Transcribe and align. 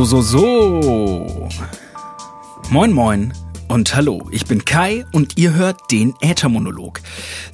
So, 0.00 0.06
so, 0.06 0.22
so. 0.22 1.48
Moin, 2.70 2.90
moin 2.90 3.32
und 3.70 3.94
hallo, 3.94 4.28
ich 4.32 4.46
bin 4.46 4.64
Kai 4.64 5.06
und 5.12 5.38
ihr 5.38 5.54
hört 5.54 5.92
den 5.92 6.14
Äthermonolog. 6.20 7.00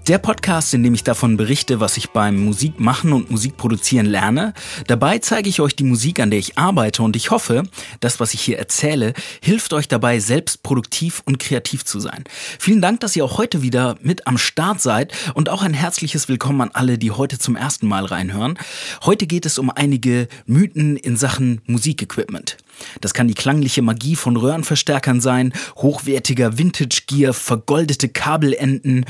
Der 0.09 0.17
Podcast, 0.17 0.73
in 0.73 0.83
dem 0.83 0.95
ich 0.95 1.05
davon 1.05 1.37
berichte, 1.37 1.79
was 1.79 1.99
ich 1.99 2.09
beim 2.09 2.43
Musikmachen 2.43 3.13
und 3.13 3.31
Musikproduzieren 3.31 4.07
lerne. 4.07 4.55
Dabei 4.87 5.19
zeige 5.19 5.51
ich 5.51 5.61
euch 5.61 5.77
die 5.77 5.85
Musik, 5.85 6.19
an 6.19 6.31
der 6.31 6.39
ich 6.39 6.57
arbeite 6.57 7.03
und 7.03 7.17
ich 7.17 7.31
hoffe, 7.31 7.65
das, 8.01 8.19
was 8.19 8.33
ich 8.33 8.41
hier 8.41 8.59
erzähle, 8.59 9.13
hilft 9.43 9.75
euch 9.75 9.89
dabei, 9.89 10.19
selbst 10.19 10.63
produktiv 10.63 11.23
und 11.27 11.39
kreativ 11.39 11.85
zu 11.85 12.01
sein. 12.01 12.25
Vielen 12.59 12.81
Dank, 12.81 13.01
dass 13.01 13.15
ihr 13.15 13.25
auch 13.25 13.37
heute 13.37 13.61
wieder 13.61 13.97
mit 14.01 14.27
am 14.27 14.39
Start 14.39 14.81
seid 14.81 15.13
und 15.35 15.51
auch 15.51 15.63
ein 15.63 15.75
herzliches 15.75 16.29
Willkommen 16.29 16.63
an 16.63 16.71
alle, 16.73 16.97
die 16.97 17.11
heute 17.11 17.39
zum 17.39 17.57
ersten 17.57 17.87
Mal 17.89 18.07
reinhören. 18.07 18.59
Heute 19.05 19.27
geht 19.27 19.45
es 19.45 19.59
um 19.59 19.69
einige 19.69 20.29
Mythen 20.47 20.97
in 20.97 21.19
Sachen 21.19 21.61
Musikequipment. 21.67 22.57
Das 23.01 23.15
kann 23.15 23.29
die 23.29 23.35
klangliche 23.35 23.83
Magie 23.83 24.17
von 24.17 24.37
Röhrenverstärkern 24.37 25.21
sein, 25.21 25.53
hochwertiger 25.77 26.59
Vintage-Gear, 26.59 27.33
vergoldete 27.33 28.09
Kabelenden, 28.09 29.07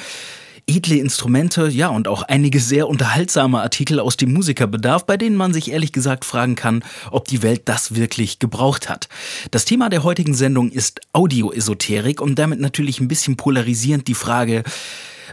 edle 0.68 0.96
Instrumente, 0.96 1.68
ja, 1.68 1.88
und 1.88 2.08
auch 2.08 2.22
einige 2.22 2.58
sehr 2.58 2.88
unterhaltsame 2.88 3.60
Artikel 3.60 4.00
aus 4.00 4.16
dem 4.16 4.32
Musikerbedarf, 4.32 5.06
bei 5.06 5.16
denen 5.16 5.36
man 5.36 5.52
sich 5.52 5.70
ehrlich 5.70 5.92
gesagt 5.92 6.24
fragen 6.24 6.56
kann, 6.56 6.82
ob 7.10 7.28
die 7.28 7.42
Welt 7.42 7.62
das 7.66 7.94
wirklich 7.94 8.40
gebraucht 8.40 8.88
hat. 8.88 9.08
Das 9.52 9.64
Thema 9.64 9.88
der 9.88 10.02
heutigen 10.02 10.34
Sendung 10.34 10.70
ist 10.70 11.00
Audioesoterik 11.12 12.20
und 12.20 12.38
damit 12.38 12.60
natürlich 12.60 13.00
ein 13.00 13.08
bisschen 13.08 13.36
polarisierend 13.36 14.08
die 14.08 14.14
Frage, 14.14 14.64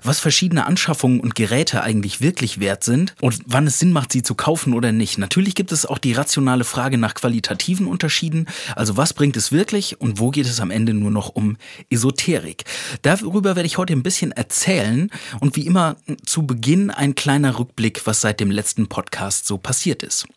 was 0.04 0.20
verschiedene 0.20 0.66
Anschaffungen 0.66 1.20
und 1.20 1.36
Geräte 1.36 1.84
eigentlich 1.84 2.22
wirklich 2.22 2.60
wert 2.60 2.84
sind 2.84 3.16
und 3.22 3.40
wann 3.46 3.68
es 3.68 3.80
Sinn 3.80 3.92
macht, 3.92 4.12
sie 4.12 4.24
zu 4.24 4.36
kaufen 4.36 4.74
oder 4.74 4.92
nicht. 4.92 5.18
Natürlich 5.18 5.56
gibt 5.56 5.72
es 5.72 5.86
auch 5.86 5.98
die 5.98 6.14
rationale 6.14 6.64
Frage 6.64 6.98
nach 6.98 7.14
qualitativen 7.14 7.88
Unterschieden, 7.88 8.48
also 8.76 8.98
was 8.98 9.14
bringt 9.14 9.38
es 9.38 9.52
wirklich 9.52 10.00
und 10.02 10.20
wo 10.20 10.32
geht 10.32 10.46
es 10.46 10.60
am 10.60 10.72
Ende 10.72 10.94
nur 10.94 11.12
noch 11.12 11.30
um 11.30 11.58
Esoterik. 11.90 12.66
Darüber 13.02 13.56
werde 13.56 13.68
ich 13.68 13.78
heute 13.78 13.94
ein 13.94 14.04
bisschen 14.04 14.32
erzählen 14.32 15.10
und 15.40 15.56
wie 15.56 15.66
immer 15.66 15.98
zu 16.26 16.46
Beginn 16.46 16.92
ein 16.92 17.16
kleiner 17.16 17.58
Rückblick, 17.58 18.06
was 18.06 18.22
seit 18.22 18.40
dem 18.40 18.52
letzten 18.52 18.88
Podcast 18.88 19.46
so 19.48 19.58
passiert 19.58 20.04
ist. 20.04 20.28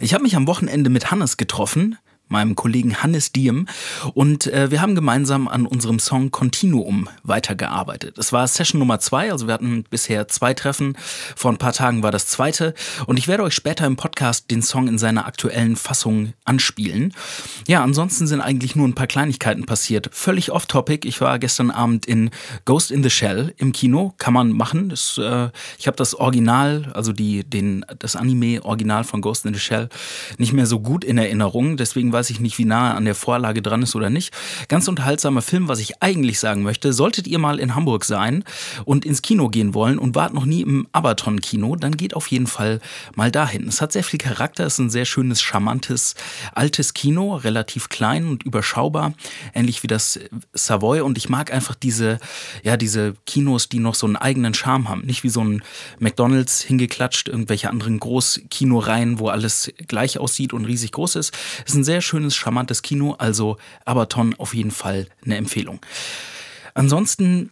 Ich 0.00 0.14
habe 0.14 0.22
mich 0.22 0.36
am 0.36 0.46
Wochenende 0.46 0.90
mit 0.90 1.10
Hannes 1.10 1.36
getroffen, 1.36 1.96
meinem 2.32 2.56
Kollegen 2.56 3.02
Hannes 3.02 3.30
Diem. 3.30 3.68
Und 4.14 4.48
äh, 4.48 4.72
wir 4.72 4.80
haben 4.80 4.96
gemeinsam 4.96 5.46
an 5.46 5.66
unserem 5.66 6.00
Song 6.00 6.32
Continuum 6.32 7.08
weitergearbeitet. 7.22 8.18
Es 8.18 8.32
war 8.32 8.48
Session 8.48 8.80
Nummer 8.80 8.98
zwei, 8.98 9.30
also 9.30 9.46
wir 9.46 9.54
hatten 9.54 9.84
bisher 9.88 10.26
zwei 10.26 10.54
Treffen. 10.54 10.96
Vor 11.36 11.52
ein 11.52 11.58
paar 11.58 11.72
Tagen 11.72 12.02
war 12.02 12.10
das 12.10 12.26
zweite. 12.26 12.74
Und 13.06 13.18
ich 13.18 13.28
werde 13.28 13.44
euch 13.44 13.54
später 13.54 13.86
im 13.86 13.96
Podcast 13.96 14.50
den 14.50 14.62
Song 14.62 14.88
in 14.88 14.98
seiner 14.98 15.26
aktuellen 15.26 15.76
Fassung 15.76 16.32
anspielen. 16.44 17.14
Ja, 17.68 17.84
ansonsten 17.84 18.26
sind 18.26 18.40
eigentlich 18.40 18.74
nur 18.74 18.88
ein 18.88 18.94
paar 18.94 19.06
Kleinigkeiten 19.06 19.66
passiert. 19.66 20.08
Völlig 20.12 20.50
off-topic. 20.50 21.06
Ich 21.06 21.20
war 21.20 21.38
gestern 21.38 21.70
Abend 21.70 22.06
in 22.06 22.30
Ghost 22.64 22.90
in 22.90 23.02
the 23.02 23.10
Shell 23.10 23.54
im 23.58 23.72
Kino. 23.72 24.14
Kann 24.18 24.32
man 24.32 24.52
machen. 24.52 24.88
Das, 24.88 25.18
äh, 25.18 25.50
ich 25.78 25.86
habe 25.86 25.96
das 25.98 26.14
Original, 26.14 26.90
also 26.94 27.12
die, 27.12 27.44
den, 27.44 27.84
das 27.98 28.16
Anime-Original 28.16 29.04
von 29.04 29.20
Ghost 29.20 29.44
in 29.44 29.52
the 29.52 29.60
Shell 29.60 29.90
nicht 30.38 30.54
mehr 30.54 30.66
so 30.66 30.80
gut 30.80 31.04
in 31.04 31.18
Erinnerung. 31.18 31.76
Deswegen 31.76 32.12
war 32.12 32.21
weiß 32.22 32.30
ich 32.30 32.38
nicht, 32.38 32.56
wie 32.58 32.64
nah 32.64 32.94
an 32.94 33.04
der 33.04 33.16
Vorlage 33.16 33.62
dran 33.62 33.82
ist 33.82 33.96
oder 33.96 34.08
nicht. 34.08 34.32
Ganz 34.68 34.86
unterhaltsamer 34.86 35.42
Film, 35.42 35.66
was 35.66 35.80
ich 35.80 36.00
eigentlich 36.04 36.38
sagen 36.38 36.62
möchte. 36.62 36.92
Solltet 36.92 37.26
ihr 37.26 37.40
mal 37.40 37.58
in 37.58 37.74
Hamburg 37.74 38.04
sein 38.04 38.44
und 38.84 39.04
ins 39.04 39.22
Kino 39.22 39.48
gehen 39.48 39.74
wollen 39.74 39.98
und 39.98 40.14
wart 40.14 40.32
noch 40.32 40.44
nie 40.44 40.60
im 40.60 40.86
Abaton-Kino, 40.92 41.74
dann 41.74 41.96
geht 41.96 42.14
auf 42.14 42.28
jeden 42.28 42.46
Fall 42.46 42.78
mal 43.16 43.32
dahin. 43.32 43.66
Es 43.66 43.80
hat 43.80 43.90
sehr 43.90 44.04
viel 44.04 44.20
Charakter, 44.20 44.64
es 44.66 44.74
ist 44.74 44.78
ein 44.78 44.90
sehr 44.90 45.04
schönes, 45.04 45.42
charmantes, 45.42 46.14
altes 46.54 46.94
Kino, 46.94 47.34
relativ 47.34 47.88
klein 47.88 48.28
und 48.28 48.44
überschaubar, 48.44 49.14
ähnlich 49.52 49.82
wie 49.82 49.88
das 49.88 50.20
Savoy. 50.52 51.00
Und 51.00 51.18
ich 51.18 51.28
mag 51.28 51.52
einfach 51.52 51.74
diese, 51.74 52.18
ja, 52.62 52.76
diese 52.76 53.14
Kinos, 53.26 53.68
die 53.68 53.80
noch 53.80 53.96
so 53.96 54.06
einen 54.06 54.14
eigenen 54.14 54.54
Charme 54.54 54.88
haben. 54.88 55.02
Nicht 55.02 55.24
wie 55.24 55.28
so 55.28 55.42
ein 55.42 55.64
McDonalds 55.98 56.62
hingeklatscht, 56.62 57.26
irgendwelche 57.26 57.68
anderen 57.68 57.98
Großkinoreihen, 57.98 59.18
wo 59.18 59.26
alles 59.26 59.72
gleich 59.88 60.20
aussieht 60.20 60.52
und 60.52 60.66
riesig 60.66 60.92
groß 60.92 61.16
ist. 61.16 61.34
Es 61.66 61.72
ist 61.72 61.78
ein 61.78 61.84
sehr 61.84 62.01
schönes, 62.02 62.36
charmantes 62.36 62.82
Kino, 62.82 63.14
also 63.18 63.56
Abaton 63.84 64.34
auf 64.38 64.54
jeden 64.54 64.70
Fall 64.70 65.06
eine 65.24 65.36
Empfehlung. 65.36 65.80
Ansonsten 66.74 67.50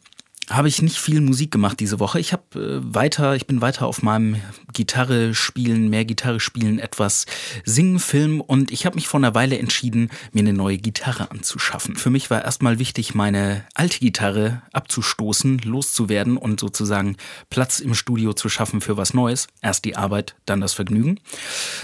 habe 0.51 0.69
ich 0.69 0.83
nicht 0.83 0.99
viel 0.99 1.21
Musik 1.21 1.53
gemacht 1.53 1.79
diese 1.79 2.01
Woche. 2.01 2.19
Ich 2.19 2.33
habe 2.33 2.59
äh, 2.59 2.95
weiter, 2.95 3.37
ich 3.37 3.47
bin 3.47 3.61
weiter 3.61 3.87
auf 3.87 4.03
meinem 4.03 4.37
Gitarre 4.73 5.33
spielen, 5.35 5.89
mehr 5.89 6.05
Gitarre 6.05 6.41
spielen, 6.41 6.81
etwas 6.81 7.27
singen, 7.65 8.01
filmen 8.01 8.41
und 8.41 8.73
ich 8.73 8.85
habe 8.85 8.97
mich 8.97 9.07
vor 9.07 9.21
einer 9.21 9.35
Weile 9.35 9.59
entschieden, 9.59 10.11
mir 10.33 10.41
eine 10.41 10.53
neue 10.53 10.79
Gitarre 10.79 11.31
anzuschaffen. 11.31 11.95
Für 11.95 12.11
mich 12.11 12.31
war 12.31 12.45
erstmal 12.45 12.81
wichtig, 12.81 13.15
meine 13.15 13.65
alte 13.75 14.01
Gitarre 14.01 14.63
abzustoßen, 14.73 15.59
loszuwerden 15.59 16.37
und 16.37 16.59
sozusagen 16.59 17.17
Platz 17.49 17.79
im 17.79 17.95
Studio 17.95 18.33
zu 18.33 18.49
schaffen 18.49 18.81
für 18.81 18.97
was 18.97 19.15
Neues. 19.15 19.47
Erst 19.63 19.85
die 19.85 19.97
Arbeit, 19.97 20.35
dann 20.47 20.61
das 20.61 20.73
Vergnügen. 20.73 21.21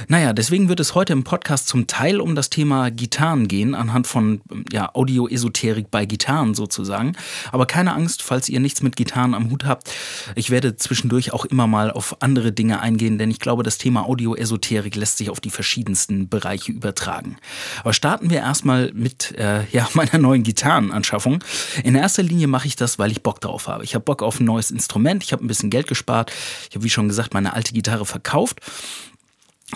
Naja, 0.08 0.32
deswegen 0.32 0.68
wird 0.68 0.80
es 0.80 0.94
heute 0.94 1.12
im 1.12 1.22
Podcast 1.22 1.68
zum 1.68 1.86
Teil 1.86 2.20
um 2.20 2.34
das 2.34 2.50
Thema 2.50 2.90
Gitarren 2.90 3.46
gehen, 3.46 3.76
anhand 3.76 4.08
von 4.08 4.40
ja, 4.72 4.92
Audio-Esoterik 4.92 5.90
bei 5.90 6.04
Gitarren 6.04 6.54
sozusagen. 6.54 7.16
Aber 7.52 7.66
keine 7.66 7.94
Angst, 7.94 8.22
falls 8.22 8.48
ihr 8.48 8.55
ihr 8.56 8.60
nichts 8.60 8.82
mit 8.82 8.96
Gitarren 8.96 9.34
am 9.34 9.50
Hut 9.50 9.64
habt. 9.64 9.92
Ich 10.34 10.50
werde 10.50 10.76
zwischendurch 10.76 11.32
auch 11.32 11.44
immer 11.44 11.66
mal 11.66 11.90
auf 11.90 12.16
andere 12.20 12.52
Dinge 12.52 12.80
eingehen, 12.80 13.18
denn 13.18 13.30
ich 13.30 13.38
glaube, 13.38 13.62
das 13.62 13.78
Thema 13.78 14.06
Audio-Esoterik 14.06 14.96
lässt 14.96 15.18
sich 15.18 15.30
auf 15.30 15.40
die 15.40 15.50
verschiedensten 15.50 16.28
Bereiche 16.28 16.72
übertragen. 16.72 17.36
Aber 17.80 17.92
starten 17.92 18.30
wir 18.30 18.38
erstmal 18.38 18.90
mit 18.92 19.36
äh, 19.38 19.64
ja, 19.70 19.88
meiner 19.94 20.18
neuen 20.18 20.42
Gitarrenanschaffung. 20.42 21.44
In 21.84 21.94
erster 21.94 22.22
Linie 22.22 22.48
mache 22.48 22.66
ich 22.66 22.76
das, 22.76 22.98
weil 22.98 23.12
ich 23.12 23.22
Bock 23.22 23.40
drauf 23.40 23.68
habe. 23.68 23.84
Ich 23.84 23.94
habe 23.94 24.04
Bock 24.04 24.22
auf 24.22 24.40
ein 24.40 24.44
neues 24.44 24.70
Instrument, 24.70 25.22
ich 25.22 25.32
habe 25.32 25.44
ein 25.44 25.48
bisschen 25.48 25.70
Geld 25.70 25.86
gespart. 25.86 26.32
Ich 26.70 26.74
habe, 26.74 26.84
wie 26.84 26.90
schon 26.90 27.08
gesagt, 27.08 27.34
meine 27.34 27.52
alte 27.52 27.72
Gitarre 27.72 28.06
verkauft 28.06 28.60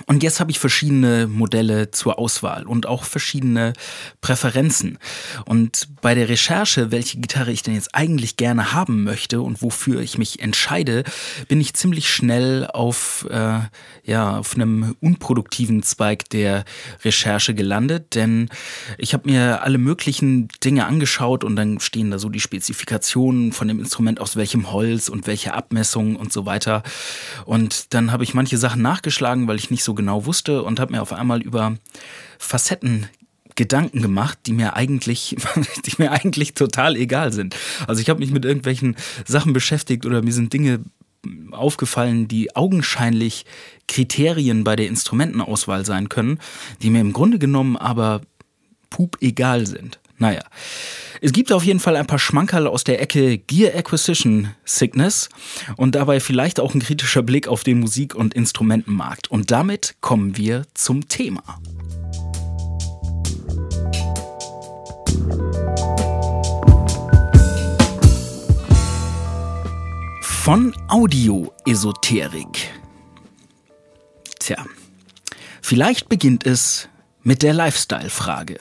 und 0.06 0.22
jetzt 0.22 0.38
habe 0.38 0.52
ich 0.52 0.60
verschiedene 0.60 1.26
Modelle 1.26 1.90
zur 1.90 2.20
Auswahl 2.20 2.64
und 2.64 2.86
auch 2.86 3.02
verschiedene 3.02 3.72
Präferenzen. 4.20 4.98
Und 5.46 5.88
bei 6.00 6.14
der 6.14 6.28
Recherche, 6.28 6.92
welche 6.92 7.18
Gitarre 7.18 7.50
ich 7.50 7.64
denn 7.64 7.74
jetzt 7.74 7.92
eigentlich 7.92 8.36
gerne 8.36 8.72
haben 8.72 9.02
möchte 9.02 9.40
und 9.40 9.62
wofür 9.62 10.00
ich 10.00 10.16
mich 10.16 10.40
entscheide, 10.40 11.02
bin 11.48 11.60
ich 11.60 11.74
ziemlich 11.74 12.08
schnell 12.08 12.68
auf, 12.72 13.26
äh, 13.30 13.58
ja, 14.04 14.38
auf 14.38 14.54
einem 14.54 14.94
unproduktiven 15.00 15.82
Zweig 15.82 16.30
der 16.30 16.64
Recherche 17.04 17.54
gelandet. 17.54 18.14
Denn 18.14 18.48
ich 18.96 19.12
habe 19.12 19.28
mir 19.28 19.64
alle 19.64 19.78
möglichen 19.78 20.46
Dinge 20.62 20.86
angeschaut 20.86 21.42
und 21.42 21.56
dann 21.56 21.80
stehen 21.80 22.12
da 22.12 22.20
so 22.20 22.28
die 22.28 22.38
Spezifikationen 22.38 23.50
von 23.52 23.66
dem 23.66 23.80
Instrument, 23.80 24.20
aus 24.20 24.36
welchem 24.36 24.70
Holz 24.70 25.08
und 25.08 25.26
welche 25.26 25.52
Abmessungen 25.54 26.14
und 26.14 26.32
so 26.32 26.46
weiter. 26.46 26.84
Und 27.44 27.92
dann 27.92 28.12
habe 28.12 28.22
ich 28.22 28.34
manche 28.34 28.56
Sachen 28.56 28.82
nachgeschlagen, 28.82 29.48
weil 29.48 29.56
ich 29.56 29.70
nicht 29.70 29.79
nicht 29.80 29.84
so 29.84 29.94
genau 29.94 30.26
wusste 30.26 30.62
und 30.62 30.78
habe 30.78 30.92
mir 30.92 31.00
auf 31.00 31.14
einmal 31.14 31.40
über 31.40 31.78
Facetten 32.38 33.08
Gedanken 33.54 34.02
gemacht, 34.02 34.38
die 34.44 34.52
mir 34.52 34.76
eigentlich, 34.76 35.36
die 35.86 35.94
mir 35.96 36.12
eigentlich 36.12 36.52
total 36.52 36.96
egal 36.96 37.32
sind. 37.32 37.56
Also 37.86 38.02
ich 38.02 38.10
habe 38.10 38.20
mich 38.20 38.30
mit 38.30 38.44
irgendwelchen 38.44 38.94
Sachen 39.26 39.54
beschäftigt 39.54 40.04
oder 40.04 40.20
mir 40.20 40.32
sind 40.34 40.52
Dinge 40.52 40.80
aufgefallen, 41.50 42.28
die 42.28 42.54
augenscheinlich 42.54 43.46
Kriterien 43.88 44.64
bei 44.64 44.76
der 44.76 44.86
Instrumentenauswahl 44.86 45.86
sein 45.86 46.10
können, 46.10 46.38
die 46.82 46.90
mir 46.90 47.00
im 47.00 47.14
Grunde 47.14 47.38
genommen 47.38 47.76
aber 47.78 48.20
pup 48.90 49.16
egal 49.22 49.66
sind. 49.66 49.98
Naja. 50.20 50.42
Es 51.22 51.32
gibt 51.32 51.50
auf 51.50 51.64
jeden 51.64 51.80
Fall 51.80 51.96
ein 51.96 52.06
paar 52.06 52.18
Schmankerl 52.18 52.66
aus 52.66 52.84
der 52.84 53.00
Ecke 53.00 53.38
Gear 53.38 53.74
Acquisition 53.74 54.54
Sickness 54.66 55.30
und 55.76 55.94
dabei 55.94 56.20
vielleicht 56.20 56.60
auch 56.60 56.74
ein 56.74 56.80
kritischer 56.80 57.22
Blick 57.22 57.48
auf 57.48 57.64
den 57.64 57.80
Musik- 57.80 58.14
und 58.14 58.34
Instrumentenmarkt. 58.34 59.30
Und 59.30 59.50
damit 59.50 59.96
kommen 60.02 60.36
wir 60.36 60.66
zum 60.74 61.08
Thema. 61.08 61.42
Von 70.22 70.74
Audio-Esoterik. 70.88 72.70
Tja, 74.38 74.66
vielleicht 75.62 76.10
beginnt 76.10 76.44
es 76.44 76.88
mit 77.22 77.42
der 77.42 77.54
Lifestyle-Frage. 77.54 78.58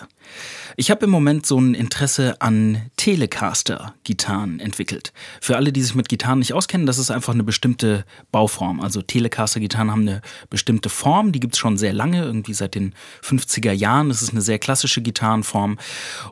Ich 0.80 0.90
habe 0.90 1.04
im 1.04 1.12
Moment 1.12 1.46
so 1.46 1.60
ein 1.60 1.74
Interesse 1.74 2.42
an 2.42 2.90
Telecaster-Gitarren 2.96 4.62
entwickelt. 4.62 5.12
Für 5.42 5.58
alle, 5.58 5.74
die 5.74 5.82
sich 5.82 5.94
mit 5.94 6.08
Gitarren 6.08 6.40
nicht 6.40 6.54
auskennen, 6.54 6.88
das 6.88 6.98
ist 6.98 7.12
einfach 7.12 7.34
eine 7.34 7.44
bestimmte 7.44 8.06
Bauform. 8.32 8.80
Also 8.80 9.02
Telecaster-Gitarren 9.02 9.92
haben 9.92 10.08
eine 10.08 10.22
bestimmte 10.50 10.88
Form, 10.88 11.34
die 11.34 11.42
gibt 11.42 11.56
es 11.56 11.60
schon 11.60 11.78
sehr 11.78 11.92
lange, 11.92 12.24
irgendwie 12.24 12.54
seit 12.54 12.76
den 12.76 12.96
50er 13.22 13.74
Jahren. 13.74 14.08
Das 14.08 14.22
ist 14.22 14.32
eine 14.32 14.42
sehr 14.42 14.58
klassische 14.58 15.02
Gitarrenform. 15.02 15.78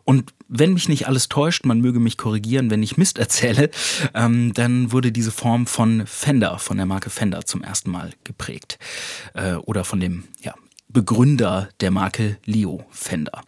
Und 0.06 0.32
wenn 0.48 0.72
mich 0.72 0.88
nicht 0.88 1.10
alles 1.10 1.28
täuscht, 1.28 1.66
man 1.66 1.82
möge 1.82 2.00
mich 2.00 2.18
korrigieren, 2.18 2.70
wenn 2.70 2.82
ich 2.82 2.96
Mist 2.96 3.18
erzähle, 3.18 3.70
ähm, 4.14 4.54
dann 4.54 4.94
wurde 4.94 5.12
diese 5.12 5.32
Form 5.34 5.68
von 5.68 6.08
Fender, 6.08 6.58
von 6.58 6.78
der 6.78 6.86
Marke 6.86 7.10
Fender 7.10 7.46
zum 7.46 7.64
ersten 7.64 7.92
Mal 7.92 8.14
geprägt. 8.24 8.80
Äh, 9.34 9.56
oder 9.56 9.84
von 9.84 10.00
dem 10.00 10.24
ja, 10.42 10.54
Begründer 10.90 11.68
der 11.82 11.92
Marke 11.92 12.38
Leo 12.46 12.86
Fender. 12.92 13.44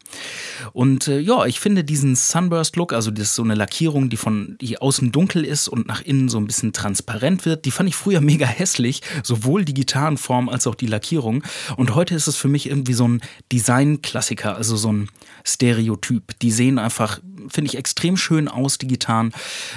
Und 0.73 1.07
äh, 1.07 1.19
ja, 1.19 1.45
ich 1.45 1.59
finde 1.59 1.85
diesen 1.85 2.15
Sunburst-Look, 2.15 2.91
also 2.91 3.11
das 3.11 3.29
ist 3.29 3.35
so 3.35 3.43
eine 3.43 3.55
Lackierung, 3.55 4.09
die 4.09 4.17
von 4.17 4.57
die 4.59 4.79
außen 4.79 5.13
dunkel 5.13 5.45
ist 5.45 5.69
und 5.69 5.87
nach 5.87 6.01
innen 6.01 6.27
so 6.27 6.37
ein 6.37 6.47
bisschen 6.47 6.73
transparent 6.73 7.45
wird, 7.45 7.63
die 7.63 7.71
fand 7.71 7.87
ich 7.87 7.95
früher 7.95 8.19
mega 8.29 8.45
hässlich, 8.45 9.01
sowohl 9.23 9.63
die 9.63 9.73
Gitarrenform 9.73 10.49
als 10.49 10.67
auch 10.67 10.75
die 10.75 10.87
Lackierung. 10.87 11.43
Und 11.77 11.95
heute 11.95 12.13
ist 12.13 12.27
es 12.27 12.35
für 12.35 12.49
mich 12.49 12.69
irgendwie 12.69 12.93
so 12.93 13.07
ein 13.07 13.21
Design-Klassiker, 13.51 14.57
also 14.57 14.75
so 14.75 14.91
ein 14.91 15.09
Stereotyp. 15.45 16.37
Die 16.41 16.51
sehen 16.51 16.77
einfach, 16.77 17.19
finde 17.47 17.69
ich, 17.71 17.77
extrem 17.77 18.17
schön 18.17 18.49
aus, 18.49 18.77
die 18.77 18.87
Gitarren, 18.87 19.31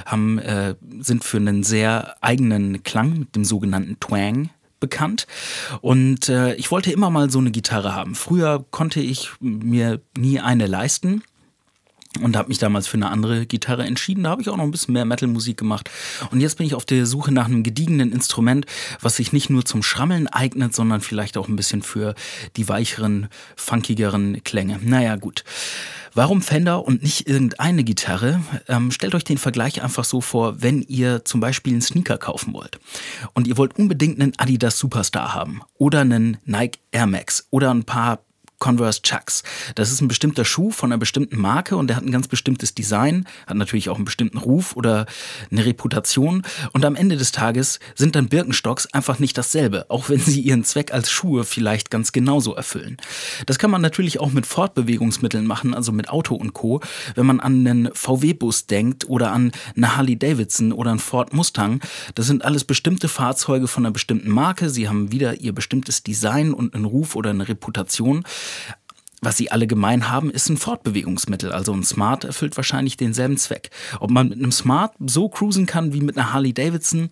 haben, 0.04 0.38
äh, 0.40 0.74
sind 0.98 1.22
für 1.22 1.36
einen 1.36 1.62
sehr 1.62 2.16
eigenen 2.22 2.82
Klang 2.82 3.20
mit 3.20 3.36
dem 3.36 3.44
sogenannten 3.44 4.00
Twang 4.00 4.50
bekannt. 4.82 5.26
Und 5.80 6.28
äh, 6.28 6.52
ich 6.56 6.70
wollte 6.70 6.92
immer 6.92 7.08
mal 7.08 7.30
so 7.30 7.38
eine 7.38 7.50
Gitarre 7.50 7.94
haben. 7.94 8.14
Früher 8.14 8.66
konnte 8.70 9.00
ich 9.00 9.30
mir 9.40 10.02
nie 10.18 10.40
eine 10.40 10.66
leisten 10.66 11.22
und 12.20 12.36
habe 12.36 12.48
mich 12.48 12.58
damals 12.58 12.86
für 12.86 12.96
eine 12.96 13.10
andere 13.10 13.46
Gitarre 13.46 13.84
entschieden. 13.84 14.24
Da 14.24 14.30
habe 14.30 14.42
ich 14.42 14.48
auch 14.48 14.56
noch 14.56 14.64
ein 14.64 14.70
bisschen 14.70 14.94
mehr 14.94 15.04
Metal-Musik 15.04 15.56
gemacht. 15.56 15.90
Und 16.30 16.40
jetzt 16.40 16.58
bin 16.58 16.66
ich 16.66 16.74
auf 16.74 16.84
der 16.84 17.06
Suche 17.06 17.32
nach 17.32 17.46
einem 17.46 17.62
gediegenen 17.62 18.12
Instrument, 18.12 18.66
was 19.00 19.16
sich 19.16 19.32
nicht 19.32 19.50
nur 19.50 19.64
zum 19.64 19.82
Schrammeln 19.82 20.28
eignet, 20.28 20.74
sondern 20.74 21.00
vielleicht 21.00 21.36
auch 21.36 21.48
ein 21.48 21.56
bisschen 21.56 21.82
für 21.82 22.14
die 22.56 22.68
weicheren, 22.68 23.28
funkigeren 23.56 24.42
Klänge. 24.44 24.78
Naja, 24.82 25.16
gut. 25.16 25.44
Warum 26.14 26.42
Fender 26.42 26.84
und 26.84 27.02
nicht 27.02 27.26
irgendeine 27.26 27.84
Gitarre? 27.84 28.42
Ähm, 28.68 28.90
stellt 28.90 29.14
euch 29.14 29.24
den 29.24 29.38
Vergleich 29.38 29.82
einfach 29.82 30.04
so 30.04 30.20
vor, 30.20 30.60
wenn 30.60 30.82
ihr 30.82 31.24
zum 31.24 31.40
Beispiel 31.40 31.72
einen 31.72 31.80
Sneaker 31.80 32.18
kaufen 32.18 32.52
wollt 32.52 32.78
und 33.32 33.46
ihr 33.46 33.56
wollt 33.56 33.78
unbedingt 33.78 34.20
einen 34.20 34.34
Adidas 34.36 34.78
Superstar 34.78 35.32
haben 35.32 35.62
oder 35.78 36.00
einen 36.00 36.36
Nike 36.44 36.80
Air 36.90 37.06
Max 37.06 37.46
oder 37.50 37.72
ein 37.72 37.84
paar 37.84 38.18
Converse 38.62 39.02
Chucks. 39.02 39.42
Das 39.74 39.90
ist 39.90 40.00
ein 40.00 40.06
bestimmter 40.06 40.44
Schuh 40.44 40.70
von 40.70 40.92
einer 40.92 40.98
bestimmten 40.98 41.36
Marke 41.36 41.76
und 41.76 41.88
der 41.88 41.96
hat 41.96 42.04
ein 42.04 42.12
ganz 42.12 42.28
bestimmtes 42.28 42.76
Design, 42.76 43.26
hat 43.48 43.56
natürlich 43.56 43.88
auch 43.88 43.96
einen 43.96 44.04
bestimmten 44.04 44.38
Ruf 44.38 44.76
oder 44.76 45.06
eine 45.50 45.66
Reputation. 45.66 46.44
Und 46.72 46.84
am 46.84 46.94
Ende 46.94 47.16
des 47.16 47.32
Tages 47.32 47.80
sind 47.96 48.14
dann 48.14 48.28
Birkenstocks 48.28 48.86
einfach 48.94 49.18
nicht 49.18 49.36
dasselbe, 49.36 49.86
auch 49.88 50.08
wenn 50.08 50.20
sie 50.20 50.40
ihren 50.40 50.62
Zweck 50.62 50.94
als 50.94 51.10
Schuhe 51.10 51.42
vielleicht 51.42 51.90
ganz 51.90 52.12
genauso 52.12 52.54
erfüllen. 52.54 52.98
Das 53.46 53.58
kann 53.58 53.72
man 53.72 53.82
natürlich 53.82 54.20
auch 54.20 54.30
mit 54.30 54.46
Fortbewegungsmitteln 54.46 55.44
machen, 55.44 55.74
also 55.74 55.90
mit 55.90 56.08
Auto 56.08 56.36
und 56.36 56.52
Co. 56.52 56.80
Wenn 57.16 57.26
man 57.26 57.40
an 57.40 57.66
einen 57.66 57.90
VW-Bus 57.92 58.66
denkt 58.66 59.08
oder 59.08 59.32
an 59.32 59.50
eine 59.76 59.96
Harley 59.96 60.16
Davidson 60.16 60.70
oder 60.70 60.90
einen 60.90 61.00
Ford 61.00 61.32
Mustang, 61.32 61.80
das 62.14 62.28
sind 62.28 62.44
alles 62.44 62.62
bestimmte 62.62 63.08
Fahrzeuge 63.08 63.66
von 63.66 63.84
einer 63.84 63.92
bestimmten 63.92 64.30
Marke. 64.30 64.70
Sie 64.70 64.88
haben 64.88 65.10
wieder 65.10 65.40
ihr 65.40 65.52
bestimmtes 65.52 66.04
Design 66.04 66.54
und 66.54 66.76
einen 66.76 66.84
Ruf 66.84 67.16
oder 67.16 67.30
eine 67.30 67.48
Reputation. 67.48 68.22
Was 69.24 69.36
sie 69.36 69.52
alle 69.52 69.68
gemein 69.68 70.08
haben, 70.08 70.32
ist 70.32 70.48
ein 70.48 70.56
Fortbewegungsmittel. 70.56 71.52
Also 71.52 71.72
ein 71.72 71.84
Smart 71.84 72.24
erfüllt 72.24 72.56
wahrscheinlich 72.56 72.96
denselben 72.96 73.36
Zweck. 73.36 73.70
Ob 74.00 74.10
man 74.10 74.28
mit 74.28 74.38
einem 74.38 74.50
Smart 74.50 74.94
so 75.06 75.28
cruisen 75.28 75.64
kann 75.64 75.92
wie 75.92 76.00
mit 76.00 76.18
einer 76.18 76.32
Harley 76.32 76.52
Davidson, 76.52 77.08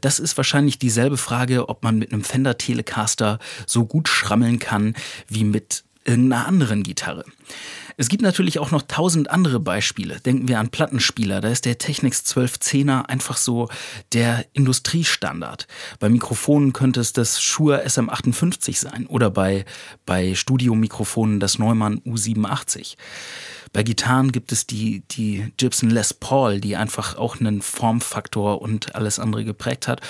das 0.00 0.18
ist 0.18 0.34
wahrscheinlich 0.38 0.78
dieselbe 0.78 1.18
Frage, 1.18 1.68
ob 1.68 1.82
man 1.84 1.98
mit 1.98 2.10
einem 2.10 2.24
Fender 2.24 2.56
Telecaster 2.56 3.38
so 3.66 3.84
gut 3.84 4.08
schrammeln 4.08 4.60
kann 4.60 4.94
wie 5.28 5.44
mit 5.44 5.84
irgendeiner 6.04 6.46
anderen 6.46 6.82
Gitarre. 6.82 7.24
Es 7.96 8.08
gibt 8.08 8.22
natürlich 8.22 8.58
auch 8.58 8.70
noch 8.70 8.82
tausend 8.82 9.30
andere 9.30 9.60
Beispiele. 9.60 10.20
Denken 10.20 10.48
wir 10.48 10.58
an 10.58 10.70
Plattenspieler. 10.70 11.40
Da 11.40 11.48
ist 11.48 11.64
der 11.64 11.78
Technics 11.78 12.24
1210er 12.24 13.06
einfach 13.06 13.36
so 13.36 13.68
der 14.12 14.44
Industriestandard. 14.52 15.66
Bei 15.98 16.08
Mikrofonen 16.08 16.72
könnte 16.72 17.00
es 17.00 17.12
das 17.12 17.42
Shure 17.42 17.84
SM58 17.86 18.78
sein 18.78 19.06
oder 19.06 19.30
bei, 19.30 19.64
bei 20.06 20.34
Studiomikrofonen 20.34 21.40
das 21.40 21.58
Neumann 21.58 22.00
U87. 22.00 22.96
Bei 23.72 23.82
Gitarren 23.82 24.32
gibt 24.32 24.52
es 24.52 24.66
die, 24.66 25.02
die 25.10 25.50
Gibson 25.56 25.88
Les 25.88 26.12
Paul, 26.12 26.60
die 26.60 26.76
einfach 26.76 27.16
auch 27.16 27.40
einen 27.40 27.62
Formfaktor 27.62 28.60
und 28.60 28.94
alles 28.94 29.18
andere 29.18 29.44
geprägt 29.44 29.88
hat. 29.88 30.02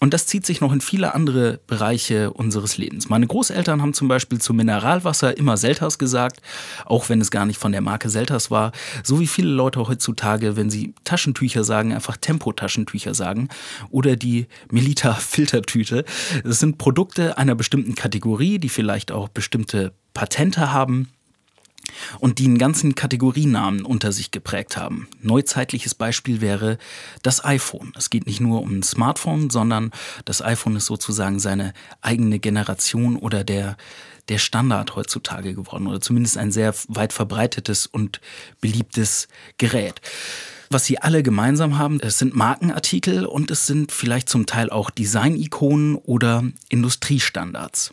Und 0.00 0.12
das 0.12 0.26
zieht 0.26 0.44
sich 0.44 0.60
noch 0.60 0.72
in 0.72 0.82
viele 0.82 1.14
andere 1.14 1.58
Bereiche 1.66 2.30
unseres 2.30 2.76
Lebens. 2.76 3.08
Meine 3.08 3.26
Großeltern 3.26 3.80
haben 3.80 3.94
zum 3.94 4.08
Beispiel 4.08 4.38
zu 4.38 4.52
Mineralwasser 4.52 5.38
immer 5.38 5.56
Selters 5.56 5.98
gesagt, 5.98 6.42
auch 6.84 7.08
wenn 7.08 7.22
es 7.22 7.25
gar 7.30 7.46
nicht 7.46 7.58
von 7.58 7.72
der 7.72 7.80
Marke 7.80 8.10
Selters 8.10 8.50
war. 8.50 8.72
So 9.02 9.20
wie 9.20 9.26
viele 9.26 9.50
Leute 9.50 9.86
heutzutage, 9.86 10.56
wenn 10.56 10.70
sie 10.70 10.94
Taschentücher 11.04 11.64
sagen, 11.64 11.92
einfach 11.92 12.16
Tempo-Taschentücher 12.16 13.14
sagen 13.14 13.48
oder 13.90 14.16
die 14.16 14.46
Melita-Filtertüte. 14.70 16.04
Das 16.44 16.60
sind 16.60 16.78
Produkte 16.78 17.38
einer 17.38 17.54
bestimmten 17.54 17.94
Kategorie, 17.94 18.58
die 18.58 18.68
vielleicht 18.68 19.10
auch 19.10 19.28
bestimmte 19.28 19.92
Patente 20.14 20.72
haben 20.72 21.08
und 22.18 22.38
die 22.38 22.46
einen 22.46 22.58
ganzen 22.58 22.94
Kategorienamen 22.94 23.84
unter 23.84 24.12
sich 24.12 24.30
geprägt 24.30 24.76
haben. 24.76 25.08
Neuzeitliches 25.22 25.94
Beispiel 25.94 26.40
wäre 26.40 26.78
das 27.22 27.44
iPhone. 27.44 27.92
Es 27.96 28.10
geht 28.10 28.26
nicht 28.26 28.40
nur 28.40 28.62
um 28.62 28.78
ein 28.78 28.82
Smartphone, 28.82 29.50
sondern 29.50 29.90
das 30.24 30.42
iPhone 30.42 30.76
ist 30.76 30.86
sozusagen 30.86 31.38
seine 31.38 31.72
eigene 32.00 32.38
Generation 32.38 33.16
oder 33.16 33.44
der, 33.44 33.76
der 34.28 34.38
Standard 34.38 34.96
heutzutage 34.96 35.54
geworden 35.54 35.86
oder 35.86 36.00
zumindest 36.00 36.36
ein 36.36 36.50
sehr 36.50 36.74
weit 36.88 37.12
verbreitetes 37.12 37.86
und 37.86 38.20
beliebtes 38.60 39.28
Gerät. 39.58 40.00
Was 40.68 40.84
sie 40.84 40.98
alle 40.98 41.22
gemeinsam 41.22 41.78
haben, 41.78 42.00
es 42.00 42.18
sind 42.18 42.34
Markenartikel 42.34 43.24
und 43.24 43.50
es 43.50 43.66
sind 43.66 43.92
vielleicht 43.92 44.28
zum 44.28 44.46
Teil 44.46 44.70
auch 44.70 44.90
Design-Ikonen 44.90 45.94
oder 45.94 46.44
Industriestandards. 46.68 47.92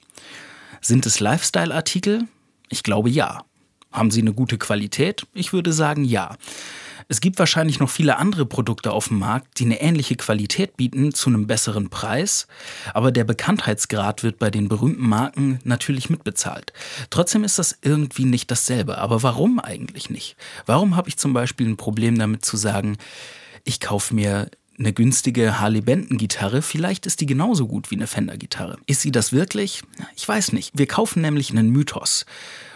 Sind 0.82 1.06
es 1.06 1.20
Lifestyle-Artikel? 1.20 2.28
Ich 2.70 2.84
glaube 2.84 3.10
ja. 3.10 3.46
Haben 3.92 4.10
sie 4.10 4.22
eine 4.22 4.34
gute 4.34 4.58
Qualität? 4.58 5.28
Ich 5.34 5.54
würde 5.54 5.72
sagen 5.72 6.04
ja. 6.04 6.36
Es 7.08 7.22
gibt 7.22 7.40
wahrscheinlich 7.40 7.80
noch 7.80 7.90
viele 7.90 8.18
andere 8.18 8.46
Produkte 8.46 8.92
auf 8.92 9.08
dem 9.08 9.20
Markt, 9.20 9.60
die 9.60 9.66
eine 9.66 9.82
ähnliche 9.82 10.16
Qualität 10.16 10.78
bieten 10.78 11.14
zu 11.14 11.30
einem 11.30 11.48
besseren 11.48 11.90
Preis, 11.90 12.48
aber 12.94 13.12
der 13.12 13.24
Bekanntheitsgrad 13.24 14.24
wird 14.24 14.40
bei 14.40 14.50
den 14.50 14.70
berühmten 14.70 15.08
Marken 15.08 15.60
natürlich 15.64 16.10
mitbezahlt. 16.10 16.74
Trotzdem 17.10 17.44
ist 17.44 17.60
das 17.60 17.78
irgendwie 17.82 18.26
nicht 18.26 18.52
dasselbe. 18.52 18.98
Aber 18.98 19.24
warum 19.24 19.60
eigentlich 19.60 20.10
nicht? 20.10 20.36
Warum 20.66 20.96
habe 20.96 21.10
ich 21.10 21.18
zum 21.18 21.34
Beispiel 21.34 21.68
ein 21.68 21.78
Problem 21.78 22.18
damit 22.18 22.46
zu 22.46 22.58
sagen, 22.58 22.98
ich 23.64 23.80
kaufe 23.80 24.14
mir 24.14 24.50
eine 24.78 24.94
günstige 24.94 25.60
Harley 25.60 25.82
Benton 25.82 26.18
Gitarre, 26.18 26.62
vielleicht 26.62 27.06
ist 27.06 27.22
die 27.22 27.26
genauso 27.26 27.68
gut 27.68 27.92
wie 27.92 27.96
eine 27.96 28.08
Fender 28.08 28.38
Gitarre. 28.38 28.78
Ist 28.88 29.02
sie 29.02 29.12
das 29.12 29.32
wirklich? 29.32 29.84
Ich 30.16 30.28
weiß 30.28 30.52
nicht. 30.52 30.72
Wir 30.74 30.88
kaufen 30.88 31.22
nämlich 31.22 31.52
einen 31.52 31.70
Mythos 31.70 32.26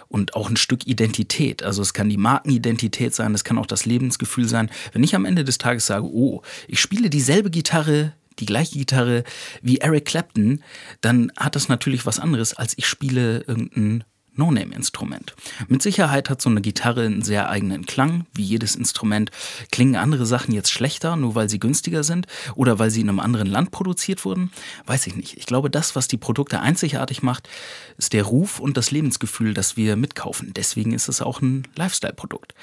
und 0.10 0.36
auch 0.36 0.50
ein 0.50 0.58
Stück 0.58 0.88
Identität. 0.88 1.64
Also 1.64 1.82
es 1.82 1.94
kann 1.94 2.10
die 2.10 2.18
Markenidentität 2.18 3.14
sein, 3.14 3.34
es 3.34 3.44
kann 3.44 3.58
auch 3.58 3.66
das 3.66 3.86
Lebensgefühl 3.86 4.48
sein. 4.48 4.70
Wenn 4.94 5.04
ich 5.04 5.16
am 5.16 5.26
Ende 5.26 5.44
des 5.44 5.58
Tages 5.58 5.86
sage, 5.86 6.06
oh, 6.06 6.42
ich 6.68 6.80
spiele 6.80 7.10
dieselbe 7.10 7.50
Gitarre, 7.50 8.14
die 8.40 8.46
gleiche 8.46 8.78
Gitarre 8.78 9.24
wie 9.62 9.80
Eric 9.80 10.06
Clapton, 10.06 10.64
dann 11.02 11.32
hat 11.38 11.56
das 11.56 11.70
natürlich 11.70 12.06
was 12.06 12.20
anderes, 12.20 12.54
als 12.54 12.78
ich 12.78 12.86
spiele 12.88 13.44
irgendein 13.48 14.04
No-Name-Instrument. 14.38 15.36
Mit 15.68 15.82
Sicherheit 15.82 16.30
hat 16.30 16.42
so 16.42 16.50
eine 16.50 16.62
Gitarre 16.62 17.06
einen 17.06 17.22
sehr 17.22 17.50
eigenen 17.50 17.86
Klang, 17.86 18.26
wie 18.34 18.44
jedes 18.44 18.76
Instrument. 18.76 19.32
Klingen 19.72 19.96
andere 19.96 20.26
Sachen 20.26 20.54
jetzt 20.54 20.72
schlechter, 20.72 21.16
nur 21.16 21.36
weil 21.36 21.50
sie 21.50 21.60
günstiger 21.60 22.04
sind 22.04 22.28
oder 22.56 22.80
weil 22.80 22.90
sie 22.90 23.02
in 23.02 23.10
einem 23.10 23.20
anderen 23.20 23.48
Land 23.48 23.72
produziert 23.72 24.26
wurden? 24.26 24.52
Weiß 24.86 25.08
ich 25.08 25.16
nicht. 25.16 25.38
Ich 25.38 25.46
glaube, 25.46 25.70
das, 25.70 25.96
was 25.96 26.08
die 26.08 26.18
Produkte 26.18 26.62
einzigartig 26.62 27.24
macht, 27.24 27.50
ist 27.98 28.14
der 28.14 28.24
Ruf 28.24 28.60
und 28.60 28.78
das 28.78 28.92
Lebensgefühl, 28.92 29.54
das 29.54 29.78
wir 29.78 29.96
mitkaufen. 29.96 30.54
Deswegen 30.56 30.94
ist 30.94 31.10
es 31.10 31.22
auch 31.22 31.42
ein 31.42 31.68
Lifestyle-Produkt. 31.76 32.54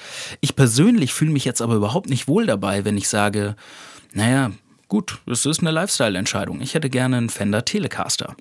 Ich 0.41 0.55
persönlich 0.55 1.13
fühle 1.13 1.31
mich 1.31 1.45
jetzt 1.45 1.61
aber 1.61 1.75
überhaupt 1.75 2.09
nicht 2.09 2.27
wohl 2.27 2.45
dabei, 2.45 2.85
wenn 2.85 2.97
ich 2.97 3.09
sage, 3.09 3.55
naja, 4.13 4.51
gut, 4.87 5.19
es 5.25 5.45
ist 5.45 5.59
eine 5.59 5.71
Lifestyle-Entscheidung. 5.71 6.61
Ich 6.61 6.73
hätte 6.73 6.89
gerne 6.89 7.17
einen 7.17 7.29
Fender 7.29 7.65
Telecaster. 7.65 8.35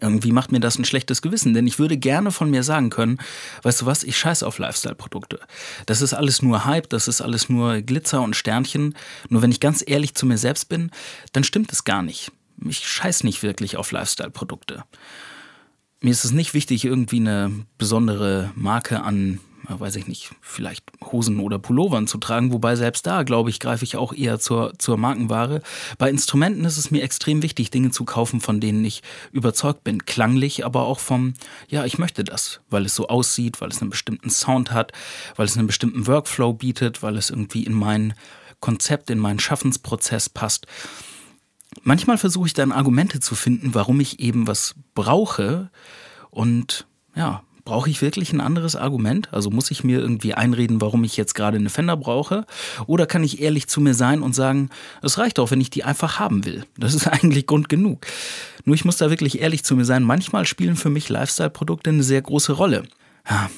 Irgendwie 0.00 0.32
macht 0.32 0.52
mir 0.52 0.60
das 0.60 0.78
ein 0.78 0.84
schlechtes 0.84 1.22
Gewissen, 1.22 1.54
denn 1.54 1.66
ich 1.66 1.78
würde 1.78 1.96
gerne 1.96 2.30
von 2.30 2.50
mir 2.50 2.62
sagen 2.62 2.90
können, 2.90 3.18
weißt 3.62 3.82
du 3.82 3.86
was, 3.86 4.02
ich 4.02 4.18
scheiße 4.18 4.46
auf 4.46 4.58
Lifestyle-Produkte. 4.58 5.40
Das 5.86 6.02
ist 6.02 6.14
alles 6.14 6.42
nur 6.42 6.64
Hype, 6.64 6.88
das 6.88 7.08
ist 7.08 7.20
alles 7.20 7.48
nur 7.48 7.80
Glitzer 7.82 8.22
und 8.22 8.36
Sternchen. 8.36 8.94
Nur 9.28 9.42
wenn 9.42 9.50
ich 9.50 9.60
ganz 9.60 9.82
ehrlich 9.86 10.14
zu 10.14 10.26
mir 10.26 10.38
selbst 10.38 10.68
bin, 10.68 10.90
dann 11.32 11.44
stimmt 11.44 11.72
es 11.72 11.84
gar 11.84 12.02
nicht. 12.02 12.32
Ich 12.64 12.86
scheiß 12.86 13.24
nicht 13.24 13.42
wirklich 13.42 13.76
auf 13.76 13.92
Lifestyle-Produkte. 13.92 14.84
Mir 16.00 16.10
ist 16.10 16.24
es 16.24 16.32
nicht 16.32 16.54
wichtig, 16.54 16.84
irgendwie 16.84 17.20
eine 17.20 17.50
besondere 17.78 18.50
Marke 18.54 19.02
an 19.02 19.40
weiß 19.68 19.96
ich 19.96 20.06
nicht, 20.06 20.30
vielleicht 20.40 20.84
Hosen 21.04 21.40
oder 21.40 21.58
Pullovern 21.58 22.06
zu 22.06 22.18
tragen, 22.18 22.52
wobei 22.52 22.76
selbst 22.76 23.06
da, 23.06 23.22
glaube 23.22 23.50
ich, 23.50 23.60
greife 23.60 23.84
ich 23.84 23.96
auch 23.96 24.12
eher 24.12 24.38
zur, 24.38 24.72
zur 24.78 24.96
Markenware. 24.96 25.62
Bei 25.98 26.08
Instrumenten 26.08 26.64
ist 26.64 26.76
es 26.76 26.90
mir 26.90 27.02
extrem 27.02 27.42
wichtig, 27.42 27.70
Dinge 27.70 27.90
zu 27.90 28.04
kaufen, 28.04 28.40
von 28.40 28.60
denen 28.60 28.84
ich 28.84 29.02
überzeugt 29.32 29.84
bin, 29.84 30.04
klanglich, 30.04 30.64
aber 30.64 30.86
auch 30.86 31.00
vom, 31.00 31.34
ja, 31.68 31.84
ich 31.84 31.98
möchte 31.98 32.24
das, 32.24 32.60
weil 32.70 32.84
es 32.86 32.94
so 32.94 33.08
aussieht, 33.08 33.60
weil 33.60 33.70
es 33.70 33.80
einen 33.80 33.90
bestimmten 33.90 34.30
Sound 34.30 34.72
hat, 34.72 34.92
weil 35.36 35.46
es 35.46 35.56
einen 35.56 35.66
bestimmten 35.66 36.06
Workflow 36.06 36.52
bietet, 36.52 37.02
weil 37.02 37.16
es 37.16 37.30
irgendwie 37.30 37.64
in 37.64 37.74
mein 37.74 38.14
Konzept, 38.60 39.10
in 39.10 39.18
meinen 39.18 39.40
Schaffensprozess 39.40 40.28
passt. 40.28 40.66
Manchmal 41.82 42.18
versuche 42.18 42.46
ich 42.46 42.54
dann 42.54 42.72
Argumente 42.72 43.20
zu 43.20 43.34
finden, 43.34 43.74
warum 43.74 44.00
ich 44.00 44.20
eben 44.20 44.46
was 44.46 44.74
brauche, 44.94 45.70
Und 46.36 46.86
ja, 47.14 47.42
brauche 47.66 47.90
ich 47.90 48.00
wirklich 48.00 48.32
ein 48.32 48.40
anderes 48.40 48.76
Argument? 48.76 49.28
Also 49.34 49.50
muss 49.50 49.70
ich 49.70 49.84
mir 49.84 50.00
irgendwie 50.00 50.32
einreden, 50.32 50.80
warum 50.80 51.04
ich 51.04 51.18
jetzt 51.18 51.34
gerade 51.34 51.58
eine 51.58 51.68
Fender 51.68 51.98
brauche? 51.98 52.46
Oder 52.86 53.04
kann 53.04 53.22
ich 53.22 53.42
ehrlich 53.42 53.66
zu 53.66 53.82
mir 53.82 53.92
sein 53.92 54.22
und 54.22 54.34
sagen, 54.34 54.70
es 55.02 55.18
reicht 55.18 55.38
auch, 55.38 55.50
wenn 55.50 55.60
ich 55.60 55.68
die 55.68 55.84
einfach 55.84 56.18
haben 56.18 56.46
will? 56.46 56.64
Das 56.78 56.94
ist 56.94 57.06
eigentlich 57.06 57.46
Grund 57.46 57.68
genug. 57.68 58.06
Nur 58.64 58.74
ich 58.74 58.86
muss 58.86 58.96
da 58.96 59.10
wirklich 59.10 59.40
ehrlich 59.40 59.64
zu 59.64 59.76
mir 59.76 59.84
sein. 59.84 60.02
Manchmal 60.02 60.46
spielen 60.46 60.76
für 60.76 60.88
mich 60.88 61.10
Lifestyle-Produkte 61.10 61.90
eine 61.90 62.02
sehr 62.02 62.22
große 62.22 62.54
Rolle. 62.54 62.84
Ja, 63.28 63.50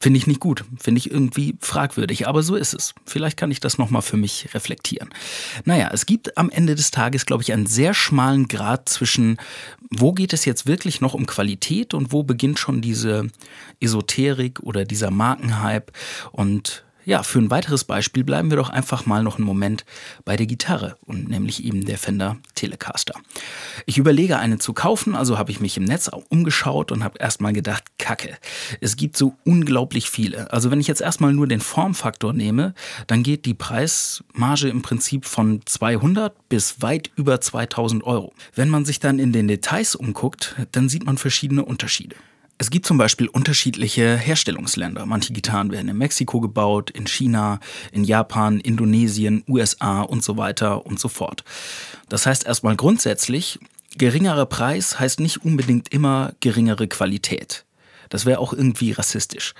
Finde 0.00 0.18
ich 0.18 0.26
nicht 0.26 0.40
gut, 0.40 0.64
finde 0.78 0.98
ich 0.98 1.10
irgendwie 1.10 1.56
fragwürdig, 1.60 2.28
aber 2.28 2.42
so 2.42 2.56
ist 2.56 2.74
es. 2.74 2.94
Vielleicht 3.06 3.38
kann 3.38 3.50
ich 3.50 3.60
das 3.60 3.78
nochmal 3.78 4.02
für 4.02 4.16
mich 4.18 4.48
reflektieren. 4.52 5.08
Naja, 5.64 5.90
es 5.92 6.04
gibt 6.04 6.36
am 6.36 6.50
Ende 6.50 6.74
des 6.74 6.90
Tages, 6.90 7.24
glaube 7.24 7.42
ich, 7.42 7.52
einen 7.52 7.66
sehr 7.66 7.94
schmalen 7.94 8.48
Grad 8.48 8.88
zwischen, 8.88 9.38
wo 9.90 10.12
geht 10.12 10.32
es 10.32 10.44
jetzt 10.44 10.66
wirklich 10.66 11.00
noch 11.00 11.14
um 11.14 11.26
Qualität 11.26 11.94
und 11.94 12.12
wo 12.12 12.22
beginnt 12.22 12.58
schon 12.58 12.82
diese 12.82 13.28
Esoterik 13.80 14.60
oder 14.60 14.84
dieser 14.84 15.10
Markenhype 15.10 15.92
und 16.32 16.84
ja, 17.04 17.22
für 17.22 17.38
ein 17.38 17.50
weiteres 17.50 17.84
Beispiel 17.84 18.24
bleiben 18.24 18.50
wir 18.50 18.56
doch 18.56 18.70
einfach 18.70 19.06
mal 19.06 19.22
noch 19.22 19.36
einen 19.36 19.46
Moment 19.46 19.84
bei 20.24 20.36
der 20.36 20.46
Gitarre 20.46 20.96
und 21.04 21.28
nämlich 21.28 21.64
eben 21.64 21.84
der 21.84 21.98
Fender 21.98 22.36
Telecaster. 22.54 23.14
Ich 23.86 23.98
überlege 23.98 24.38
eine 24.38 24.58
zu 24.58 24.72
kaufen, 24.72 25.14
also 25.14 25.38
habe 25.38 25.50
ich 25.50 25.60
mich 25.60 25.76
im 25.76 25.84
Netz 25.84 26.10
umgeschaut 26.28 26.92
und 26.92 27.04
habe 27.04 27.18
erstmal 27.18 27.52
gedacht, 27.52 27.84
Kacke, 27.98 28.36
es 28.80 28.96
gibt 28.96 29.16
so 29.16 29.34
unglaublich 29.44 30.10
viele. 30.10 30.52
Also 30.52 30.70
wenn 30.70 30.80
ich 30.80 30.86
jetzt 30.86 31.00
erstmal 31.00 31.32
nur 31.32 31.46
den 31.46 31.60
Formfaktor 31.60 32.32
nehme, 32.32 32.74
dann 33.06 33.22
geht 33.22 33.44
die 33.44 33.54
Preismarge 33.54 34.68
im 34.68 34.82
Prinzip 34.82 35.26
von 35.26 35.60
200 35.64 36.48
bis 36.48 36.82
weit 36.82 37.10
über 37.16 37.40
2000 37.40 38.04
Euro. 38.04 38.32
Wenn 38.54 38.68
man 38.68 38.84
sich 38.84 39.00
dann 39.00 39.18
in 39.18 39.32
den 39.32 39.48
Details 39.48 39.94
umguckt, 39.94 40.56
dann 40.72 40.88
sieht 40.88 41.04
man 41.04 41.18
verschiedene 41.18 41.64
Unterschiede. 41.64 42.16
Es 42.56 42.70
gibt 42.70 42.86
zum 42.86 42.98
Beispiel 42.98 43.26
unterschiedliche 43.26 44.16
Herstellungsländer. 44.16 45.06
Manche 45.06 45.32
Gitarren 45.32 45.72
werden 45.72 45.88
in 45.88 45.98
Mexiko 45.98 46.40
gebaut, 46.40 46.90
in 46.90 47.06
China, 47.06 47.58
in 47.90 48.04
Japan, 48.04 48.60
Indonesien, 48.60 49.42
USA 49.48 50.02
und 50.02 50.22
so 50.22 50.36
weiter 50.36 50.86
und 50.86 51.00
so 51.00 51.08
fort. 51.08 51.44
Das 52.08 52.26
heißt 52.26 52.46
erstmal 52.46 52.76
grundsätzlich, 52.76 53.58
geringerer 53.98 54.46
Preis 54.46 55.00
heißt 55.00 55.18
nicht 55.18 55.44
unbedingt 55.44 55.92
immer 55.92 56.32
geringere 56.40 56.86
Qualität. 56.86 57.64
Das 58.08 58.24
wäre 58.24 58.38
auch 58.38 58.52
irgendwie 58.52 58.92
rassistisch. 58.92 59.54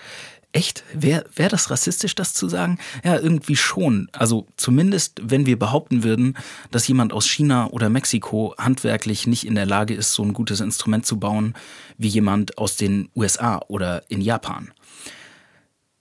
Echt? 0.54 0.84
Wäre 0.94 1.25
wär 1.34 1.49
das 1.49 1.68
rassistisch, 1.68 2.14
das 2.14 2.32
zu 2.32 2.49
sagen? 2.49 2.78
Ja, 3.02 3.18
irgendwie 3.18 3.56
schon. 3.56 4.08
Also 4.12 4.46
zumindest, 4.56 5.20
wenn 5.20 5.46
wir 5.46 5.58
behaupten 5.58 6.04
würden, 6.04 6.37
dass 6.70 6.87
jemand 6.87 7.12
aus 7.12 7.26
China 7.26 7.66
oder 7.70 7.90
Mexiko 7.90 8.54
handwerklich 8.56 9.26
nicht 9.26 9.49
in 9.49 9.56
der 9.56 9.66
Lage 9.66 9.94
ist, 9.94 10.12
so 10.12 10.23
ein 10.23 10.32
gutes 10.32 10.61
Instrument 10.61 11.06
zu 11.06 11.18
bauen, 11.18 11.54
wie 11.99 12.06
jemand 12.06 12.56
aus 12.56 12.76
den 12.76 13.08
USA 13.16 13.62
oder 13.66 14.04
in 14.08 14.20
Japan. 14.20 14.70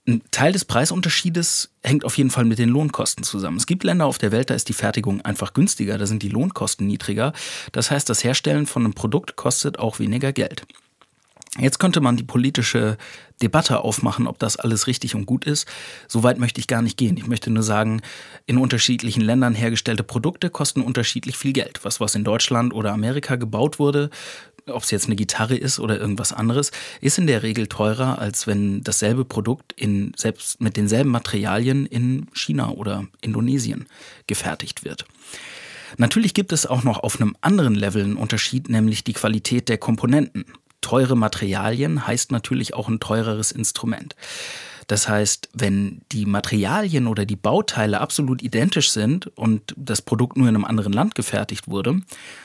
Ein 0.06 0.22
Teil 0.30 0.52
des 0.52 0.64
Preisunterschiedes 0.64 1.70
hängt 1.82 2.04
auf 2.04 2.16
jeden 2.16 2.30
Fall 2.30 2.44
mit 2.44 2.60
den 2.60 2.68
Lohnkosten 2.68 3.24
zusammen. 3.24 3.56
Es 3.56 3.66
gibt 3.66 3.82
Länder 3.82 4.06
auf 4.06 4.18
der 4.18 4.30
Welt, 4.30 4.50
da 4.50 4.54
ist 4.54 4.68
die 4.68 4.72
Fertigung 4.72 5.20
einfach 5.22 5.52
günstiger, 5.52 5.98
da 5.98 6.06
sind 6.06 6.22
die 6.22 6.28
Lohnkosten 6.28 6.86
niedriger. 6.86 7.32
Das 7.72 7.90
heißt, 7.90 8.08
das 8.08 8.22
Herstellen 8.22 8.66
von 8.66 8.84
einem 8.84 8.94
Produkt 8.94 9.34
kostet 9.34 9.80
auch 9.80 9.98
weniger 9.98 10.32
Geld. 10.32 10.64
Jetzt 11.58 11.78
könnte 11.78 12.00
man 12.00 12.16
die 12.16 12.24
politische 12.24 12.96
Debatte 13.40 13.80
aufmachen, 13.80 14.26
ob 14.26 14.40
das 14.40 14.56
alles 14.56 14.88
richtig 14.88 15.14
und 15.14 15.24
gut 15.24 15.44
ist. 15.44 15.68
Soweit 16.08 16.38
möchte 16.38 16.60
ich 16.60 16.66
gar 16.66 16.82
nicht 16.82 16.96
gehen. 16.96 17.16
Ich 17.16 17.28
möchte 17.28 17.50
nur 17.50 17.62
sagen, 17.62 18.02
in 18.46 18.58
unterschiedlichen 18.58 19.20
Ländern 19.20 19.54
hergestellte 19.54 20.02
Produkte 20.02 20.50
kosten 20.50 20.80
unterschiedlich 20.80 21.36
viel 21.36 21.52
Geld. 21.52 21.80
Was, 21.84 22.00
was 22.00 22.16
in 22.16 22.24
Deutschland 22.24 22.74
oder 22.74 22.92
Amerika 22.92 23.36
gebaut 23.36 23.78
wurde, 23.78 24.10
ob 24.66 24.82
es 24.82 24.90
jetzt 24.90 25.06
eine 25.06 25.14
Gitarre 25.14 25.56
ist 25.56 25.78
oder 25.78 25.98
irgendwas 26.00 26.32
anderes, 26.32 26.72
ist 27.00 27.18
in 27.18 27.26
der 27.26 27.42
Regel 27.44 27.68
teurer, 27.68 28.18
als 28.18 28.46
wenn 28.46 28.82
dasselbe 28.82 29.24
Produkt 29.24 29.72
in, 29.76 30.12
selbst 30.16 30.60
mit 30.60 30.76
denselben 30.76 31.10
Materialien 31.10 31.86
in 31.86 32.26
China 32.32 32.70
oder 32.70 33.06
Indonesien 33.20 33.86
gefertigt 34.26 34.84
wird. 34.84 35.04
Natürlich 35.98 36.34
gibt 36.34 36.52
es 36.52 36.66
auch 36.66 36.82
noch 36.82 36.98
auf 37.04 37.20
einem 37.20 37.36
anderen 37.40 37.76
Level 37.76 38.02
einen 38.02 38.16
Unterschied, 38.16 38.68
nämlich 38.68 39.04
die 39.04 39.12
Qualität 39.12 39.68
der 39.68 39.78
Komponenten 39.78 40.46
teure 40.84 41.16
Materialien 41.16 42.06
heißt 42.06 42.30
natürlich 42.30 42.74
auch 42.74 42.88
ein 42.88 43.00
teureres 43.00 43.52
Instrument. 43.52 44.14
Das 44.86 45.08
heißt, 45.08 45.50
wenn 45.54 46.02
die 46.12 46.26
Materialien 46.26 47.06
oder 47.06 47.24
die 47.24 47.36
Bauteile 47.36 48.00
absolut 48.00 48.42
identisch 48.42 48.90
sind 48.90 49.26
und 49.36 49.74
das 49.76 50.02
Produkt 50.02 50.36
nur 50.36 50.48
in 50.48 50.54
einem 50.54 50.64
anderen 50.64 50.92
Land 50.92 51.14
gefertigt 51.14 51.68
wurde, 51.68 52.00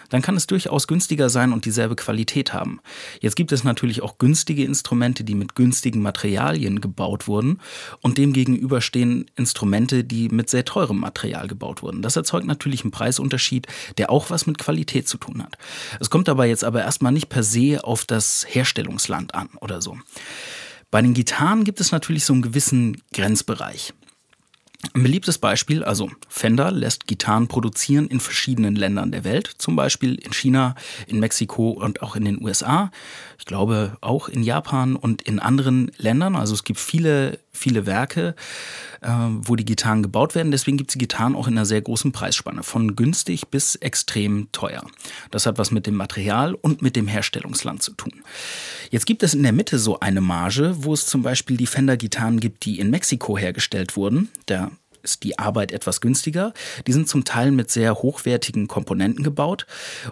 dann 0.09 0.21
kann 0.21 0.35
es 0.35 0.47
durchaus 0.47 0.87
günstiger 0.87 1.29
sein 1.29 1.53
und 1.53 1.65
dieselbe 1.65 1.95
Qualität 1.95 2.53
haben. 2.53 2.81
Jetzt 3.21 3.35
gibt 3.35 3.51
es 3.51 3.63
natürlich 3.63 4.01
auch 4.01 4.17
günstige 4.17 4.63
Instrumente, 4.63 5.23
die 5.23 5.35
mit 5.35 5.55
günstigen 5.55 6.01
Materialien 6.01 6.81
gebaut 6.81 7.27
wurden 7.27 7.59
und 8.01 8.17
demgegenüber 8.17 8.81
stehen 8.81 9.29
Instrumente, 9.35 10.03
die 10.03 10.29
mit 10.29 10.49
sehr 10.49 10.65
teurem 10.65 10.99
Material 10.99 11.47
gebaut 11.47 11.81
wurden. 11.81 12.01
Das 12.01 12.15
erzeugt 12.15 12.47
natürlich 12.47 12.83
einen 12.83 12.91
Preisunterschied, 12.91 13.67
der 13.97 14.09
auch 14.09 14.29
was 14.29 14.47
mit 14.47 14.57
Qualität 14.57 15.07
zu 15.07 15.17
tun 15.17 15.43
hat. 15.43 15.57
Es 15.99 16.09
kommt 16.09 16.27
dabei 16.27 16.47
jetzt 16.47 16.63
aber 16.63 16.81
erstmal 16.81 17.11
nicht 17.11 17.29
per 17.29 17.43
se 17.43 17.83
auf 17.83 18.05
das 18.05 18.45
Herstellungsland 18.49 19.35
an 19.35 19.49
oder 19.61 19.81
so. 19.81 19.97
Bei 20.91 21.01
den 21.01 21.13
Gitarren 21.13 21.63
gibt 21.63 21.79
es 21.79 21.91
natürlich 21.91 22.25
so 22.25 22.33
einen 22.33 22.41
gewissen 22.41 23.01
Grenzbereich. 23.13 23.93
Ein 24.93 25.03
beliebtes 25.03 25.37
Beispiel, 25.37 25.83
also 25.83 26.09
Fender 26.29 26.71
lässt 26.71 27.05
Gitarren 27.05 27.49
produzieren 27.49 28.07
in 28.07 28.21
verschiedenen 28.21 28.77
Ländern 28.77 29.11
der 29.11 29.25
Welt, 29.25 29.47
zum 29.57 29.75
Beispiel 29.75 30.15
in 30.15 30.31
China, 30.31 30.73
in 31.05 31.19
Mexiko 31.19 31.71
und 31.71 32.01
auch 32.01 32.15
in 32.15 32.23
den 32.23 32.41
USA. 32.41 32.89
Ich 33.37 33.45
glaube 33.45 33.97
auch 33.99 34.29
in 34.29 34.41
Japan 34.41 34.95
und 34.95 35.21
in 35.21 35.39
anderen 35.39 35.91
Ländern. 35.97 36.37
Also 36.37 36.53
es 36.53 36.63
gibt 36.63 36.79
viele, 36.79 37.39
viele 37.51 37.85
Werke, 37.85 38.35
äh, 39.01 39.09
wo 39.09 39.55
die 39.55 39.65
Gitarren 39.65 40.03
gebaut 40.03 40.35
werden. 40.35 40.51
Deswegen 40.51 40.77
gibt 40.77 40.91
es 40.91 40.93
die 40.93 40.99
Gitarren 40.99 41.35
auch 41.35 41.47
in 41.47 41.53
einer 41.53 41.65
sehr 41.65 41.81
großen 41.81 42.11
Preisspanne, 42.11 42.63
von 42.63 42.95
günstig 42.95 43.47
bis 43.47 43.75
extrem 43.75 44.51
teuer. 44.51 44.85
Das 45.31 45.45
hat 45.45 45.57
was 45.57 45.71
mit 45.71 45.87
dem 45.87 45.95
Material 45.95 46.53
und 46.53 46.81
mit 46.81 46.95
dem 46.95 47.07
Herstellungsland 47.07 47.83
zu 47.83 47.93
tun. 47.93 48.23
Jetzt 48.91 49.05
gibt 49.05 49.23
es 49.23 49.33
in 49.33 49.43
der 49.43 49.53
Mitte 49.53 49.79
so 49.79 49.99
eine 49.99 50.21
Marge, 50.21 50.75
wo 50.79 50.93
es 50.93 51.05
zum 51.05 51.23
Beispiel 51.23 51.57
die 51.57 51.67
Fender-Gitarren 51.67 52.39
gibt, 52.39 52.65
die 52.65 52.79
in 52.79 52.89
Mexiko 52.89 53.37
hergestellt 53.37 53.95
wurden. 53.95 54.29
Da 54.45 54.71
ist 55.01 55.23
die 55.23 55.39
Arbeit 55.39 55.71
etwas 55.71 56.01
günstiger. 56.01 56.53
Die 56.87 56.93
sind 56.93 57.07
zum 57.07 57.23
Teil 57.23 57.51
mit 57.51 57.71
sehr 57.71 57.95
hochwertigen 57.95 58.67
Komponenten 58.67 59.23
gebaut. 59.23 59.65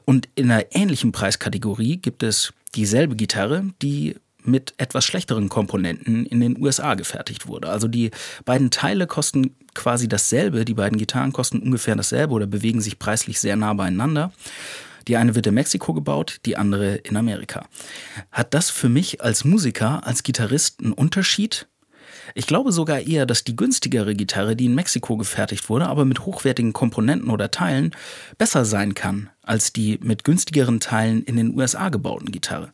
Und 0.05 0.29
in 0.35 0.49
einer 0.51 0.65
ähnlichen 0.71 1.11
Preiskategorie 1.11 1.97
gibt 1.97 2.23
es 2.23 2.53
dieselbe 2.75 3.15
Gitarre, 3.15 3.65
die 3.81 4.15
mit 4.47 4.73
etwas 4.77 5.05
schlechteren 5.05 5.49
Komponenten 5.49 6.25
in 6.25 6.39
den 6.39 6.61
USA 6.61 6.95
gefertigt 6.95 7.47
wurde. 7.47 7.69
Also 7.69 7.87
die 7.87 8.11
beiden 8.45 8.71
Teile 8.71 9.07
kosten 9.07 9.55
quasi 9.73 10.07
dasselbe, 10.07 10.65
die 10.65 10.73
beiden 10.73 10.97
Gitarren 10.97 11.33
kosten 11.33 11.59
ungefähr 11.59 11.95
dasselbe 11.95 12.33
oder 12.33 12.47
bewegen 12.47 12.81
sich 12.81 12.99
preislich 12.99 13.39
sehr 13.39 13.55
nah 13.55 13.73
beieinander. 13.73 14.31
Die 15.07 15.15
eine 15.15 15.35
wird 15.35 15.47
in 15.47 15.53
Mexiko 15.53 15.93
gebaut, 15.93 16.39
die 16.45 16.57
andere 16.57 16.95
in 16.95 17.15
Amerika. 17.15 17.65
Hat 18.31 18.53
das 18.53 18.69
für 18.69 18.89
mich 18.89 19.21
als 19.21 19.45
Musiker, 19.45 20.05
als 20.05 20.23
Gitarrist 20.23 20.81
einen 20.81 20.91
Unterschied? 20.91 21.67
Ich 22.35 22.45
glaube 22.45 22.73
sogar 22.73 22.99
eher, 22.99 23.25
dass 23.25 23.45
die 23.45 23.55
günstigere 23.55 24.13
Gitarre, 24.13 24.55
die 24.55 24.65
in 24.65 24.75
Mexiko 24.75 25.15
gefertigt 25.15 25.69
wurde, 25.69 25.87
aber 25.87 26.03
mit 26.03 26.25
hochwertigen 26.25 26.73
Komponenten 26.73 27.29
oder 27.29 27.51
Teilen, 27.51 27.95
besser 28.37 28.65
sein 28.65 28.95
kann 28.95 29.29
als 29.43 29.71
die 29.71 29.97
mit 30.01 30.25
günstigeren 30.25 30.81
Teilen 30.81 31.23
in 31.23 31.37
den 31.37 31.57
USA 31.57 31.87
gebauten 31.87 32.31
Gitarre 32.31 32.71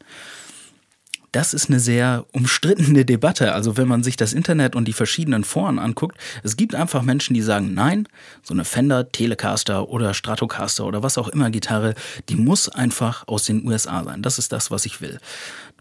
das 1.34 1.54
ist 1.54 1.70
eine 1.70 1.80
sehr 1.80 2.26
umstrittene 2.32 3.06
Debatte. 3.06 3.54
Also 3.54 3.76
wenn 3.76 3.88
man 3.88 4.04
sich 4.04 4.16
das 4.16 4.34
Internet 4.34 4.76
und 4.76 4.88
die 4.88 4.94
verschiedenen 4.94 5.44
Foren 5.44 5.80
anguckt, 5.80 6.18
es 6.44 6.56
gibt 6.56 6.76
einfach 6.76 7.02
Menschen, 7.02 7.34
die 7.34 7.42
sagen, 7.42 7.74
nein, 7.74 8.08
so 8.44 8.54
eine 8.54 8.66
Fender, 8.66 9.12
Telecaster 9.12 9.90
oder 9.90 10.14
Stratocaster 10.14 10.86
oder 10.86 11.02
was 11.02 11.18
auch 11.18 11.28
immer 11.28 11.50
Gitarre, 11.50 11.96
die 12.30 12.36
muss 12.36 12.70
einfach 12.70 13.28
aus 13.28 13.46
den 13.46 13.68
USA 13.68 14.04
sein. 14.04 14.22
Das 14.22 14.38
ist 14.38 14.52
das, 14.52 14.70
was 14.70 14.86
ich 14.86 15.02
will. 15.02 15.20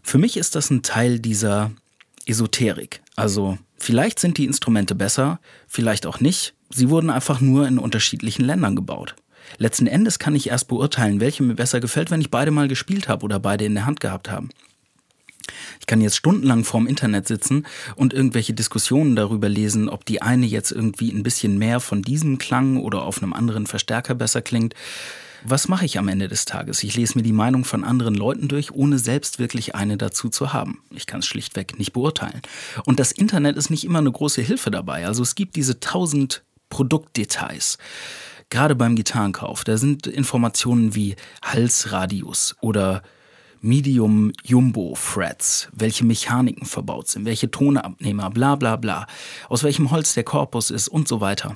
Für 0.01 0.17
mich 0.17 0.37
ist 0.37 0.55
das 0.55 0.71
ein 0.71 0.81
Teil 0.81 1.19
dieser 1.19 1.71
Esoterik. 2.25 3.01
Also 3.15 3.59
vielleicht 3.77 4.19
sind 4.19 4.39
die 4.39 4.45
Instrumente 4.45 4.95
besser, 4.95 5.39
vielleicht 5.67 6.07
auch 6.07 6.19
nicht. 6.19 6.55
Sie 6.71 6.89
wurden 6.89 7.11
einfach 7.11 7.41
nur 7.41 7.67
in 7.67 7.77
unterschiedlichen 7.77 8.43
Ländern 8.43 8.75
gebaut. 8.75 9.15
Letzten 9.59 9.85
Endes 9.85 10.17
kann 10.17 10.35
ich 10.35 10.49
erst 10.49 10.67
beurteilen, 10.67 11.19
welche 11.19 11.43
mir 11.43 11.53
besser 11.53 11.79
gefällt, 11.79 12.09
wenn 12.09 12.21
ich 12.21 12.31
beide 12.31 12.49
mal 12.49 12.67
gespielt 12.67 13.07
habe 13.07 13.23
oder 13.23 13.39
beide 13.39 13.65
in 13.65 13.75
der 13.75 13.85
Hand 13.85 13.99
gehabt 13.99 14.31
habe. 14.31 14.47
Ich 15.79 15.87
kann 15.87 16.01
jetzt 16.01 16.15
stundenlang 16.15 16.63
vorm 16.63 16.87
Internet 16.87 17.27
sitzen 17.27 17.65
und 17.95 18.13
irgendwelche 18.13 18.53
Diskussionen 18.53 19.15
darüber 19.15 19.49
lesen, 19.49 19.89
ob 19.89 20.05
die 20.05 20.21
eine 20.21 20.45
jetzt 20.45 20.71
irgendwie 20.71 21.11
ein 21.11 21.23
bisschen 21.23 21.57
mehr 21.57 21.79
von 21.79 22.01
diesem 22.01 22.37
Klang 22.37 22.77
oder 22.77 23.03
auf 23.03 23.21
einem 23.21 23.33
anderen 23.33 23.67
Verstärker 23.67 24.15
besser 24.15 24.41
klingt. 24.41 24.73
Was 25.45 25.67
mache 25.67 25.83
ich 25.83 25.99
am 25.99 26.07
Ende 26.07 26.29
des 26.29 26.45
Tages? 26.45 26.83
Ich 26.83 26.95
lese 26.95 27.17
mir 27.17 27.23
die 27.23 27.33
Meinung 27.33 27.65
von 27.65 27.83
anderen 27.83 28.15
Leuten 28.15 28.47
durch, 28.47 28.71
ohne 28.71 28.97
selbst 28.97 29.39
wirklich 29.39 29.75
eine 29.75 29.97
dazu 29.97 30.29
zu 30.29 30.53
haben. 30.53 30.81
Ich 30.91 31.05
kann 31.05 31.19
es 31.19 31.25
schlichtweg 31.25 31.77
nicht 31.77 31.91
beurteilen. 31.91 32.41
Und 32.85 33.01
das 33.01 33.11
Internet 33.11 33.57
ist 33.57 33.69
nicht 33.69 33.83
immer 33.83 33.99
eine 33.99 34.11
große 34.11 34.41
Hilfe 34.41 34.71
dabei. 34.71 35.05
Also 35.05 35.21
es 35.21 35.35
gibt 35.35 35.57
diese 35.57 35.81
tausend 35.81 36.43
Produktdetails. 36.69 37.77
Gerade 38.49 38.75
beim 38.75 38.95
Gitarrenkauf, 38.95 39.65
da 39.65 39.77
sind 39.77 40.07
Informationen 40.07 40.95
wie 40.95 41.15
Halsradius 41.43 42.55
oder 42.61 43.03
Medium 43.65 44.33
Jumbo 44.43 44.93
Frets, 44.93 45.69
welche 45.71 46.03
Mechaniken 46.03 46.65
verbaut 46.65 47.07
sind, 47.07 47.23
welche 47.23 47.49
Toneabnehmer, 47.49 48.29
bla 48.29 48.57
bla 48.57 48.75
bla, 48.75 49.07
aus 49.47 49.63
welchem 49.63 49.89
Holz 49.89 50.13
der 50.13 50.25
Korpus 50.25 50.69
ist 50.69 50.89
und 50.89 51.07
so 51.07 51.21
weiter. 51.21 51.53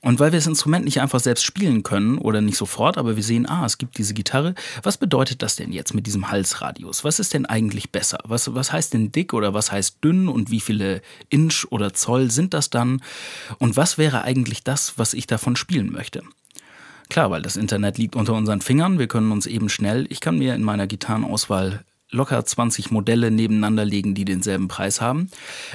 Und 0.00 0.20
weil 0.20 0.32
wir 0.32 0.38
das 0.38 0.46
Instrument 0.46 0.86
nicht 0.86 1.02
einfach 1.02 1.20
selbst 1.20 1.44
spielen 1.44 1.82
können 1.82 2.16
oder 2.16 2.40
nicht 2.40 2.56
sofort, 2.56 2.96
aber 2.96 3.16
wir 3.16 3.22
sehen, 3.22 3.46
ah, 3.46 3.66
es 3.66 3.76
gibt 3.76 3.98
diese 3.98 4.14
Gitarre, 4.14 4.54
was 4.82 4.96
bedeutet 4.96 5.42
das 5.42 5.56
denn 5.56 5.70
jetzt 5.70 5.94
mit 5.94 6.06
diesem 6.06 6.30
Halsradius? 6.30 7.04
Was 7.04 7.18
ist 7.18 7.34
denn 7.34 7.44
eigentlich 7.44 7.90
besser? 7.92 8.20
Was, 8.24 8.54
was 8.54 8.72
heißt 8.72 8.94
denn 8.94 9.12
dick 9.12 9.34
oder 9.34 9.52
was 9.52 9.70
heißt 9.70 9.98
dünn 10.02 10.28
und 10.28 10.50
wie 10.50 10.60
viele 10.60 11.02
Inch 11.28 11.66
oder 11.70 11.92
Zoll 11.92 12.30
sind 12.30 12.54
das 12.54 12.70
dann? 12.70 13.02
Und 13.58 13.76
was 13.76 13.98
wäre 13.98 14.22
eigentlich 14.22 14.64
das, 14.64 14.94
was 14.96 15.12
ich 15.12 15.26
davon 15.26 15.56
spielen 15.56 15.92
möchte? 15.92 16.22
Klar, 17.08 17.30
weil 17.30 17.42
das 17.42 17.56
Internet 17.56 17.98
liegt 17.98 18.16
unter 18.16 18.34
unseren 18.34 18.60
Fingern, 18.60 18.98
wir 18.98 19.08
können 19.08 19.30
uns 19.32 19.46
eben 19.46 19.68
schnell, 19.68 20.06
ich 20.08 20.20
kann 20.20 20.38
mir 20.38 20.54
in 20.54 20.62
meiner 20.62 20.86
Gitarrenauswahl 20.86 21.84
locker 22.14 22.44
20 22.44 22.90
Modelle 22.90 23.30
nebeneinander 23.30 23.84
legen, 23.84 24.14
die 24.14 24.24
denselben 24.24 24.68
Preis 24.68 25.00
haben. 25.00 25.28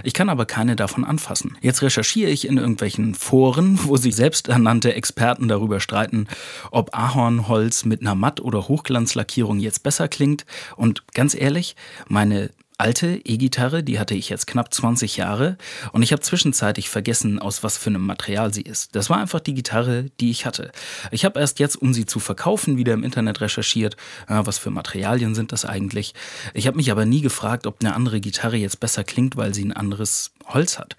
Ich 0.03 0.13
kann 0.13 0.29
aber 0.29 0.45
keine 0.45 0.75
davon 0.75 1.03
anfassen. 1.03 1.57
Jetzt 1.61 1.81
recherchiere 1.81 2.31
ich 2.31 2.47
in 2.47 2.57
irgendwelchen 2.57 3.13
Foren, 3.13 3.79
wo 3.83 3.97
sich 3.97 4.15
selbsternannte 4.15 4.93
Experten 4.93 5.47
darüber 5.47 5.79
streiten, 5.79 6.27
ob 6.71 6.95
Ahornholz 6.97 7.85
mit 7.85 8.01
einer 8.01 8.15
Matt- 8.15 8.41
oder 8.41 8.67
Hochglanzlackierung 8.67 9.59
jetzt 9.59 9.83
besser 9.83 10.07
klingt. 10.07 10.45
Und 10.75 11.05
ganz 11.13 11.35
ehrlich, 11.35 11.75
meine 12.07 12.49
alte 12.79 13.21
E-Gitarre, 13.25 13.83
die 13.83 13.99
hatte 13.99 14.15
ich 14.15 14.29
jetzt 14.29 14.47
knapp 14.47 14.73
20 14.73 15.17
Jahre 15.17 15.57
und 15.91 16.01
ich 16.01 16.11
habe 16.11 16.21
zwischenzeitlich 16.21 16.89
vergessen, 16.89 17.37
aus 17.37 17.61
was 17.61 17.77
für 17.77 17.89
einem 17.89 18.05
Material 18.05 18.53
sie 18.53 18.61
ist. 18.61 18.95
Das 18.95 19.09
war 19.09 19.17
einfach 19.17 19.41
die 19.41 19.53
Gitarre, 19.53 20.05
die 20.19 20.31
ich 20.31 20.45
hatte. 20.45 20.71
Ich 21.11 21.25
habe 21.25 21.39
erst 21.39 21.59
jetzt, 21.59 21.75
um 21.75 21.93
sie 21.93 22.05
zu 22.05 22.19
verkaufen, 22.19 22.77
wieder 22.77 22.93
im 22.93 23.03
Internet 23.03 23.41
recherchiert, 23.41 23.97
ja, 24.29 24.45
was 24.45 24.57
für 24.57 24.69
Materialien 24.69 25.35
sind 25.35 25.51
das 25.51 25.65
eigentlich. 25.65 26.13
Ich 26.53 26.67
habe 26.67 26.77
mich 26.77 26.89
aber 26.89 27.05
nie 27.05 27.21
gefragt, 27.21 27.67
ob 27.67 27.81
eine 27.81 27.93
andere 27.93 28.21
Gitarre 28.21 28.57
jetzt 28.57 28.79
besser 28.79 29.03
klingt, 29.03 29.35
weil 29.35 29.53
sie 29.53 29.65
ein 29.65 29.73
anderes 29.73 30.31
Holz 30.47 30.79
hat 30.79 30.95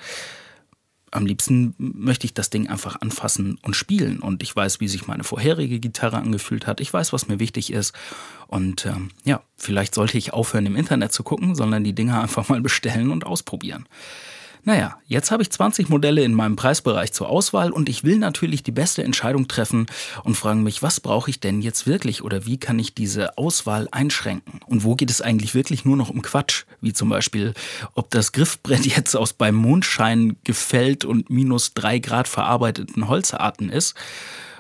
am 1.11 1.27
liebsten 1.27 1.75
möchte 1.79 2.25
ich 2.25 2.35
das 2.35 2.51
Ding 2.51 2.69
einfach 2.69 3.01
anfassen 3.01 3.59
und 3.63 3.75
spielen. 3.75 4.21
Und 4.21 4.43
ich 4.43 4.55
weiß, 4.55 4.81
wie 4.81 4.89
sich 4.89 5.07
meine 5.07 5.25
vorherige 5.25 5.81
Gitarre 5.81 6.19
angefühlt 6.19 6.67
hat. 6.67 6.81
Ich 6.81 6.93
weiß, 6.93 7.13
was 7.13 7.29
mir 7.29 7.39
wichtig 7.41 7.73
ist. 7.73 7.95
Und 8.47 8.87
ähm, 8.87 9.11
ja, 9.25 9.43
vielleicht 9.57 9.95
sollte 9.95 10.19
ich 10.19 10.33
aufhören, 10.33 10.67
im 10.67 10.77
Internet 10.77 11.13
zu 11.13 11.23
gucken, 11.23 11.55
sondern 11.55 11.85
die 11.85 11.95
Dinge 11.95 12.21
einfach 12.23 12.49
mal 12.49 12.61
bestellen 12.61 13.11
und 13.11 13.27
ausprobieren. 13.27 13.87
Naja, 14.65 14.99
jetzt 15.07 15.31
habe 15.31 15.43
ich 15.43 15.51
20 15.51 15.89
Modelle 15.89 16.23
in 16.23 16.35
meinem 16.35 16.57
Preisbereich 16.57 17.13
zur 17.13 17.31
Auswahl 17.31 17.71
und 17.71 17.89
ich 17.89 18.05
will 18.05 18.19
natürlich 18.19 18.63
die 18.63 18.73
beste 18.73 19.03
Entscheidung 19.03 19.49
treffen 19.49 19.87
und 20.23 20.37
frage 20.37 20.61
mich, 20.61 20.83
was 20.83 21.01
brauche 21.01 21.31
ich 21.31 21.41
denn 21.41 21.63
jetzt 21.63 21.87
wirklich 21.87 22.23
oder 22.23 22.45
wie 22.45 22.59
kann 22.59 22.79
ich 22.79 22.95
diese 22.95 23.39
Auswahl 23.39 23.89
einschränken? 23.91 24.61
Und 24.67 24.85
wo 24.85 24.97
geht 24.97 25.11
es 25.11 25.23
eigentlich 25.23 25.55
wirklich 25.55 25.85
nur 25.85 25.97
noch 25.97 26.11
um 26.11 26.21
Quatsch? 26.21 26.65
Wie 26.81 26.93
zum 26.93 27.09
Beispiel, 27.09 27.55
ob 27.95 28.11
das 28.11 28.33
Griffbrett 28.33 28.85
jetzt 28.97 29.17
aus 29.17 29.33
beim 29.33 29.55
Mondschein 29.55 30.37
gefällt 30.45 31.05
und 31.05 31.31
minus 31.31 31.73
drei 31.73 31.99
Grad 31.99 32.29
verarbeiteten 32.29 33.09
Holzarten 33.09 33.71
ist? 33.71 33.95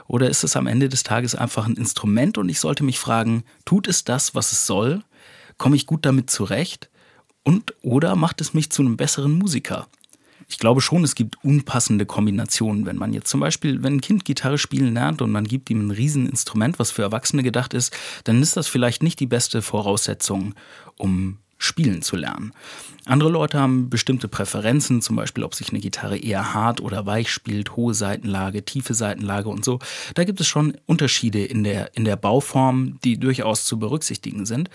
Oder 0.06 0.28
ist 0.28 0.42
es 0.42 0.56
am 0.56 0.66
Ende 0.66 0.88
des 0.88 1.04
Tages 1.04 1.36
einfach 1.36 1.66
ein 1.66 1.76
Instrument 1.76 2.36
und 2.36 2.48
ich 2.48 2.58
sollte 2.58 2.82
mich 2.82 2.98
fragen, 2.98 3.44
tut 3.64 3.86
es 3.86 4.02
das, 4.02 4.34
was 4.34 4.50
es 4.50 4.66
soll? 4.66 5.04
Komme 5.56 5.76
ich 5.76 5.86
gut 5.86 6.04
damit 6.04 6.30
zurecht? 6.30 6.89
Und 7.42 7.74
oder 7.82 8.16
macht 8.16 8.40
es 8.40 8.54
mich 8.54 8.70
zu 8.70 8.82
einem 8.82 8.96
besseren 8.96 9.32
Musiker? 9.32 9.88
Ich 10.48 10.58
glaube 10.58 10.80
schon, 10.80 11.04
es 11.04 11.14
gibt 11.14 11.42
unpassende 11.44 12.06
Kombinationen. 12.06 12.84
Wenn 12.84 12.96
man 12.96 13.12
jetzt 13.12 13.30
zum 13.30 13.38
Beispiel, 13.38 13.82
wenn 13.84 13.94
ein 13.94 14.00
Kind 14.00 14.24
Gitarre 14.24 14.58
spielen 14.58 14.94
lernt 14.94 15.22
und 15.22 15.30
man 15.30 15.44
gibt 15.44 15.70
ihm 15.70 15.86
ein 15.86 15.90
Rieseninstrument, 15.92 16.78
was 16.78 16.90
für 16.90 17.02
Erwachsene 17.02 17.44
gedacht 17.44 17.72
ist, 17.72 17.96
dann 18.24 18.42
ist 18.42 18.56
das 18.56 18.66
vielleicht 18.66 19.02
nicht 19.02 19.20
die 19.20 19.26
beste 19.26 19.62
Voraussetzung, 19.62 20.54
um 20.96 21.38
spielen 21.60 22.02
zu 22.02 22.16
lernen. 22.16 22.52
Andere 23.04 23.30
Leute 23.30 23.58
haben 23.58 23.90
bestimmte 23.90 24.28
Präferenzen, 24.28 25.02
zum 25.02 25.16
Beispiel, 25.16 25.44
ob 25.44 25.54
sich 25.54 25.70
eine 25.70 25.80
Gitarre 25.80 26.16
eher 26.16 26.54
hart 26.54 26.80
oder 26.80 27.06
weich 27.06 27.30
spielt, 27.30 27.76
hohe 27.76 27.94
Seitenlage, 27.94 28.64
tiefe 28.64 28.94
Seitenlage 28.94 29.48
und 29.48 29.64
so. 29.64 29.78
Da 30.14 30.24
gibt 30.24 30.40
es 30.40 30.48
schon 30.48 30.76
Unterschiede 30.86 31.44
in 31.44 31.62
der, 31.62 31.96
in 31.96 32.04
der 32.04 32.16
Bauform, 32.16 32.98
die 33.04 33.18
durchaus 33.18 33.64
zu 33.64 33.78
berücksichtigen 33.78 34.46
sind. 34.46 34.70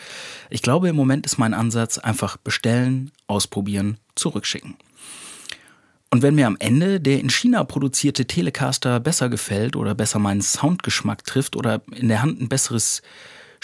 Ich 0.50 0.62
glaube, 0.62 0.90
im 0.90 0.96
Moment 0.96 1.26
ist 1.26 1.38
mein 1.38 1.54
Ansatz 1.54 1.98
einfach 1.98 2.38
bestellen, 2.38 3.12
ausprobieren, 3.28 3.98
zurückschicken. 4.16 4.76
Und 6.12 6.22
wenn 6.22 6.36
mir 6.36 6.48
am 6.48 6.58
Ende 6.60 7.02
der 7.02 7.20
in 7.20 7.30
China 7.30 7.64
produzierte 7.64 8.26
Telecaster 8.26 9.00
besser 9.00 9.28
gefällt 9.28 9.76
oder 9.76 9.96
besser 9.96 10.20
meinen 10.20 10.42
Soundgeschmack 10.42 11.26
trifft 11.26 11.56
oder 11.56 11.82
in 11.92 12.08
der 12.08 12.22
Hand 12.22 12.40
ein 12.40 12.48
besseres 12.48 13.02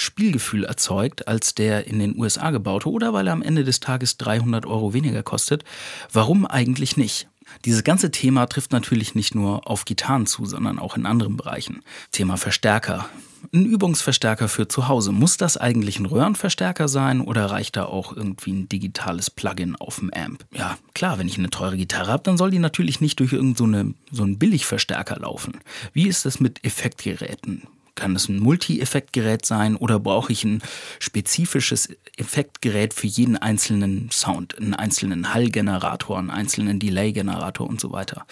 Spielgefühl 0.02 0.64
erzeugt 0.64 1.28
als 1.28 1.56
der 1.56 1.88
in 1.88 2.00
den 2.00 2.18
USA 2.18 2.52
gebaute 2.52 2.90
oder 2.90 3.14
weil 3.14 3.28
er 3.28 3.34
am 3.34 3.42
Ende 3.42 3.64
des 3.64 3.80
Tages 3.80 4.18
300 4.18 4.66
Euro 4.66 4.94
weniger 4.94 5.24
kostet. 5.24 5.64
Warum 6.12 6.46
eigentlich 6.46 6.98
nicht? 6.98 7.28
Dieses 7.66 7.84
ganze 7.84 8.12
Thema 8.12 8.46
trifft 8.46 8.72
natürlich 8.72 9.16
nicht 9.16 9.36
nur 9.36 9.68
auf 9.70 9.86
Gitarren 9.86 10.26
zu, 10.26 10.46
sondern 10.46 10.80
auch 10.80 10.96
in 10.96 11.06
anderen 11.06 11.38
Bereichen. 11.38 11.84
Thema 12.12 12.38
Verstärker. 12.38 13.10
Ein 13.54 13.66
Übungsverstärker 13.66 14.48
für 14.48 14.68
zu 14.68 14.88
Hause. 14.88 15.12
Muss 15.12 15.36
das 15.36 15.58
eigentlich 15.58 16.00
ein 16.00 16.06
Röhrenverstärker 16.06 16.88
sein 16.88 17.22
oder 17.22 17.48
reicht 17.48 17.76
da 17.76 17.86
auch 17.86 18.16
irgendwie 18.16 18.52
ein 18.52 18.70
digitales 18.70 19.30
Plugin 19.30 19.76
auf 19.76 20.00
dem 20.00 20.12
Amp? 20.14 20.46
Ja, 20.54 20.78
klar, 20.94 21.18
wenn 21.18 21.28
ich 21.28 21.38
eine 21.38 21.50
teure 21.50 21.76
Gitarre 21.76 22.12
habe, 22.12 22.24
dann 22.24 22.38
soll 22.38 22.52
die 22.52 22.60
natürlich 22.60 23.02
nicht 23.02 23.20
durch 23.20 23.34
irgendeinen 23.34 23.96
so, 24.12 24.18
so 24.18 24.24
einen 24.24 24.38
Billigverstärker 24.38 25.20
laufen. 25.20 25.60
Wie 25.92 26.08
ist 26.08 26.26
es 26.26 26.40
mit 26.40 26.64
Effektgeräten? 26.64 27.64
Kann 28.02 28.16
es 28.16 28.30
ein 28.30 28.40
Multi-Effektgerät 28.40 29.46
sein 29.46 29.76
oder 29.76 30.00
brauche 30.00 30.32
ich 30.32 30.44
ein 30.44 30.64
spezifisches 30.98 31.90
Effektgerät 32.18 32.96
für 32.96 33.06
jeden 33.06 33.38
einzelnen 33.38 34.10
Sound, 34.10 34.58
einen 34.58 34.74
einzelnen 34.74 35.36
Hallgenerator, 35.36 36.18
einen 36.18 36.32
einzelnen 36.32 36.80
Delay-Generator 36.80 37.70
und 37.70 37.80
so 37.80 37.92
weiter? 37.92 38.26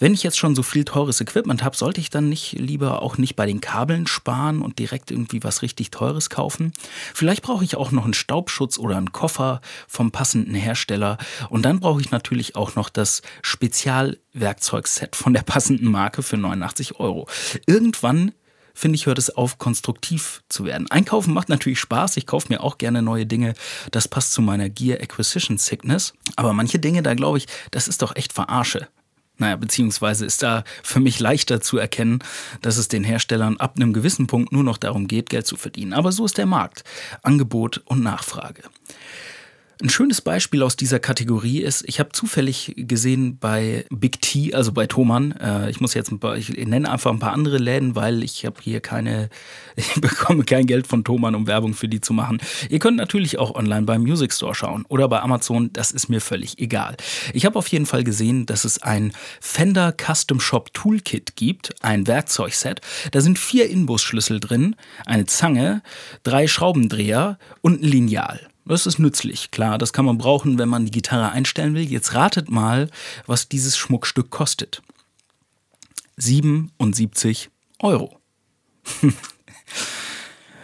Wenn 0.00 0.12
ich 0.12 0.22
jetzt 0.22 0.38
schon 0.38 0.54
so 0.54 0.62
viel 0.62 0.84
teures 0.84 1.18
Equipment 1.22 1.64
habe, 1.64 1.78
sollte 1.78 1.98
ich 1.98 2.10
dann 2.10 2.28
nicht 2.28 2.52
lieber 2.52 3.00
auch 3.00 3.16
nicht 3.16 3.36
bei 3.36 3.46
den 3.46 3.62
Kabeln 3.62 4.06
sparen 4.06 4.60
und 4.60 4.78
direkt 4.78 5.10
irgendwie 5.10 5.42
was 5.42 5.62
richtig 5.62 5.90
Teures 5.90 6.28
kaufen? 6.28 6.72
Vielleicht 7.14 7.42
brauche 7.42 7.64
ich 7.64 7.76
auch 7.76 7.92
noch 7.92 8.04
einen 8.04 8.12
Staubschutz 8.12 8.78
oder 8.78 8.98
einen 8.98 9.12
Koffer 9.12 9.62
vom 9.88 10.10
passenden 10.10 10.54
Hersteller 10.54 11.16
und 11.48 11.62
dann 11.62 11.80
brauche 11.80 12.02
ich 12.02 12.10
natürlich 12.10 12.54
auch 12.54 12.76
noch 12.76 12.90
das 12.90 13.22
Spezialwerkzeugset 13.40 15.16
von 15.16 15.32
der 15.32 15.42
passenden 15.42 15.90
Marke 15.90 16.22
für 16.22 16.36
89 16.36 17.00
Euro. 17.00 17.26
Irgendwann 17.66 18.32
finde 18.74 18.96
ich, 18.96 19.06
hört 19.06 19.18
es 19.18 19.30
auf, 19.30 19.58
konstruktiv 19.58 20.42
zu 20.48 20.64
werden. 20.64 20.90
Einkaufen 20.90 21.34
macht 21.34 21.48
natürlich 21.48 21.80
Spaß. 21.80 22.16
Ich 22.16 22.26
kaufe 22.26 22.48
mir 22.48 22.62
auch 22.62 22.78
gerne 22.78 23.02
neue 23.02 23.26
Dinge. 23.26 23.54
Das 23.90 24.08
passt 24.08 24.32
zu 24.32 24.42
meiner 24.42 24.68
Gear 24.68 25.00
Acquisition 25.00 25.58
Sickness. 25.58 26.14
Aber 26.36 26.52
manche 26.52 26.78
Dinge, 26.78 27.02
da 27.02 27.14
glaube 27.14 27.38
ich, 27.38 27.46
das 27.70 27.88
ist 27.88 28.02
doch 28.02 28.16
echt 28.16 28.32
Verarsche. 28.32 28.88
Naja, 29.40 29.56
beziehungsweise 29.56 30.26
ist 30.26 30.42
da 30.42 30.64
für 30.82 31.00
mich 31.00 31.18
leichter 31.18 31.62
zu 31.62 31.78
erkennen, 31.78 32.18
dass 32.60 32.76
es 32.76 32.88
den 32.88 33.04
Herstellern 33.04 33.56
ab 33.56 33.76
einem 33.76 33.94
gewissen 33.94 34.26
Punkt 34.26 34.52
nur 34.52 34.62
noch 34.62 34.76
darum 34.76 35.08
geht, 35.08 35.30
Geld 35.30 35.46
zu 35.46 35.56
verdienen. 35.56 35.94
Aber 35.94 36.12
so 36.12 36.26
ist 36.26 36.36
der 36.36 36.44
Markt. 36.44 36.84
Angebot 37.22 37.80
und 37.86 38.02
Nachfrage. 38.02 38.62
Ein 39.82 39.88
schönes 39.88 40.20
Beispiel 40.20 40.62
aus 40.62 40.76
dieser 40.76 41.00
Kategorie 41.00 41.62
ist, 41.62 41.84
ich 41.86 42.00
habe 42.00 42.12
zufällig 42.12 42.74
gesehen 42.76 43.38
bei 43.38 43.86
Big 43.88 44.20
T, 44.20 44.52
also 44.52 44.72
bei 44.72 44.86
Thomann, 44.86 45.32
äh, 45.32 45.70
ich 45.70 45.80
muss 45.80 45.94
jetzt 45.94 46.12
ein 46.12 46.20
paar, 46.20 46.36
ich 46.36 46.50
nenne 46.50 46.90
einfach 46.90 47.10
ein 47.10 47.18
paar 47.18 47.32
andere 47.32 47.56
Läden, 47.56 47.96
weil 47.96 48.22
ich 48.22 48.44
habe 48.44 48.56
hier 48.60 48.80
keine, 48.80 49.30
ich 49.76 49.94
bekomme 49.94 50.44
kein 50.44 50.66
Geld 50.66 50.86
von 50.86 51.02
Thomann, 51.02 51.34
um 51.34 51.46
Werbung 51.46 51.72
für 51.72 51.88
die 51.88 52.02
zu 52.02 52.12
machen. 52.12 52.42
Ihr 52.68 52.78
könnt 52.78 52.98
natürlich 52.98 53.38
auch 53.38 53.54
online 53.54 53.86
beim 53.86 54.02
Music 54.02 54.34
Store 54.34 54.54
schauen 54.54 54.84
oder 54.88 55.08
bei 55.08 55.20
Amazon, 55.20 55.72
das 55.72 55.92
ist 55.92 56.10
mir 56.10 56.20
völlig 56.20 56.58
egal. 56.58 56.98
Ich 57.32 57.46
habe 57.46 57.58
auf 57.58 57.68
jeden 57.68 57.86
Fall 57.86 58.04
gesehen, 58.04 58.44
dass 58.44 58.66
es 58.66 58.82
ein 58.82 59.12
Fender 59.40 59.94
Custom 59.96 60.40
Shop 60.40 60.74
Toolkit 60.74 61.36
gibt, 61.36 61.74
ein 61.82 62.06
Werkzeugset. 62.06 62.82
Da 63.12 63.22
sind 63.22 63.38
vier 63.38 63.70
Inbusschlüssel 63.70 64.40
drin, 64.40 64.76
eine 65.06 65.24
Zange, 65.24 65.80
drei 66.22 66.48
Schraubendreher 66.48 67.38
und 67.62 67.80
ein 67.82 67.86
Lineal. 67.86 68.49
Das 68.70 68.86
ist 68.86 69.00
nützlich, 69.00 69.50
klar, 69.50 69.78
das 69.78 69.92
kann 69.92 70.04
man 70.04 70.16
brauchen, 70.16 70.56
wenn 70.56 70.68
man 70.68 70.84
die 70.84 70.92
Gitarre 70.92 71.32
einstellen 71.32 71.74
will. 71.74 71.82
Jetzt 71.82 72.14
ratet 72.14 72.50
mal, 72.50 72.88
was 73.26 73.48
dieses 73.48 73.76
Schmuckstück 73.76 74.30
kostet. 74.30 74.80
77 76.18 77.50
Euro. 77.80 78.20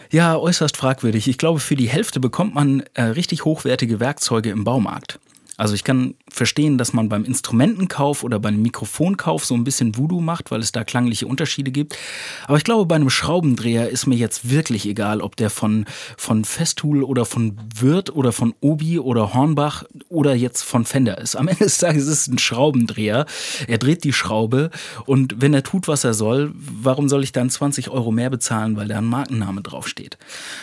ja, 0.09 0.37
äußerst 0.37 0.77
fragwürdig. 0.77 1.27
Ich 1.27 1.37
glaube, 1.37 1.59
für 1.59 1.75
die 1.75 1.89
Hälfte 1.89 2.21
bekommt 2.21 2.55
man 2.55 2.85
äh, 2.93 3.01
richtig 3.01 3.43
hochwertige 3.43 3.99
Werkzeuge 3.99 4.51
im 4.51 4.63
Baumarkt. 4.63 5.19
Also 5.57 5.73
ich 5.73 5.83
kann 5.83 6.13
verstehen, 6.29 6.77
dass 6.77 6.93
man 6.93 7.09
beim 7.09 7.23
Instrumentenkauf 7.23 8.23
oder 8.23 8.39
beim 8.39 8.61
Mikrofonkauf 8.61 9.45
so 9.45 9.55
ein 9.55 9.63
bisschen 9.63 9.97
Voodoo 9.97 10.21
macht, 10.21 10.51
weil 10.51 10.59
es 10.59 10.71
da 10.71 10.83
klangliche 10.83 11.27
Unterschiede 11.27 11.71
gibt. 11.71 11.97
Aber 12.45 12.57
ich 12.57 12.63
glaube, 12.63 12.85
bei 12.85 12.95
einem 12.95 13.09
Schraubendreher 13.09 13.89
ist 13.89 14.07
mir 14.07 14.15
jetzt 14.15 14.49
wirklich 14.49 14.85
egal, 14.85 15.21
ob 15.21 15.35
der 15.35 15.49
von, 15.49 15.85
von 16.17 16.45
Festool 16.45 17.03
oder 17.03 17.25
von 17.25 17.57
Wirth 17.75 18.09
oder 18.11 18.31
von 18.31 18.53
Obi 18.61 18.99
oder 18.99 19.33
Hornbach 19.33 19.83
oder 20.09 20.35
jetzt 20.35 20.63
von 20.63 20.85
Fender 20.85 21.17
ist. 21.17 21.35
Am 21.35 21.47
Ende 21.47 21.63
des 21.63 21.77
Tages 21.77 22.03
ist 22.03 22.21
es 22.21 22.27
ein 22.27 22.37
Schraubendreher. 22.37 23.25
Er 23.67 23.77
dreht 23.77 24.03
die 24.03 24.13
Schraube 24.13 24.69
und 25.05 25.41
wenn 25.41 25.53
er 25.53 25.63
tut, 25.63 25.87
was 25.87 26.03
er 26.03 26.13
soll, 26.13 26.51
warum 26.53 27.09
soll 27.09 27.23
ich 27.23 27.31
dann 27.31 27.49
20 27.49 27.89
Euro 27.89 28.11
mehr 28.11 28.29
bezahlen, 28.29 28.75
weil 28.75 28.87
da 28.87 28.97
ein 28.97 29.05
Markenname 29.05 29.61
draufsteht? 29.61 30.17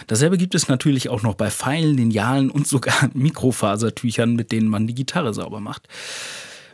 Dasselbe 0.07 0.39
gibt 0.39 0.55
es 0.55 0.69
natürlich 0.69 1.09
auch 1.09 1.23
noch 1.23 1.35
bei 1.35 1.51
Pfeilen, 1.51 1.97
Linealen 1.97 2.51
und 2.51 2.67
sogar 2.67 2.95
Mikrofasertüchern, 3.15 4.35
mit 4.35 4.53
denen 4.53 4.69
man 4.69 4.87
die 4.87 4.95
Gitarre 4.95 5.35
sauber 5.35 5.54
macht. 5.61 5.89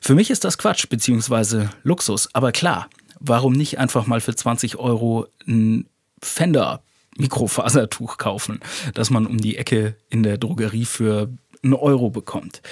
Für 0.00 0.14
mich 0.14 0.30
ist 0.30 0.44
das 0.44 0.58
Quatsch 0.58 0.88
bzw. 0.88 1.68
Luxus, 1.82 2.28
aber 2.34 2.52
klar, 2.52 2.88
warum 3.20 3.52
nicht 3.52 3.78
einfach 3.78 4.06
mal 4.06 4.20
für 4.20 4.34
20 4.34 4.76
Euro 4.76 5.26
ein 5.46 5.86
Fender 6.22 6.82
Mikrofasertuch 7.16 8.18
kaufen, 8.18 8.60
das 8.94 9.10
man 9.10 9.26
um 9.26 9.38
die 9.38 9.56
Ecke 9.56 9.96
in 10.08 10.22
der 10.22 10.38
Drogerie 10.38 10.84
für 10.84 11.28
einen 11.62 11.74
Euro 11.74 12.10
bekommt. 12.10 12.62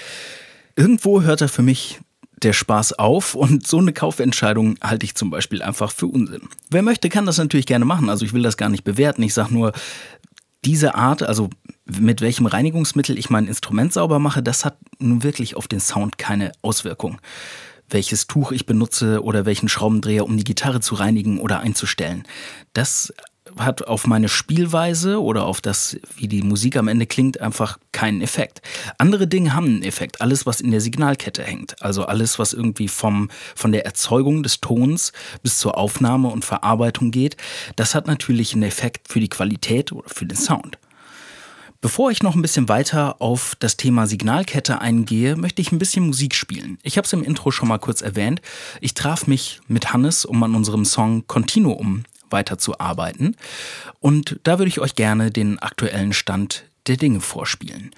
Irgendwo 0.77 1.23
hört 1.23 1.41
er 1.41 1.49
für 1.49 1.63
mich 1.63 2.01
der 2.43 2.53
Spaß 2.53 2.95
auf 2.95 3.35
und 3.35 3.67
so 3.67 3.79
eine 3.79 3.93
Kaufentscheidung 3.93 4.77
halte 4.81 5.05
ich 5.05 5.17
zum 5.17 5.29
Beispiel 5.29 5.61
einfach 5.61 5.91
für 5.91 6.07
Unsinn. 6.07 6.43
Wer 6.71 6.83
möchte, 6.83 7.09
kann 7.09 7.27
das 7.27 7.39
natürlich 7.39 7.67
gerne 7.67 7.85
machen. 7.85 8.09
Also 8.09 8.25
ich 8.25 8.33
will 8.33 8.43
das 8.43 8.57
gar 8.57 8.69
nicht 8.69 8.85
bewerten. 8.85 9.23
Ich 9.23 9.35
sage 9.35 9.53
nur, 9.53 9.73
diese 10.65 10.95
Art, 10.95 11.23
also 11.23 11.51
mit 11.87 12.21
welchem 12.21 12.47
Reinigungsmittel 12.47 13.19
ich 13.19 13.31
mein 13.31 13.47
Instrument 13.47 13.93
sauber 13.93 14.19
mache, 14.19 14.43
das 14.43 14.65
hat 14.65 14.77
nun 14.99 15.23
wirklich 15.23 15.57
auf 15.57 15.69
den 15.69 15.81
Sound 15.81 16.19
keine 16.19 16.53
Auswirkung. 16.63 17.21
Welches 17.89 18.27
Tuch 18.27 18.53
ich 18.53 18.67
benutze 18.67 19.23
oder 19.23 19.47
welchen 19.47 19.69
Schraubendreher, 19.69 20.25
um 20.25 20.37
die 20.37 20.45
Gitarre 20.45 20.81
zu 20.81 20.95
reinigen 20.95 21.39
oder 21.41 21.61
einzustellen. 21.61 22.25
Das 22.75 23.15
hat 23.59 23.87
auf 23.87 24.07
meine 24.07 24.29
Spielweise 24.29 25.23
oder 25.23 25.45
auf 25.45 25.61
das, 25.61 25.99
wie 26.17 26.29
die 26.29 26.43
Musik 26.43 26.77
am 26.77 26.89
Ende 26.89 27.07
klingt, 27.07 27.41
einfach 27.41 27.79
keinen 27.93 28.21
Effekt. 28.21 28.63
Andere 28.99 29.27
Dinge 29.27 29.55
haben 29.55 29.67
einen 29.67 29.83
Effekt. 29.83 30.21
Alles, 30.21 30.47
was 30.47 30.61
in 30.61 30.71
der 30.71 30.81
Signalkette 30.81 31.43
hängt. 31.43 31.81
Also 31.83 32.05
alles, 32.05 32.39
was 32.39 32.53
irgendwie 32.53 32.89
vom, 32.89 33.31
von 33.55 33.73
der 33.73 33.87
Erzeugung 33.87 34.43
des 34.43 34.61
Tons 34.61 35.13
bis 35.43 35.59
zur 35.59 35.77
Aufnahme 35.77 36.29
und 36.29 36.45
Verarbeitung 36.45 37.11
geht, 37.11 37.37
das 37.77 37.95
hat 37.95 38.07
natürlich 38.07 38.53
einen 38.53 38.65
Effekt 38.65 39.11
für 39.11 39.21
die 39.21 39.29
Qualität 39.29 39.93
oder 39.93 40.09
für 40.09 40.27
den 40.27 40.37
Sound. 40.37 40.79
Bevor 41.81 42.11
ich 42.11 42.25
noch 42.25 42.35
ein 42.35 42.43
bisschen 42.43 42.69
weiter 42.69 43.23
auf 43.23 43.55
das 43.61 43.77
Thema 43.77 44.09
Signalkette 44.09 44.81
eingehe, 44.81 45.37
möchte 45.37 45.63
ich 45.63 45.71
ein 45.71 45.79
bisschen 45.79 46.05
Musik 46.05 46.35
spielen. 46.35 46.79
Ich 46.83 46.97
habe 46.97 47.07
es 47.07 47.13
im 47.13 47.23
Intro 47.23 47.53
schon 47.53 47.69
mal 47.69 47.79
kurz 47.79 48.03
erwähnt. 48.03 48.43
Ich 48.81 48.95
traf 48.95 49.29
mich 49.29 49.61
mit 49.69 49.93
Hannes, 49.93 50.25
um 50.25 50.43
an 50.43 50.57
unserem 50.57 50.85
Song 50.85 51.29
Continuum 51.29 52.03
weiterzuarbeiten. 52.31 53.37
Und 54.01 54.41
da 54.45 54.59
würde 54.59 54.69
ich 54.69 54.81
euch 54.81 54.95
gerne 54.95 55.31
den 55.31 55.59
aktuellen 55.59 56.13
Stand 56.13 56.65
der 56.89 56.97
Dinge 56.97 57.21
vorspielen. 57.21 57.91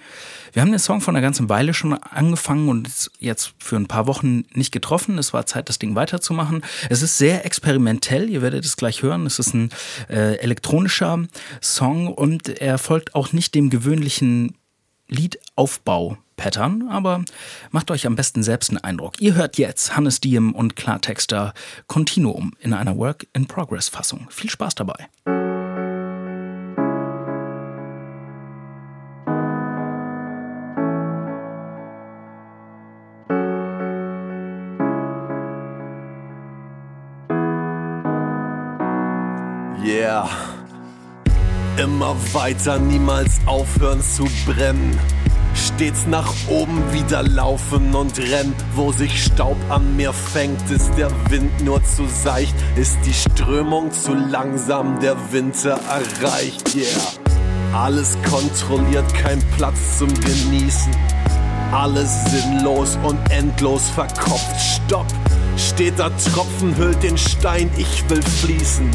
Wir 0.53 0.61
haben 0.61 0.71
den 0.71 0.79
Song 0.79 0.99
von 0.99 1.15
einer 1.15 1.21
ganzen 1.21 1.47
Weile 1.47 1.73
schon 1.73 1.93
angefangen 1.93 2.67
und 2.67 3.09
jetzt 3.19 3.53
für 3.59 3.77
ein 3.77 3.87
paar 3.87 4.05
Wochen 4.05 4.43
nicht 4.53 4.71
getroffen. 4.71 5.17
Es 5.17 5.33
war 5.33 5.45
Zeit, 5.45 5.69
das 5.69 5.79
Ding 5.79 5.95
weiterzumachen. 5.95 6.63
Es 6.89 7.01
ist 7.01 7.17
sehr 7.17 7.45
experimentell, 7.45 8.29
ihr 8.29 8.41
werdet 8.41 8.65
es 8.65 8.75
gleich 8.75 9.01
hören. 9.01 9.25
Es 9.25 9.39
ist 9.39 9.53
ein 9.53 9.69
äh, 10.09 10.35
elektronischer 10.39 11.25
Song 11.61 12.09
und 12.09 12.49
er 12.49 12.77
folgt 12.77 13.15
auch 13.15 13.31
nicht 13.31 13.55
dem 13.55 13.69
gewöhnlichen 13.69 14.55
Liedaufbau 15.11 16.17
Pattern, 16.37 16.87
aber 16.89 17.23
macht 17.69 17.91
euch 17.91 18.07
am 18.07 18.15
besten 18.15 18.41
selbst 18.41 18.71
einen 18.71 18.79
Eindruck. 18.79 19.19
Ihr 19.19 19.35
hört 19.35 19.57
jetzt 19.57 19.95
Hannes 19.95 20.21
Diem 20.21 20.53
und 20.55 20.75
Klartexter 20.75 21.53
Continuum 21.85 22.53
in 22.59 22.73
einer 22.73 22.97
Work-in-Progress-Fassung. 22.97 24.27
Viel 24.31 24.49
Spaß 24.49 24.73
dabei. 24.75 25.07
Yeah. 39.83 40.50
Immer 41.81 42.15
weiter, 42.33 42.77
niemals 42.77 43.39
aufhören 43.47 44.01
zu 44.01 44.25
brennen 44.45 44.99
Stets 45.55 46.05
nach 46.05 46.31
oben 46.47 46.93
wieder 46.93 47.23
laufen 47.23 47.95
und 47.95 48.17
rennen. 48.19 48.53
Wo 48.75 48.91
sich 48.91 49.23
Staub 49.23 49.57
an 49.69 49.95
mir 49.95 50.13
fängt, 50.13 50.69
ist 50.69 50.91
der 50.95 51.09
Wind 51.29 51.63
nur 51.63 51.83
zu 51.83 52.05
seicht. 52.05 52.53
Ist 52.75 52.97
die 53.03 53.13
Strömung 53.13 53.91
zu 53.91 54.13
langsam, 54.13 54.99
der 54.99 55.15
Winter 55.31 55.79
erreicht. 55.89 56.75
Yeah. 56.75 56.85
Alles 57.73 58.15
kontrolliert, 58.29 59.11
kein 59.15 59.39
Platz 59.57 59.97
zum 59.97 60.13
Genießen. 60.13 60.95
Alles 61.71 62.25
sinnlos 62.25 62.97
und 63.03 63.17
endlos 63.31 63.89
verkopft. 63.89 64.59
Stopp! 64.59 65.07
Steter 65.57 66.11
Tropfen 66.31 66.75
hüllt 66.77 67.01
den 67.01 67.17
Stein, 67.17 67.69
ich 67.77 68.07
will 68.09 68.21
fließen. 68.21 68.89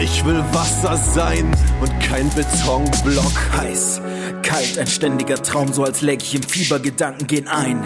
Ich 0.00 0.24
will 0.24 0.44
Wasser 0.52 0.96
sein 0.96 1.50
und 1.80 2.00
kein 2.00 2.30
Betonblock. 2.30 3.32
Heiß, 3.56 4.00
kalt, 4.42 4.78
ein 4.78 4.86
ständiger 4.86 5.42
Traum, 5.42 5.72
so 5.72 5.82
als 5.82 6.02
läg 6.02 6.22
ich 6.22 6.36
im 6.36 6.42
Fieber, 6.42 6.78
Gedanken 6.78 7.26
gehen 7.26 7.48
ein. 7.48 7.82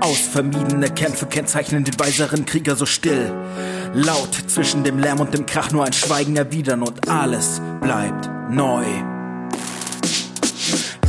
Aus 0.00 0.18
vermiedene 0.18 0.90
Kämpfe 0.90 1.24
kennzeichnen 1.24 1.84
den 1.84 1.98
weiseren 1.98 2.44
Krieger 2.44 2.76
so 2.76 2.84
still. 2.84 3.32
Laut 3.94 4.34
zwischen 4.46 4.84
dem 4.84 4.98
Lärm 4.98 5.20
und 5.20 5.32
dem 5.32 5.46
Krach 5.46 5.72
nur 5.72 5.84
ein 5.84 5.94
Schweigen 5.94 6.36
erwidern 6.36 6.82
und 6.82 7.08
alles 7.08 7.62
bleibt 7.80 8.28
neu. 8.50 8.84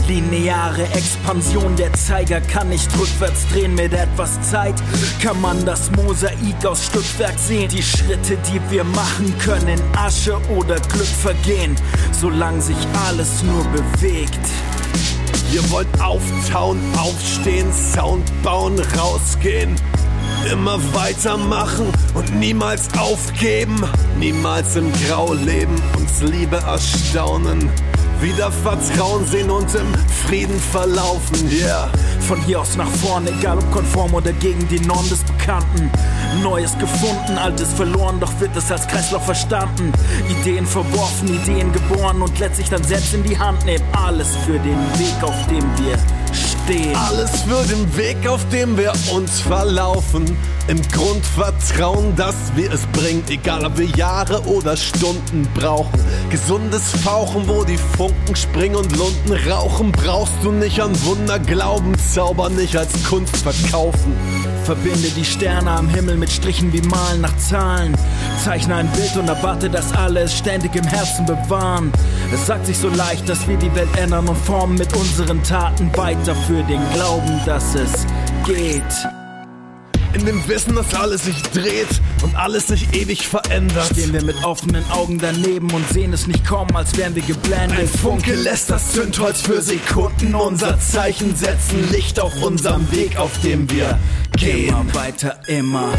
Lineare 0.10 0.86
Expansion, 0.86 1.76
der 1.76 1.93
Zeiger 1.93 2.41
kann 2.41 2.69
nicht 2.69 2.89
rückwärts 3.00 3.48
drehen. 3.50 3.76
Mit 3.76 3.93
etwas 3.93 4.41
Zeit 4.41 4.74
kann 5.22 5.39
man 5.39 5.63
das 5.65 5.91
Mosaik 5.91 6.65
aus 6.65 6.88
Stückwerk 6.88 7.38
sehen. 7.38 7.69
Die 7.69 7.84
Schritte, 7.84 8.36
die 8.52 8.60
wir 8.72 8.84
machen 8.86 9.38
können, 9.38 9.67
in 9.67 9.82
Asche 9.95 10.36
oder 10.50 10.80
Glück 10.80 11.06
vergehen, 11.06 11.76
solange 12.12 12.60
sich 12.60 12.76
alles 13.08 13.43
nur 13.43 13.63
bewegt. 13.65 14.39
Ihr 15.54 15.69
wollt 15.69 15.88
auftauen, 16.02 16.80
aufstehen, 16.98 17.72
Sound 17.72 18.26
bauen, 18.41 18.82
rausgehen. 18.98 19.76
Immer 20.52 20.80
weitermachen 20.95 21.86
und 22.15 22.36
niemals 22.39 22.89
aufgeben. 22.98 23.84
Niemals 24.17 24.76
im 24.76 24.91
Grau 25.06 25.34
leben, 25.34 25.80
uns 25.95 26.19
Liebe 26.24 26.56
erstaunen 26.56 27.69
wieder 28.21 28.51
Vertrauen 28.51 29.25
sehen 29.25 29.49
und 29.49 29.73
im 29.75 29.93
Frieden 30.27 30.60
verlaufen, 30.60 31.49
yeah. 31.51 31.89
Von 32.27 32.41
hier 32.43 32.62
aus 32.62 32.75
nach 32.75 32.89
vorne, 32.89 33.32
egal 33.32 33.58
ob 33.58 33.71
konform 33.71 34.13
oder 34.13 34.34
gegen 34.34 34.67
die 34.67 34.79
Norm 34.79 35.08
des 35.10 35.23
Bekannten. 35.23 35.89
Neues 36.43 36.77
gefunden, 36.77 37.38
altes 37.38 37.73
verloren, 37.73 38.19
doch 38.19 38.32
wird 38.39 38.55
es 38.55 38.71
als 38.71 38.88
Kreislauf 38.88 39.25
verstanden. 39.25 39.91
Ideen 40.29 40.65
verworfen, 40.65 41.34
Ideen 41.41 41.71
geboren 41.71 42.21
und 42.21 42.38
letztlich 42.39 42.69
dann 42.69 42.84
selbst 42.84 43.13
in 43.13 43.23
die 43.23 43.38
Hand 43.38 43.65
nehmen. 43.65 43.84
Alles 43.93 44.36
für 44.45 44.60
den 44.60 44.77
Weg, 44.97 45.23
auf 45.23 45.47
dem 45.47 45.63
wir 45.77 45.97
stehen. 46.34 46.96
Alles 46.96 47.42
für 47.42 47.63
den 47.68 47.98
Weg, 47.98 48.28
auf 48.28 48.48
dem 48.50 48.78
wir 48.78 48.94
uns 49.13 49.39
verlaufen. 49.42 50.38
Im 50.68 50.82
Grundvertrauen, 50.92 52.15
dass 52.15 52.36
wir 52.56 52.72
es 52.72 52.86
bringt, 52.88 53.30
egal 53.30 53.65
ob 53.65 53.78
wir 53.78 53.88
Jahre 53.88 54.42
oder 54.44 54.78
Stunden 54.78 55.48
brauchen. 55.56 56.00
Gesundes 56.30 56.92
Fauchen, 57.04 57.48
wo 57.48 57.63
die 57.63 57.78
Funken 57.78 58.36
springen 58.36 58.76
und 58.76 58.96
Lunden 58.96 59.50
rauchen, 59.50 59.92
brauchst 59.92 60.36
du 60.44 60.52
nicht 60.52 60.80
an 60.80 60.94
Wunder 61.06 61.39
glauben, 61.39 61.94
Zauber 61.98 62.50
nicht 62.50 62.78
als 62.78 63.04
Kunst 63.04 63.38
verkaufen. 63.38 64.13
Verbinde 64.65 65.10
die 65.15 65.26
Sterne 65.26 65.72
am 65.72 65.89
Himmel 65.89 66.15
mit 66.17 66.32
Strichen 66.32 66.72
wie 66.74 66.82
Malen 66.82 67.22
nach 67.22 67.36
Zahlen. 67.38 67.95
Zeichne 68.43 68.76
ein 68.76 68.91
Bild 68.91 69.15
und 69.17 69.28
erwarte, 69.28 69.69
dass 69.69 69.91
alle 69.93 70.22
es 70.22 70.38
ständig 70.38 70.76
im 70.76 70.86
Herzen 70.86 71.26
bewahren. 71.26 71.91
Es 72.34 72.45
sagt 72.45 72.65
sich 72.65 72.78
so 72.78 72.89
leicht, 72.89 73.28
dass 73.28 73.48
wir 73.48 73.58
die 73.58 73.74
Welt 73.76 73.89
ändern 73.98 74.28
und 74.28 74.38
formen 74.38 74.78
mit 74.78 74.95
unseren 74.95 75.43
Taten 75.43 75.95
weiter 75.95 76.36
für 76.36 76.63
den 76.63 76.82
Glauben, 76.93 77.39
dass 77.45 77.76
es 77.76 78.06
geht. 78.45 79.18
In 80.19 80.25
dem 80.25 80.47
Wissen, 80.49 80.75
dass 80.75 80.93
alles 80.93 81.23
sich 81.23 81.41
dreht 81.43 81.88
und 82.23 82.36
alles 82.36 82.67
sich 82.67 82.93
ewig 82.93 83.25
verändert. 83.25 83.86
Stehen 83.93 84.12
wir 84.12 84.21
mit 84.21 84.43
offenen 84.43 84.84
Augen 84.91 85.17
daneben 85.17 85.71
und 85.71 85.88
sehen 85.88 86.12
es 86.12 86.27
nicht 86.27 86.45
kommen, 86.45 86.75
als 86.75 86.97
wären 86.97 87.15
wir 87.15 87.21
geblendet. 87.21 87.79
Ein 87.79 87.88
Funke 87.88 88.36
lässt 88.36 88.69
das 88.69 88.91
Zündholz 88.91 89.39
für 89.41 89.62
Sekunden 89.62 90.36
unser 90.36 90.77
Zeichen 90.77 91.38
setzen. 91.38 91.89
Licht 91.91 92.19
auf 92.19 92.34
unserem 92.43 92.91
Weg, 92.91 93.17
auf 93.17 93.32
dem 93.45 93.69
wir 93.71 93.97
gehen. 94.36 94.67
Immer 94.67 94.93
weiter, 94.93 95.39
immer. 95.47 95.93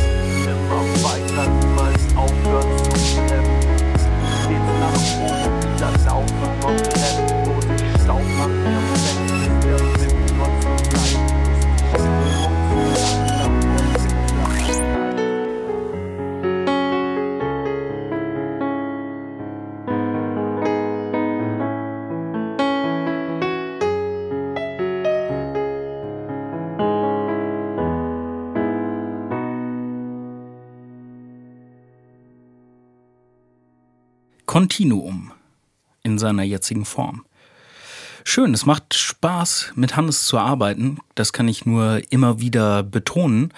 Continuum 34.70 35.32
in 36.04 36.16
seiner 36.16 36.44
jetzigen 36.44 36.84
Form. 36.84 37.24
Schön, 38.22 38.54
es 38.54 38.66
macht 38.66 38.94
Spaß, 38.94 39.72
mit 39.74 39.96
Hannes 39.96 40.22
zu 40.26 40.38
arbeiten. 40.38 40.98
Das 41.20 41.34
kann 41.34 41.48
ich 41.48 41.66
nur 41.66 42.00
immer 42.08 42.40
wieder 42.40 42.82
betonen. 42.82 43.52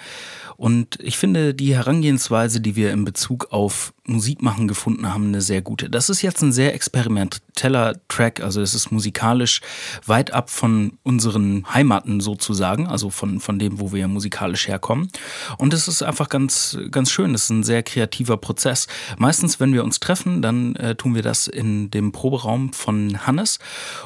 Und 0.57 0.97
ich 1.01 1.17
finde 1.17 1.53
die 1.53 1.75
Herangehensweise, 1.75 2.61
die 2.61 2.75
wir 2.75 2.91
in 2.91 3.05
Bezug 3.05 3.47
auf 3.51 3.93
Musikmachen 4.05 4.67
gefunden 4.67 5.13
haben, 5.13 5.27
eine 5.27 5.41
sehr 5.41 5.61
gute. 5.61 5.89
Das 5.89 6.09
ist 6.09 6.21
jetzt 6.21 6.41
ein 6.41 6.51
sehr 6.51 6.73
experimenteller 6.73 7.95
Track, 8.09 8.41
also 8.41 8.61
es 8.61 8.73
ist 8.73 8.91
musikalisch 8.91 9.61
weit 10.05 10.33
ab 10.33 10.49
von 10.49 10.97
unseren 11.03 11.65
Heimaten 11.73 12.19
sozusagen, 12.19 12.87
also 12.87 13.09
von, 13.09 13.39
von 13.39 13.59
dem, 13.59 13.79
wo 13.79 13.93
wir 13.93 14.07
musikalisch 14.07 14.67
herkommen. 14.67 15.09
Und 15.57 15.73
es 15.73 15.87
ist 15.87 16.03
einfach 16.03 16.27
ganz, 16.29 16.77
ganz 16.91 17.11
schön. 17.11 17.33
Es 17.33 17.45
ist 17.45 17.49
ein 17.49 17.63
sehr 17.63 17.81
kreativer 17.81 18.37
Prozess. 18.37 18.87
Meistens, 19.17 19.59
wenn 19.59 19.73
wir 19.73 19.83
uns 19.83 20.01
treffen, 20.01 20.41
dann 20.41 20.75
äh, 20.75 20.95
tun 20.95 21.15
wir 21.15 21.21
das 21.21 21.47
in 21.47 21.89
dem 21.91 22.11
Proberaum 22.11 22.73
von 22.73 23.25
Hannes. 23.25 23.59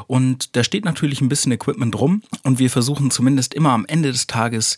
Und 0.06 0.56
da 0.56 0.64
steht 0.64 0.86
natürlich 0.86 1.22
ein 1.22 1.30
bisschen 1.30 1.52
Equipment 1.52 2.00
rum 2.00 2.22
und 2.44 2.60
wir 2.60 2.70
versuchen 2.70 3.10
zumindest 3.10 3.47
immer 3.54 3.72
am 3.72 3.86
Ende 3.86 4.12
des 4.12 4.28
Tages 4.28 4.78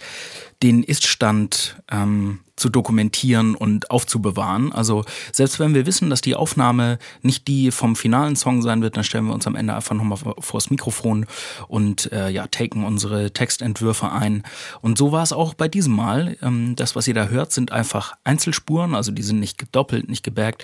den 0.61 0.83
Iststand 0.83 1.81
ähm, 1.91 2.39
zu 2.59 2.69
dokumentieren 2.69 3.55
und 3.55 3.89
aufzubewahren. 3.89 4.71
Also 4.71 5.05
selbst 5.31 5.59
wenn 5.59 5.73
wir 5.73 5.85
wissen, 5.85 6.09
dass 6.09 6.21
die 6.21 6.35
Aufnahme 6.35 6.99
nicht 7.21 7.47
die 7.47 7.71
vom 7.71 7.95
finalen 7.95 8.35
Song 8.35 8.61
sein 8.61 8.81
wird, 8.81 8.97
dann 8.97 9.03
stellen 9.03 9.25
wir 9.25 9.33
uns 9.33 9.47
am 9.47 9.55
Ende 9.55 9.73
einfach 9.73 9.95
nochmal 9.95 10.19
vors 10.39 10.69
Mikrofon 10.69 11.25
und 11.67 12.11
äh, 12.11 12.29
ja, 12.29 12.47
taken 12.47 12.83
unsere 12.83 13.31
Textentwürfe 13.31 14.11
ein. 14.11 14.43
Und 14.81 14.97
so 14.97 15.11
war 15.11 15.23
es 15.23 15.33
auch 15.33 15.53
bei 15.53 15.67
diesem 15.67 15.95
Mal. 15.95 16.37
Ähm, 16.41 16.75
das, 16.75 16.95
was 16.95 17.07
ihr 17.07 17.13
da 17.13 17.27
hört, 17.27 17.51
sind 17.51 17.71
einfach 17.71 18.13
Einzelspuren, 18.23 18.95
also 18.95 19.11
die 19.11 19.23
sind 19.23 19.39
nicht 19.39 19.57
gedoppelt, 19.57 20.09
nicht 20.09 20.23
gebackt. 20.23 20.63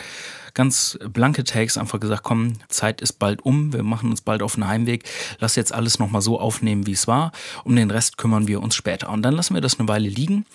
Ganz 0.54 0.98
blanke 1.12 1.44
Takes, 1.44 1.78
einfach 1.78 2.00
gesagt, 2.00 2.24
komm, 2.24 2.54
Zeit 2.70 3.02
ist 3.02 3.14
bald 3.14 3.44
um, 3.44 3.74
wir 3.74 3.84
machen 3.84 4.10
uns 4.10 4.22
bald 4.22 4.42
auf 4.42 4.56
den 4.56 4.68
Heimweg, 4.68 5.04
lass 5.40 5.58
jetzt 5.58 5.74
alles 5.74 6.00
nochmal 6.00 6.22
so 6.22 6.40
aufnehmen, 6.40 6.88
wie 6.88 6.94
es 6.94 7.08
war. 7.08 7.32
Um 7.66 7.76
den 7.76 7.92
Rest 7.92 8.18
kümmern 8.18 8.48
wir 8.48 8.62
uns 8.62 8.76
später. 8.76 9.10
Und 9.10 9.22
dann 9.24 9.34
lassen 9.34 9.54
wir 9.54 9.62
das 9.62 9.80
eine 9.80 9.88
Weile 9.88 10.08
liegen 10.08 10.46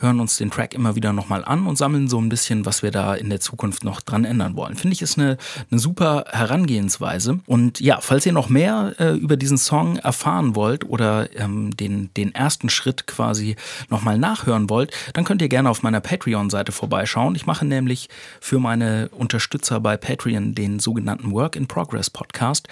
hören 0.00 0.20
uns 0.20 0.36
den 0.36 0.50
Track 0.50 0.74
immer 0.74 0.96
wieder 0.96 1.12
nochmal 1.12 1.44
an 1.44 1.66
und 1.66 1.76
sammeln 1.76 2.08
so 2.08 2.18
ein 2.20 2.28
bisschen, 2.28 2.66
was 2.66 2.82
wir 2.82 2.90
da 2.90 3.14
in 3.14 3.30
der 3.30 3.40
Zukunft 3.40 3.84
noch 3.84 4.00
dran 4.00 4.24
ändern 4.24 4.56
wollen. 4.56 4.76
Finde 4.76 4.94
ich 4.94 5.02
ist 5.02 5.18
eine, 5.18 5.36
eine 5.70 5.78
super 5.78 6.24
Herangehensweise. 6.28 7.40
Und 7.46 7.80
ja, 7.80 7.98
falls 8.00 8.26
ihr 8.26 8.32
noch 8.32 8.48
mehr 8.48 8.94
äh, 8.98 9.14
über 9.14 9.36
diesen 9.36 9.58
Song 9.58 9.96
erfahren 9.96 10.56
wollt 10.56 10.84
oder 10.84 11.28
ähm, 11.36 11.76
den, 11.76 12.12
den 12.14 12.34
ersten 12.34 12.70
Schritt 12.70 13.06
quasi 13.06 13.56
nochmal 13.88 14.18
nachhören 14.18 14.70
wollt, 14.70 14.92
dann 15.12 15.24
könnt 15.24 15.42
ihr 15.42 15.48
gerne 15.48 15.70
auf 15.70 15.82
meiner 15.82 16.00
Patreon-Seite 16.00 16.72
vorbeischauen. 16.72 17.34
Ich 17.34 17.46
mache 17.46 17.64
nämlich 17.64 18.08
für 18.40 18.58
meine 18.58 19.08
Unterstützer 19.10 19.80
bei 19.80 19.96
Patreon 19.96 20.54
den 20.54 20.78
sogenannten 20.78 21.32
Work 21.32 21.56
in 21.56 21.66
Progress 21.66 22.10
Podcast, 22.10 22.68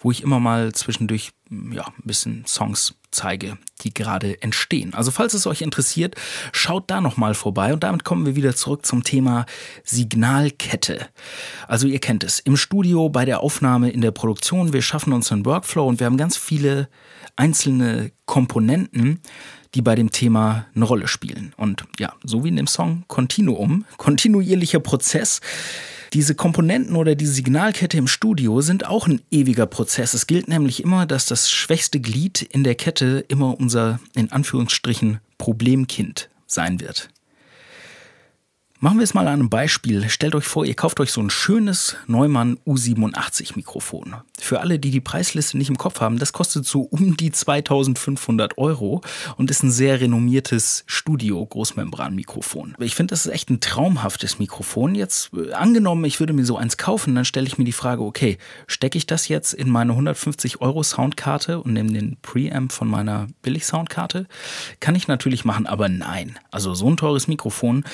wo 0.00 0.10
ich 0.10 0.22
immer 0.22 0.40
mal 0.40 0.72
zwischendurch 0.72 1.32
ja, 1.72 1.86
ein 1.86 2.04
bisschen 2.04 2.44
Songs 2.46 2.94
zeige, 3.10 3.58
die 3.82 3.92
gerade 3.92 4.40
entstehen. 4.42 4.94
Also 4.94 5.10
falls 5.10 5.34
es 5.34 5.46
euch 5.46 5.60
interessiert, 5.60 6.16
schaut 6.52 6.90
da 6.90 7.00
nochmal 7.00 7.34
vorbei 7.34 7.72
und 7.72 7.82
damit 7.82 8.04
kommen 8.04 8.24
wir 8.26 8.36
wieder 8.36 8.56
zurück 8.56 8.86
zum 8.86 9.04
Thema 9.04 9.44
Signalkette. 9.84 11.08
Also 11.68 11.86
ihr 11.86 12.00
kennt 12.00 12.24
es, 12.24 12.40
im 12.40 12.56
Studio, 12.56 13.08
bei 13.08 13.24
der 13.24 13.40
Aufnahme, 13.40 13.90
in 13.90 14.00
der 14.00 14.12
Produktion, 14.12 14.72
wir 14.72 14.82
schaffen 14.82 15.12
uns 15.12 15.30
einen 15.30 15.44
Workflow 15.44 15.86
und 15.86 16.00
wir 16.00 16.06
haben 16.06 16.16
ganz 16.16 16.36
viele 16.36 16.88
einzelne 17.36 18.12
Komponenten, 18.24 19.20
die 19.74 19.82
bei 19.82 19.94
dem 19.94 20.10
Thema 20.10 20.66
eine 20.74 20.84
Rolle 20.84 21.08
spielen. 21.08 21.54
Und 21.56 21.84
ja, 21.98 22.12
so 22.24 22.44
wie 22.44 22.48
in 22.48 22.56
dem 22.56 22.66
Song 22.66 23.04
Continuum, 23.08 23.84
kontinuierlicher 23.96 24.80
Prozess, 24.80 25.40
diese 26.12 26.34
Komponenten 26.34 26.96
oder 26.96 27.14
die 27.14 27.26
Signalkette 27.26 27.96
im 27.96 28.06
Studio 28.06 28.60
sind 28.60 28.86
auch 28.86 29.06
ein 29.06 29.22
ewiger 29.30 29.64
Prozess. 29.64 30.12
Es 30.12 30.26
gilt 30.26 30.46
nämlich 30.46 30.82
immer, 30.82 31.06
dass 31.06 31.24
das 31.24 31.50
schwächste 31.50 32.00
Glied 32.00 32.42
in 32.42 32.64
der 32.64 32.74
Kette 32.74 33.24
immer 33.28 33.58
unser, 33.58 33.98
in 34.14 34.30
Anführungsstrichen, 34.30 35.20
Problemkind 35.38 36.28
sein 36.46 36.80
wird. 36.80 37.08
Machen 38.84 38.98
wir 38.98 39.04
es 39.04 39.14
mal 39.14 39.28
an 39.28 39.34
einem 39.34 39.48
Beispiel. 39.48 40.08
Stellt 40.08 40.34
euch 40.34 40.44
vor, 40.44 40.64
ihr 40.64 40.74
kauft 40.74 40.98
euch 40.98 41.12
so 41.12 41.20
ein 41.20 41.30
schönes 41.30 41.94
Neumann 42.08 42.58
U87 42.66 43.54
Mikrofon. 43.54 44.16
Für 44.40 44.58
alle, 44.58 44.80
die 44.80 44.90
die 44.90 45.00
Preisliste 45.00 45.56
nicht 45.56 45.68
im 45.68 45.78
Kopf 45.78 46.00
haben, 46.00 46.18
das 46.18 46.32
kostet 46.32 46.66
so 46.66 46.80
um 46.80 47.16
die 47.16 47.30
2500 47.30 48.58
Euro 48.58 49.00
und 49.36 49.52
ist 49.52 49.62
ein 49.62 49.70
sehr 49.70 50.00
renommiertes 50.00 50.82
Studio-Großmembran-Mikrofon. 50.88 52.74
Ich 52.80 52.96
finde, 52.96 53.12
das 53.12 53.24
ist 53.24 53.32
echt 53.32 53.50
ein 53.50 53.60
traumhaftes 53.60 54.40
Mikrofon. 54.40 54.96
Jetzt 54.96 55.30
äh, 55.32 55.52
angenommen, 55.52 56.04
ich 56.04 56.18
würde 56.18 56.32
mir 56.32 56.44
so 56.44 56.56
eins 56.56 56.76
kaufen, 56.76 57.14
dann 57.14 57.24
stelle 57.24 57.46
ich 57.46 57.58
mir 57.58 57.64
die 57.64 57.70
Frage, 57.70 58.02
okay, 58.02 58.36
stecke 58.66 58.98
ich 58.98 59.06
das 59.06 59.28
jetzt 59.28 59.52
in 59.54 59.70
meine 59.70 59.92
150 59.92 60.60
Euro 60.60 60.82
Soundkarte 60.82 61.60
und 61.60 61.74
nehme 61.74 61.92
den 61.92 62.16
Preamp 62.20 62.72
von 62.72 62.88
meiner 62.88 63.28
Billig-Soundkarte? 63.42 64.26
Kann 64.80 64.96
ich 64.96 65.06
natürlich 65.06 65.44
machen, 65.44 65.68
aber 65.68 65.88
nein. 65.88 66.36
Also 66.50 66.74
so 66.74 66.90
ein 66.90 66.96
teures 66.96 67.28
Mikrofon, 67.28 67.84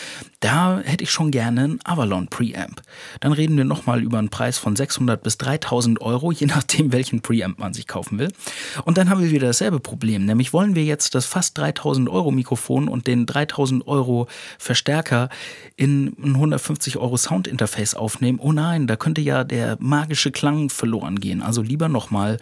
da 0.40 0.77
hätte 0.84 1.04
ich 1.04 1.10
schon 1.10 1.30
gerne 1.30 1.64
einen 1.64 1.80
Avalon 1.84 2.28
Preamp. 2.28 2.82
Dann 3.20 3.32
reden 3.32 3.56
wir 3.56 3.64
nochmal 3.64 4.02
über 4.02 4.18
einen 4.18 4.28
Preis 4.28 4.58
von 4.58 4.76
600 4.76 5.22
bis 5.22 5.38
3000 5.38 6.00
Euro, 6.00 6.32
je 6.32 6.46
nachdem, 6.46 6.92
welchen 6.92 7.20
Preamp 7.20 7.58
man 7.58 7.74
sich 7.74 7.86
kaufen 7.86 8.18
will. 8.18 8.32
Und 8.84 8.98
dann 8.98 9.10
haben 9.10 9.22
wir 9.22 9.30
wieder 9.30 9.46
dasselbe 9.46 9.80
Problem, 9.80 10.24
nämlich 10.24 10.52
wollen 10.52 10.74
wir 10.74 10.84
jetzt 10.84 11.14
das 11.14 11.26
fast 11.26 11.58
3000 11.58 12.08
Euro 12.08 12.30
Mikrofon 12.30 12.88
und 12.88 13.06
den 13.06 13.26
3000 13.26 13.86
Euro 13.86 14.28
Verstärker 14.58 15.28
in 15.76 16.14
ein 16.22 16.34
150 16.34 16.96
Euro 16.96 17.16
Soundinterface 17.16 17.94
aufnehmen. 17.94 18.38
Oh 18.40 18.52
nein, 18.52 18.86
da 18.86 18.96
könnte 18.96 19.20
ja 19.20 19.44
der 19.44 19.76
magische 19.80 20.32
Klang 20.32 20.70
verloren 20.70 21.20
gehen. 21.20 21.42
Also 21.42 21.62
lieber 21.62 21.88
nochmal 21.88 22.38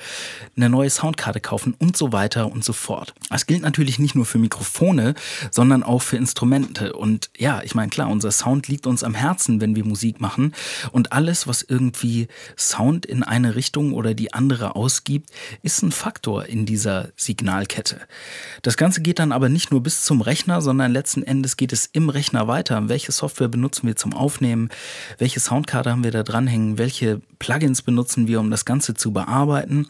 eine 0.57 0.70
neue 0.70 0.90
Soundkarte 0.90 1.40
kaufen 1.40 1.75
und 1.79 1.96
so 1.96 2.12
weiter 2.12 2.51
und 2.51 2.64
so 2.64 2.72
fort. 2.72 3.14
Das 3.31 3.46
gilt 3.46 3.62
natürlich 3.62 3.99
nicht 3.99 4.14
nur 4.14 4.25
für 4.25 4.38
Mikrofone, 4.38 5.14
sondern 5.51 5.83
auch 5.83 6.03
für 6.03 6.16
Instrumente. 6.16 6.92
Und 6.94 7.31
ja, 7.37 7.62
ich 7.62 7.75
meine, 7.75 7.90
klar, 7.90 8.09
unser 8.09 8.25
unser 8.26 8.36
Sound 8.36 8.66
liegt 8.66 8.88
uns 8.88 9.04
am 9.04 9.14
Herzen, 9.14 9.60
wenn 9.60 9.76
wir 9.76 9.84
Musik 9.84 10.20
machen. 10.20 10.52
Und 10.90 11.12
alles, 11.12 11.46
was 11.46 11.62
irgendwie 11.62 12.26
Sound 12.58 13.06
in 13.06 13.22
eine 13.22 13.54
Richtung 13.54 13.92
oder 13.92 14.14
die 14.14 14.34
andere 14.34 14.74
ausgibt, 14.74 15.30
ist 15.62 15.82
ein 15.82 15.92
Faktor 15.92 16.46
in 16.46 16.66
dieser 16.66 17.10
Signalkette. 17.14 18.00
Das 18.62 18.76
Ganze 18.76 19.00
geht 19.00 19.20
dann 19.20 19.30
aber 19.30 19.48
nicht 19.48 19.70
nur 19.70 19.80
bis 19.80 20.02
zum 20.02 20.22
Rechner, 20.22 20.60
sondern 20.60 20.90
letzten 20.90 21.22
Endes 21.22 21.56
geht 21.56 21.72
es 21.72 21.86
im 21.86 22.08
Rechner 22.08 22.48
weiter. 22.48 22.88
Welche 22.88 23.12
Software 23.12 23.46
benutzen 23.46 23.86
wir 23.86 23.94
zum 23.94 24.12
Aufnehmen? 24.12 24.70
Welche 25.18 25.38
Soundkarte 25.38 25.92
haben 25.92 26.02
wir 26.02 26.10
da 26.10 26.24
dranhängen? 26.24 26.78
Welche 26.78 27.20
Plugins 27.38 27.82
benutzen 27.82 28.26
wir, 28.26 28.40
um 28.40 28.50
das 28.50 28.64
Ganze 28.64 28.94
zu 28.94 29.12
bearbeiten? 29.12 29.86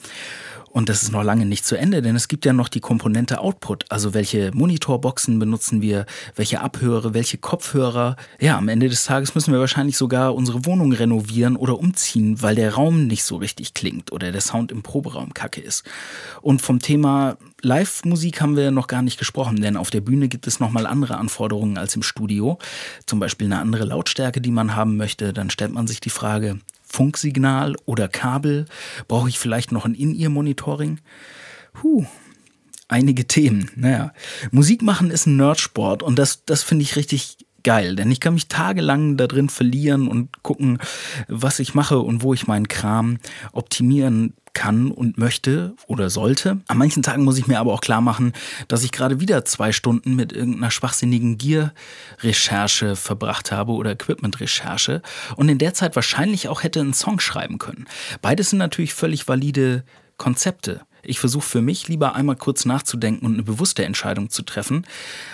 Und 0.76 0.90
das 0.90 1.02
ist 1.02 1.10
noch 1.10 1.22
lange 1.22 1.46
nicht 1.46 1.64
zu 1.64 1.74
Ende, 1.74 2.02
denn 2.02 2.16
es 2.16 2.28
gibt 2.28 2.44
ja 2.44 2.52
noch 2.52 2.68
die 2.68 2.80
Komponente 2.80 3.40
Output. 3.40 3.86
Also 3.88 4.12
welche 4.12 4.50
Monitorboxen 4.52 5.38
benutzen 5.38 5.80
wir, 5.80 6.04
welche 6.34 6.60
Abhörer, 6.60 7.14
welche 7.14 7.38
Kopfhörer. 7.38 8.16
Ja, 8.38 8.58
am 8.58 8.68
Ende 8.68 8.90
des 8.90 9.06
Tages 9.06 9.34
müssen 9.34 9.54
wir 9.54 9.60
wahrscheinlich 9.60 9.96
sogar 9.96 10.34
unsere 10.34 10.66
Wohnung 10.66 10.92
renovieren 10.92 11.56
oder 11.56 11.78
umziehen, 11.78 12.42
weil 12.42 12.56
der 12.56 12.74
Raum 12.74 13.06
nicht 13.06 13.24
so 13.24 13.36
richtig 13.36 13.72
klingt 13.72 14.12
oder 14.12 14.32
der 14.32 14.42
Sound 14.42 14.70
im 14.70 14.82
Proberaum 14.82 15.32
kacke 15.32 15.62
ist. 15.62 15.82
Und 16.42 16.60
vom 16.60 16.80
Thema 16.80 17.38
Live-Musik 17.62 18.42
haben 18.42 18.54
wir 18.54 18.70
noch 18.70 18.86
gar 18.86 19.00
nicht 19.00 19.18
gesprochen, 19.18 19.62
denn 19.62 19.78
auf 19.78 19.88
der 19.88 20.02
Bühne 20.02 20.28
gibt 20.28 20.46
es 20.46 20.60
nochmal 20.60 20.84
andere 20.84 21.16
Anforderungen 21.16 21.78
als 21.78 21.96
im 21.96 22.02
Studio. 22.02 22.58
Zum 23.06 23.18
Beispiel 23.18 23.46
eine 23.46 23.60
andere 23.60 23.86
Lautstärke, 23.86 24.42
die 24.42 24.50
man 24.50 24.76
haben 24.76 24.98
möchte. 24.98 25.32
Dann 25.32 25.48
stellt 25.48 25.72
man 25.72 25.86
sich 25.86 26.00
die 26.00 26.10
Frage, 26.10 26.58
Funksignal 26.86 27.76
oder 27.84 28.08
Kabel? 28.08 28.66
Brauche 29.08 29.28
ich 29.28 29.38
vielleicht 29.38 29.72
noch 29.72 29.84
ein 29.84 29.94
In-Ear-Monitoring? 29.94 31.00
Huh, 31.82 32.06
einige 32.88 33.26
Themen. 33.26 33.70
Naja, 33.74 34.12
Musik 34.50 34.82
machen 34.82 35.10
ist 35.10 35.26
ein 35.26 35.36
Nerdsport 35.36 36.02
und 36.02 36.18
das, 36.18 36.44
das 36.46 36.62
finde 36.62 36.84
ich 36.84 36.96
richtig 36.96 37.36
geil, 37.66 37.96
denn 37.96 38.12
ich 38.12 38.20
kann 38.20 38.34
mich 38.34 38.46
tagelang 38.46 39.16
da 39.16 39.26
drin 39.26 39.48
verlieren 39.48 40.06
und 40.06 40.44
gucken, 40.44 40.78
was 41.26 41.58
ich 41.58 41.74
mache 41.74 41.98
und 41.98 42.22
wo 42.22 42.32
ich 42.32 42.46
meinen 42.46 42.68
Kram 42.68 43.18
optimieren 43.52 44.34
kann 44.56 44.90
und 44.90 45.18
möchte 45.18 45.74
oder 45.86 46.08
sollte. 46.08 46.62
An 46.66 46.78
manchen 46.78 47.02
Tagen 47.02 47.24
muss 47.24 47.38
ich 47.38 47.46
mir 47.46 47.60
aber 47.60 47.74
auch 47.74 47.82
klar 47.82 48.00
machen, 48.00 48.32
dass 48.68 48.82
ich 48.82 48.90
gerade 48.90 49.20
wieder 49.20 49.44
zwei 49.44 49.70
Stunden 49.70 50.16
mit 50.16 50.32
irgendeiner 50.32 50.70
schwachsinnigen 50.70 51.36
Gear-Recherche 51.36 52.96
verbracht 52.96 53.52
habe 53.52 53.72
oder 53.72 53.92
Equipment-Recherche 53.92 55.02
und 55.36 55.50
in 55.50 55.58
der 55.58 55.74
Zeit 55.74 55.94
wahrscheinlich 55.94 56.48
auch 56.48 56.62
hätte 56.62 56.80
einen 56.80 56.94
Song 56.94 57.20
schreiben 57.20 57.58
können. 57.58 57.86
Beides 58.22 58.50
sind 58.50 58.58
natürlich 58.58 58.94
völlig 58.94 59.28
valide 59.28 59.84
Konzepte. 60.16 60.80
Ich 61.06 61.20
versuche 61.20 61.46
für 61.46 61.62
mich 61.62 61.88
lieber 61.88 62.14
einmal 62.14 62.36
kurz 62.36 62.64
nachzudenken 62.64 63.24
und 63.24 63.34
eine 63.34 63.42
bewusste 63.42 63.84
Entscheidung 63.84 64.30
zu 64.30 64.42
treffen, 64.42 64.86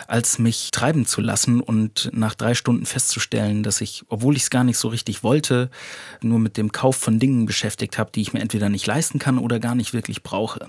als 0.07 0.39
mich 0.39 0.71
treiben 0.71 1.07
zu 1.07 1.21
lassen 1.21 1.61
und 1.61 2.11
nach 2.13 2.35
drei 2.35 2.55
Stunden 2.55 2.87
festzustellen, 2.87 3.63
dass 3.63 3.81
ich, 3.81 4.05
obwohl 4.09 4.37
ich 4.37 4.43
es 4.43 4.51
gar 4.51 4.65
nicht 4.65 4.79
so 4.79 4.89
richtig 4.89 5.23
wollte, 5.23 5.71
nur 6.21 6.39
mit 6.39 6.57
dem 6.57 6.73
Kauf 6.73 6.97
von 6.97 7.19
Dingen 7.19 7.47
beschäftigt 7.47 7.99
habe, 7.99 8.11
die 8.15 8.21
ich 8.21 8.33
mir 8.33 8.41
entweder 8.41 8.69
nicht 8.69 8.87
leisten 8.87 9.19
kann 9.19 9.39
oder 9.39 9.59
gar 9.59 9.75
nicht 9.75 9.93
wirklich 9.93 10.23
brauche. 10.23 10.69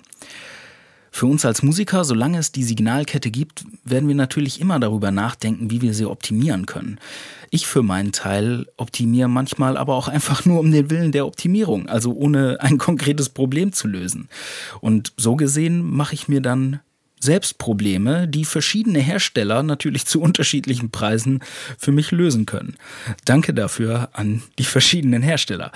Für 1.15 1.27
uns 1.27 1.45
als 1.45 1.61
Musiker, 1.61 2.03
solange 2.05 2.39
es 2.39 2.51
die 2.51 2.63
Signalkette 2.63 3.29
gibt, 3.29 3.65
werden 3.85 4.07
wir 4.07 4.15
natürlich 4.15 4.59
immer 4.59 4.79
darüber 4.79 5.11
nachdenken, 5.11 5.69
wie 5.69 5.83
wir 5.83 5.93
sie 5.93 6.07
optimieren 6.07 6.65
können. 6.65 6.97
Ich 7.51 7.67
für 7.67 7.83
meinen 7.83 8.11
Teil 8.11 8.65
optimiere 8.77 9.29
manchmal 9.29 9.77
aber 9.77 9.93
auch 9.93 10.07
einfach 10.07 10.43
nur 10.43 10.59
um 10.59 10.71
den 10.71 10.89
Willen 10.89 11.11
der 11.11 11.27
Optimierung, 11.27 11.87
also 11.87 12.13
ohne 12.13 12.57
ein 12.61 12.77
konkretes 12.79 13.29
Problem 13.29 13.73
zu 13.73 13.87
lösen. 13.87 14.27
Und 14.81 15.13
so 15.15 15.35
gesehen 15.35 15.87
mache 15.87 16.15
ich 16.15 16.27
mir 16.27 16.41
dann 16.41 16.79
selbst 17.23 17.57
Probleme, 17.57 18.27
die 18.27 18.45
verschiedene 18.45 18.99
Hersteller 18.99 19.63
natürlich 19.63 20.05
zu 20.05 20.21
unterschiedlichen 20.21 20.91
Preisen 20.91 21.39
für 21.77 21.91
mich 21.91 22.11
lösen 22.11 22.45
können. 22.45 22.75
Danke 23.25 23.53
dafür 23.53 24.09
an 24.13 24.43
die 24.59 24.65
verschiedenen 24.65 25.23
Hersteller. 25.23 25.71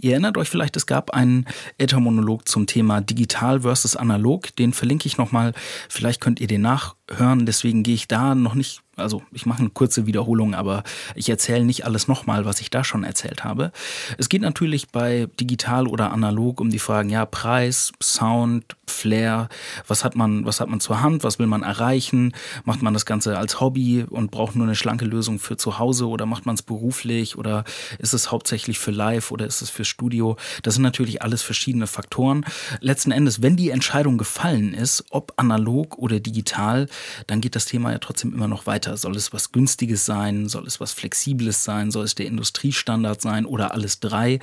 Ihr 0.00 0.12
erinnert 0.12 0.36
euch 0.36 0.48
vielleicht, 0.48 0.76
es 0.76 0.86
gab 0.86 1.10
einen 1.10 1.46
Ethermonolog 1.78 2.48
zum 2.48 2.66
Thema 2.66 3.00
digital 3.00 3.60
versus 3.60 3.96
analog. 3.96 4.54
Den 4.56 4.72
verlinke 4.72 5.06
ich 5.06 5.18
nochmal. 5.18 5.52
Vielleicht 5.88 6.20
könnt 6.20 6.40
ihr 6.40 6.46
den 6.46 6.62
nachhören. 6.62 7.46
Deswegen 7.46 7.82
gehe 7.82 7.94
ich 7.94 8.08
da 8.08 8.34
noch 8.34 8.54
nicht 8.54 8.82
also 8.98 9.22
ich 9.32 9.46
mache 9.46 9.60
eine 9.60 9.70
kurze 9.70 10.06
Wiederholung, 10.06 10.54
aber 10.54 10.82
ich 11.14 11.28
erzähle 11.28 11.64
nicht 11.64 11.84
alles 11.84 12.08
nochmal, 12.08 12.44
was 12.44 12.60
ich 12.60 12.70
da 12.70 12.84
schon 12.84 13.04
erzählt 13.04 13.44
habe. 13.44 13.72
Es 14.18 14.28
geht 14.28 14.42
natürlich 14.42 14.88
bei 14.88 15.28
digital 15.40 15.86
oder 15.86 16.12
analog 16.12 16.60
um 16.60 16.70
die 16.70 16.78
Fragen, 16.78 17.10
ja, 17.10 17.24
Preis, 17.26 17.92
Sound, 18.02 18.76
Flair, 18.86 19.48
was 19.86 20.04
hat 20.04 20.16
man, 20.16 20.44
was 20.44 20.60
hat 20.60 20.68
man 20.68 20.80
zur 20.80 21.02
Hand, 21.02 21.24
was 21.24 21.38
will 21.38 21.46
man 21.46 21.62
erreichen? 21.62 22.32
Macht 22.64 22.82
man 22.82 22.94
das 22.94 23.06
Ganze 23.06 23.38
als 23.38 23.60
Hobby 23.60 24.04
und 24.08 24.30
braucht 24.30 24.56
nur 24.56 24.66
eine 24.66 24.74
schlanke 24.74 25.04
Lösung 25.04 25.38
für 25.38 25.56
zu 25.56 25.78
Hause 25.78 26.08
oder 26.08 26.26
macht 26.26 26.46
man 26.46 26.54
es 26.54 26.62
beruflich 26.62 27.36
oder 27.36 27.64
ist 27.98 28.14
es 28.14 28.30
hauptsächlich 28.30 28.78
für 28.78 28.90
Live 28.90 29.30
oder 29.30 29.46
ist 29.46 29.62
es 29.62 29.70
für 29.70 29.84
Studio? 29.84 30.36
Das 30.62 30.74
sind 30.74 30.82
natürlich 30.82 31.22
alles 31.22 31.42
verschiedene 31.42 31.86
Faktoren. 31.86 32.44
Letzten 32.80 33.12
Endes, 33.12 33.42
wenn 33.42 33.56
die 33.56 33.70
Entscheidung 33.70 34.18
gefallen 34.18 34.74
ist, 34.74 35.04
ob 35.10 35.34
analog 35.36 35.98
oder 35.98 36.20
digital, 36.20 36.88
dann 37.26 37.40
geht 37.40 37.54
das 37.54 37.66
Thema 37.66 37.92
ja 37.92 37.98
trotzdem 37.98 38.32
immer 38.32 38.48
noch 38.48 38.66
weiter 38.66 38.87
weiter. 38.88 38.96
Soll 38.96 39.16
es 39.16 39.32
was 39.32 39.52
Günstiges 39.52 40.04
sein? 40.04 40.48
Soll 40.48 40.66
es 40.66 40.80
was 40.80 40.92
Flexibles 40.92 41.64
sein? 41.64 41.90
Soll 41.90 42.04
es 42.04 42.14
der 42.14 42.26
Industriestandard 42.26 43.20
sein 43.20 43.46
oder 43.46 43.72
alles 43.72 44.00
drei? 44.00 44.40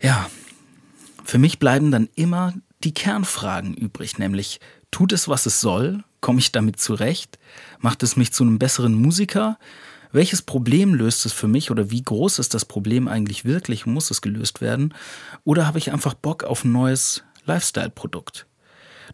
Ja, 0.00 0.30
für 1.24 1.38
mich 1.38 1.58
bleiben 1.58 1.90
dann 1.90 2.08
immer 2.14 2.54
die 2.84 2.94
Kernfragen 2.94 3.74
übrig, 3.74 4.18
nämlich 4.18 4.60
tut 4.90 5.12
es, 5.12 5.28
was 5.28 5.46
es 5.46 5.60
soll? 5.60 6.02
Komme 6.20 6.40
ich 6.40 6.52
damit 6.52 6.80
zurecht? 6.80 7.38
Macht 7.78 8.02
es 8.02 8.16
mich 8.16 8.32
zu 8.32 8.44
einem 8.44 8.58
besseren 8.58 8.94
Musiker? 8.94 9.58
Welches 10.12 10.42
Problem 10.42 10.94
löst 10.94 11.24
es 11.24 11.32
für 11.32 11.48
mich 11.48 11.70
oder 11.70 11.90
wie 11.90 12.02
groß 12.02 12.38
ist 12.38 12.54
das 12.54 12.64
Problem 12.64 13.08
eigentlich 13.08 13.44
wirklich? 13.44 13.86
Muss 13.86 14.10
es 14.10 14.20
gelöst 14.20 14.60
werden? 14.60 14.94
Oder 15.44 15.66
habe 15.66 15.78
ich 15.78 15.90
einfach 15.90 16.14
Bock 16.14 16.44
auf 16.44 16.64
ein 16.64 16.72
neues 16.72 17.22
Lifestyle-Produkt? 17.46 18.46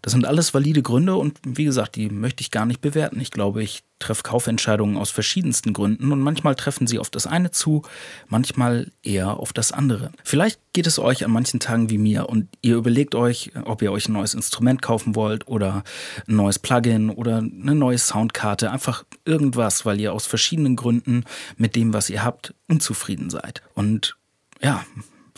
Das 0.02 0.12
sind 0.12 0.24
alles 0.24 0.54
valide 0.54 0.82
Gründe 0.82 1.16
und 1.16 1.38
wie 1.44 1.64
gesagt, 1.64 1.96
die 1.96 2.08
möchte 2.10 2.40
ich 2.40 2.50
gar 2.50 2.66
nicht 2.66 2.80
bewerten. 2.80 3.20
Ich 3.20 3.30
glaube, 3.30 3.62
ich 3.62 3.82
treffe 3.98 4.22
Kaufentscheidungen 4.22 4.96
aus 4.96 5.10
verschiedensten 5.10 5.72
Gründen 5.72 6.12
und 6.12 6.20
manchmal 6.20 6.54
treffen 6.54 6.86
sie 6.86 6.98
auf 6.98 7.10
das 7.10 7.26
eine 7.26 7.50
zu, 7.50 7.82
manchmal 8.28 8.92
eher 9.02 9.38
auf 9.38 9.52
das 9.52 9.72
andere. 9.72 10.12
Vielleicht 10.22 10.60
geht 10.72 10.86
es 10.86 10.98
euch 10.98 11.24
an 11.24 11.32
manchen 11.32 11.60
Tagen 11.60 11.90
wie 11.90 11.98
mir 11.98 12.28
und 12.28 12.48
ihr 12.62 12.76
überlegt 12.76 13.14
euch, 13.14 13.52
ob 13.64 13.82
ihr 13.82 13.90
euch 13.90 14.08
ein 14.08 14.12
neues 14.12 14.34
Instrument 14.34 14.82
kaufen 14.82 15.16
wollt 15.16 15.48
oder 15.48 15.82
ein 16.28 16.36
neues 16.36 16.58
Plugin 16.58 17.10
oder 17.10 17.38
eine 17.38 17.74
neue 17.74 17.98
Soundkarte, 17.98 18.70
einfach 18.70 19.04
irgendwas, 19.24 19.84
weil 19.84 20.00
ihr 20.00 20.12
aus 20.12 20.26
verschiedenen 20.26 20.76
Gründen 20.76 21.24
mit 21.56 21.74
dem, 21.74 21.92
was 21.92 22.10
ihr 22.10 22.22
habt, 22.22 22.54
unzufrieden 22.68 23.30
seid. 23.30 23.62
Und 23.74 24.16
ja, 24.62 24.84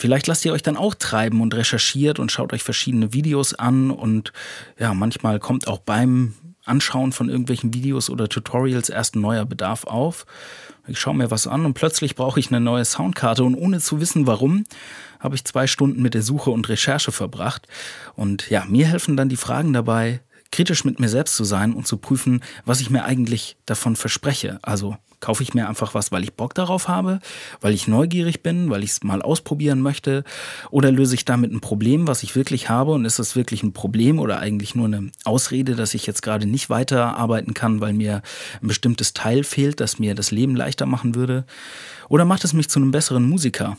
Vielleicht 0.01 0.25
lasst 0.25 0.43
ihr 0.45 0.51
euch 0.51 0.63
dann 0.63 0.77
auch 0.77 0.95
treiben 0.95 1.41
und 1.41 1.53
recherchiert 1.53 2.17
und 2.17 2.31
schaut 2.31 2.53
euch 2.53 2.63
verschiedene 2.63 3.13
Videos 3.13 3.53
an 3.53 3.91
und 3.91 4.33
ja, 4.79 4.95
manchmal 4.95 5.39
kommt 5.39 5.67
auch 5.67 5.77
beim 5.77 6.33
Anschauen 6.65 7.11
von 7.11 7.29
irgendwelchen 7.29 7.75
Videos 7.75 8.09
oder 8.09 8.27
Tutorials 8.27 8.89
erst 8.89 9.15
ein 9.15 9.21
neuer 9.21 9.45
Bedarf 9.45 9.83
auf. 9.83 10.25
Ich 10.87 10.99
schaue 10.99 11.13
mir 11.13 11.29
was 11.29 11.45
an 11.45 11.67
und 11.67 11.75
plötzlich 11.75 12.15
brauche 12.15 12.39
ich 12.39 12.47
eine 12.47 12.59
neue 12.59 12.83
Soundkarte 12.83 13.43
und 13.43 13.53
ohne 13.53 13.79
zu 13.79 14.01
wissen 14.01 14.25
warum, 14.25 14.63
habe 15.19 15.35
ich 15.35 15.45
zwei 15.45 15.67
Stunden 15.67 16.01
mit 16.01 16.15
der 16.15 16.23
Suche 16.23 16.49
und 16.49 16.67
Recherche 16.67 17.11
verbracht. 17.11 17.67
Und 18.15 18.49
ja, 18.49 18.65
mir 18.65 18.87
helfen 18.87 19.15
dann 19.15 19.29
die 19.29 19.37
Fragen 19.37 19.71
dabei, 19.71 20.21
kritisch 20.51 20.83
mit 20.83 20.99
mir 20.99 21.09
selbst 21.09 21.35
zu 21.35 21.43
sein 21.43 21.73
und 21.73 21.85
zu 21.85 21.97
prüfen, 21.97 22.41
was 22.65 22.81
ich 22.81 22.89
mir 22.89 23.05
eigentlich 23.05 23.55
davon 23.67 23.95
verspreche. 23.95 24.57
Also 24.63 24.97
Kaufe 25.21 25.43
ich 25.43 25.53
mir 25.53 25.69
einfach 25.69 25.93
was, 25.93 26.11
weil 26.11 26.23
ich 26.23 26.33
Bock 26.33 26.53
darauf 26.53 26.87
habe, 26.87 27.19
weil 27.61 27.73
ich 27.73 27.87
neugierig 27.87 28.43
bin, 28.43 28.69
weil 28.69 28.83
ich 28.83 28.91
es 28.91 29.03
mal 29.03 29.21
ausprobieren 29.21 29.79
möchte? 29.79 30.25
Oder 30.71 30.91
löse 30.91 31.15
ich 31.15 31.23
damit 31.23 31.51
ein 31.51 31.61
Problem, 31.61 32.07
was 32.07 32.23
ich 32.23 32.35
wirklich 32.35 32.69
habe? 32.69 32.91
Und 32.91 33.05
ist 33.05 33.19
das 33.19 33.35
wirklich 33.35 33.63
ein 33.63 33.71
Problem 33.71 34.19
oder 34.19 34.39
eigentlich 34.39 34.75
nur 34.75 34.87
eine 34.87 35.11
Ausrede, 35.23 35.75
dass 35.75 35.93
ich 35.93 36.05
jetzt 36.05 36.21
gerade 36.21 36.45
nicht 36.45 36.69
weiterarbeiten 36.69 37.53
kann, 37.53 37.79
weil 37.79 37.93
mir 37.93 38.21
ein 38.61 38.67
bestimmtes 38.67 39.13
Teil 39.13 39.43
fehlt, 39.43 39.79
das 39.79 39.99
mir 39.99 40.15
das 40.15 40.31
Leben 40.31 40.55
leichter 40.55 40.85
machen 40.85 41.15
würde? 41.15 41.45
Oder 42.09 42.25
macht 42.25 42.43
es 42.43 42.53
mich 42.53 42.69
zu 42.69 42.79
einem 42.79 42.91
besseren 42.91 43.23
Musiker? 43.23 43.77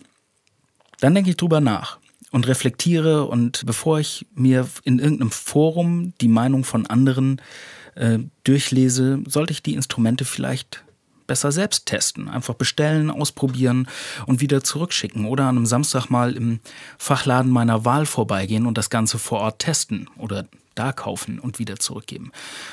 Dann 1.00 1.14
denke 1.14 1.30
ich 1.30 1.36
drüber 1.36 1.60
nach 1.60 1.98
und 2.30 2.46
reflektiere 2.48 3.26
und 3.26 3.64
bevor 3.66 4.00
ich 4.00 4.26
mir 4.34 4.68
in 4.84 4.98
irgendeinem 4.98 5.30
Forum 5.30 6.14
die 6.20 6.28
Meinung 6.28 6.64
von 6.64 6.86
anderen 6.86 7.40
äh, 7.94 8.18
durchlese, 8.44 9.22
sollte 9.28 9.52
ich 9.52 9.62
die 9.62 9.74
Instrumente 9.74 10.24
vielleicht 10.24 10.82
besser 11.32 11.50
selbst 11.50 11.86
testen. 11.86 12.28
Einfach 12.28 12.52
bestellen, 12.52 13.10
ausprobieren 13.10 13.88
und 14.26 14.42
wieder 14.42 14.62
zurückschicken. 14.62 15.24
Oder 15.24 15.44
an 15.44 15.56
einem 15.56 15.64
Samstag 15.64 16.10
mal 16.10 16.36
im 16.36 16.60
Fachladen 16.98 17.50
meiner 17.50 17.86
Wahl 17.86 18.04
vorbeigehen 18.04 18.66
und 18.66 18.76
das 18.76 18.90
Ganze 18.90 19.18
vor 19.18 19.40
Ort 19.40 19.60
testen 19.60 20.10
oder 20.18 20.44
da 20.74 20.92
kaufen 20.92 21.38
und 21.38 21.58
wieder 21.58 21.76
zurückgeben. 21.78 22.32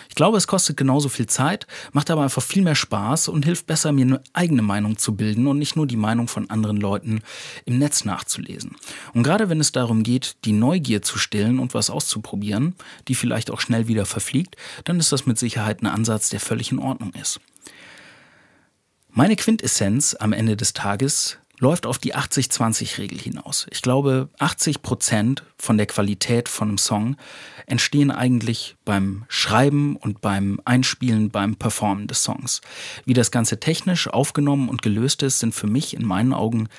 Ich 0.10 0.15
glaube, 0.15 0.38
es 0.38 0.45
kostet 0.45 0.76
genauso 0.76 1.08
viel 1.08 1.28
Zeit, 1.28 1.67
macht 1.93 2.12
aber 2.12 2.24
einfach 2.24 2.41
viel 2.41 2.63
mehr 2.63 2.76
Spaß 2.76 3.30
und 3.30 3.45
hilft 3.45 3.65
besser, 3.65 3.93
mir 3.93 4.06
eine 4.06 4.22
eigene 4.34 4.62
Meinung 4.62 4.98
zu 4.98 5.15
bilden 5.15 5.48
und 5.48 5.58
nicht 5.58 5.78
nur 5.78 5.88
die 5.88 5.95
Meinung 5.95 6.28
von 6.28 6.50
anderen 6.50 6.78
Leuten 6.78 7.22
im 7.63 7.78
Netz 7.78 8.04
nachzulesen. 8.04 8.76
Und 9.13 9.24
gerade 9.24 9.48
wenn 9.48 9.62
es 9.62 9.72
darum 9.72 10.04
geht, 10.04 10.36
die 10.43 10.52
Neugier 10.52 11.02
zu 11.02 11.17
stillen 11.17 11.60
und 11.60 11.74
was 11.74 11.89
auszuprobieren, 11.89 12.76
die 13.08 13.15
vielleicht 13.15 13.52
auch 13.52 13.62
schnell 13.62 13.88
wieder 13.88 14.06
verfliegt, 14.06 14.58
dann 14.84 15.00
ist 15.00 15.13
das 15.13 15.26
mit 15.26 15.39
Sicherheit 15.39 15.82
ein 15.82 15.88
Ansatz, 15.88 16.30
der 16.30 16.41
völlig 16.41 16.74
in 16.74 16.80
Ordnung 16.80 17.13
ist. 17.13 17.39
Meine 19.12 19.36
Quintessenz 19.36 20.15
am 20.19 20.34
Ende 20.34 20.56
des 20.56 20.74
Tages 20.74 21.39
läuft 21.58 21.88
auf 21.88 21.98
die 21.98 22.15
80-20-Regel 22.15 23.19
hinaus. 23.19 23.65
Ich 23.72 23.82
glaube, 23.82 24.30
80 24.38 24.82
Prozent 24.82 25.43
von 25.58 25.78
der 25.78 25.88
Qualität 25.88 26.48
von 26.48 26.69
einem 26.69 26.78
Song 26.78 27.17
entstehen 27.65 28.12
eigentlich 28.12 28.78
beim 28.86 29.26
Schreiben 29.28 29.95
und 29.98 30.22
beim 30.22 30.62
Einspielen, 30.63 31.32
beim 31.32 31.56
Performen 31.56 32.08
des 32.08 32.24
Songs. 32.24 32.62
Wie 33.04 33.13
das 33.13 33.32
Ganze 33.32 33.60
technisch 33.60 34.08
aufgenommen 34.08 34.69
und 34.69 34.84
gelöst 34.84 35.24
ist, 35.24 35.39
sind 35.39 35.54
für 35.54 35.67
mich 35.67 35.95
in 35.95 36.06
meinen 36.06 36.32
Augen 36.32 36.69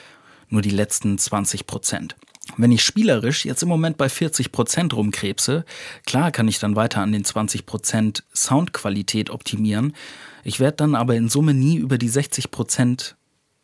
nur 0.49 0.63
die 0.63 0.71
letzten 0.71 1.19
20 1.19 1.67
Prozent. 1.67 2.17
Wenn 2.57 2.73
ich 2.73 2.83
spielerisch 2.83 3.45
jetzt 3.45 3.63
im 3.63 3.69
Moment 3.69 3.97
bei 3.97 4.09
40 4.09 4.51
Prozent 4.51 4.95
rumkrebse, 4.95 5.65
klar 6.07 6.33
kann 6.33 6.49
ich 6.49 6.59
dann 6.59 6.77
weiter 6.77 7.01
an 7.01 7.13
den 7.13 7.25
20 7.25 7.67
Prozent 7.67 8.25
Soundqualität 8.35 9.31
optimieren. 9.31 9.95
Ich 10.43 10.59
werde 10.59 10.79
dann 10.79 10.95
aber 10.95 11.15
in 11.17 11.29
Summe 11.29 11.55
nie 11.55 11.77
über 11.77 11.99
die 11.99 12.09
60 12.09 12.51
Prozent 12.51 13.17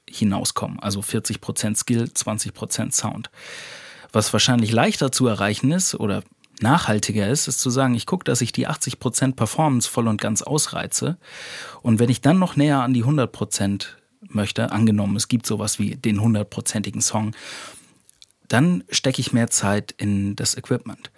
hinauskommen. 0.08 0.78
Also 0.78 1.02
40 1.02 1.40
Prozent 1.40 1.78
Skill, 1.78 2.12
20 2.12 2.54
Prozent 2.54 2.94
Sound. 2.94 3.30
Was 4.12 4.32
wahrscheinlich 4.32 4.72
leichter 4.72 5.10
zu 5.10 5.26
erreichen 5.26 5.72
ist 5.72 5.94
oder 5.94 6.22
nachhaltiger 6.60 7.28
ist, 7.28 7.48
ist 7.48 7.60
zu 7.60 7.70
sagen, 7.70 7.94
ich 7.94 8.06
gucke, 8.06 8.24
dass 8.24 8.40
ich 8.40 8.52
die 8.52 8.66
80 8.66 8.98
Prozent 8.98 9.36
Performance 9.36 9.88
voll 9.88 10.08
und 10.08 10.20
ganz 10.20 10.42
ausreize. 10.42 11.18
Und 11.82 11.98
wenn 11.98 12.08
ich 12.08 12.20
dann 12.20 12.38
noch 12.38 12.56
näher 12.56 12.82
an 12.82 12.94
die 12.94 13.02
100 13.02 13.30
Prozent 13.30 13.96
möchte, 14.28 14.72
angenommen, 14.72 15.16
es 15.16 15.28
gibt 15.28 15.46
sowas 15.46 15.78
wie 15.78 15.96
den 15.96 16.20
100%igen 16.20 17.00
Song, 17.00 17.34
dann 18.48 18.84
stecke 18.90 19.20
ich 19.20 19.32
mehr 19.32 19.48
Zeit 19.48 19.94
in 19.96 20.36
das 20.36 20.56
Equipment. 20.56 21.10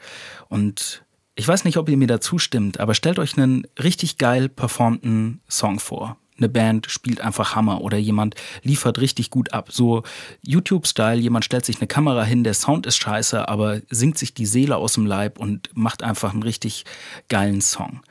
Und 0.48 1.04
ich 1.34 1.46
weiß 1.46 1.64
nicht, 1.64 1.76
ob 1.76 1.88
ihr 1.88 1.96
mir 1.96 2.08
da 2.08 2.20
zustimmt, 2.20 2.80
aber 2.80 2.94
stellt 2.94 3.18
euch 3.18 3.36
einen 3.36 3.66
richtig 3.78 4.18
geil 4.18 4.48
performten 4.48 5.40
Song 5.48 5.78
vor. 5.78 6.16
Eine 6.36 6.48
Band 6.48 6.88
spielt 6.88 7.20
einfach 7.20 7.56
Hammer 7.56 7.80
oder 7.80 7.96
jemand 7.96 8.36
liefert 8.62 9.00
richtig 9.00 9.30
gut 9.30 9.52
ab. 9.52 9.72
So 9.72 10.04
YouTube-Style, 10.42 11.20
jemand 11.20 11.44
stellt 11.44 11.64
sich 11.64 11.80
eine 11.80 11.88
Kamera 11.88 12.22
hin, 12.22 12.44
der 12.44 12.54
Sound 12.54 12.86
ist 12.86 12.96
scheiße, 12.96 13.48
aber 13.48 13.80
singt 13.90 14.18
sich 14.18 14.34
die 14.34 14.46
Seele 14.46 14.76
aus 14.76 14.92
dem 14.92 15.04
Leib 15.04 15.38
und 15.38 15.70
macht 15.74 16.04
einfach 16.04 16.32
einen 16.32 16.44
richtig 16.44 16.84
geilen 17.28 17.60
Song 17.60 18.02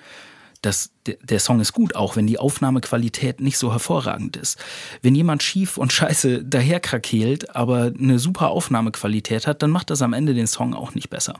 das, 0.61 0.91
der 1.05 1.39
Song 1.39 1.59
ist 1.59 1.73
gut, 1.73 1.95
auch 1.95 2.15
wenn 2.15 2.27
die 2.27 2.39
Aufnahmequalität 2.39 3.39
nicht 3.39 3.57
so 3.57 3.71
hervorragend 3.71 4.37
ist. 4.37 4.57
Wenn 5.01 5.15
jemand 5.15 5.43
schief 5.43 5.77
und 5.77 5.93
scheiße 5.93 6.43
daherkrakeelt, 6.43 7.55
aber 7.55 7.91
eine 7.97 8.19
super 8.19 8.49
Aufnahmequalität 8.49 9.47
hat, 9.47 9.61
dann 9.61 9.71
macht 9.71 9.89
das 9.89 10.01
am 10.01 10.13
Ende 10.13 10.33
den 10.33 10.47
Song 10.47 10.73
auch 10.73 10.95
nicht 10.95 11.09
besser. 11.09 11.39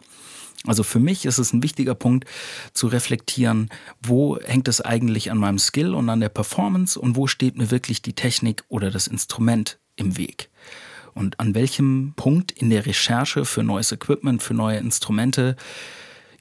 Also 0.65 0.83
für 0.83 0.99
mich 0.99 1.25
ist 1.25 1.37
es 1.37 1.53
ein 1.53 1.61
wichtiger 1.61 1.95
Punkt 1.95 2.25
zu 2.73 2.87
reflektieren, 2.87 3.69
wo 4.01 4.39
hängt 4.39 4.67
es 4.67 4.81
eigentlich 4.81 5.29
an 5.31 5.37
meinem 5.37 5.59
Skill 5.59 5.93
und 5.93 6.09
an 6.09 6.19
der 6.19 6.29
Performance 6.29 6.99
und 6.99 7.15
wo 7.15 7.27
steht 7.27 7.57
mir 7.57 7.69
wirklich 7.69 8.01
die 8.01 8.13
Technik 8.13 8.63
oder 8.67 8.89
das 8.89 9.07
Instrument 9.07 9.79
im 9.95 10.17
Weg. 10.17 10.49
Und 11.13 11.39
an 11.39 11.55
welchem 11.55 12.13
Punkt 12.15 12.51
in 12.51 12.69
der 12.69 12.85
Recherche 12.85 13.45
für 13.45 13.63
neues 13.63 13.91
Equipment, 13.91 14.43
für 14.43 14.53
neue 14.53 14.77
Instrumente 14.77 15.55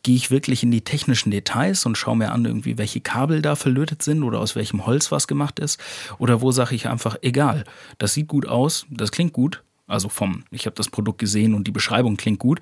gehe 0.06 0.14
ich 0.14 0.30
wirklich 0.30 0.62
in 0.62 0.70
die 0.70 0.82
technischen 0.82 1.32
Details 1.32 1.84
und 1.84 1.98
schaue 1.98 2.16
mir 2.16 2.30
an, 2.30 2.44
irgendwie, 2.44 2.78
welche 2.78 3.00
Kabel 3.00 3.42
da 3.42 3.56
verlötet 3.56 4.04
sind 4.04 4.22
oder 4.22 4.38
aus 4.38 4.54
welchem 4.54 4.86
Holz 4.86 5.10
was 5.10 5.26
gemacht 5.26 5.58
ist. 5.58 5.80
Oder 6.18 6.40
wo 6.40 6.52
sage 6.52 6.76
ich 6.76 6.86
einfach, 6.86 7.16
egal, 7.22 7.64
das 7.98 8.14
sieht 8.14 8.28
gut 8.28 8.46
aus, 8.46 8.86
das 8.88 9.10
klingt 9.10 9.32
gut, 9.32 9.64
also 9.88 10.08
vom, 10.08 10.44
ich 10.52 10.66
habe 10.66 10.76
das 10.76 10.90
Produkt 10.90 11.18
gesehen 11.18 11.54
und 11.54 11.66
die 11.66 11.72
Beschreibung 11.72 12.16
klingt 12.16 12.38
gut. 12.38 12.60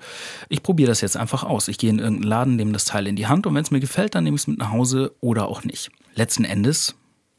Ich 0.49 0.63
probiere 0.63 0.87
das 0.87 1.01
jetzt 1.01 1.17
einfach 1.17 1.43
aus. 1.43 1.67
Ich 1.67 1.77
gehe 1.77 1.91
in 1.91 1.99
irgendeinen 1.99 2.27
Laden, 2.27 2.55
nehme 2.55 2.71
das 2.71 2.85
Teil 2.85 3.05
in 3.05 3.15
die 3.15 3.27
Hand 3.27 3.45
und 3.45 3.53
wenn 3.53 3.61
es 3.61 3.69
mir 3.69 3.79
gefällt, 3.79 4.15
dann 4.15 4.23
nehme 4.23 4.37
ich 4.37 4.41
es 4.41 4.47
mit 4.47 4.57
nach 4.57 4.71
Hause 4.71 5.13
oder 5.21 5.47
auch 5.47 5.63
nicht. 5.63 5.91
Letzten 6.15 6.45
Endes 6.45 6.95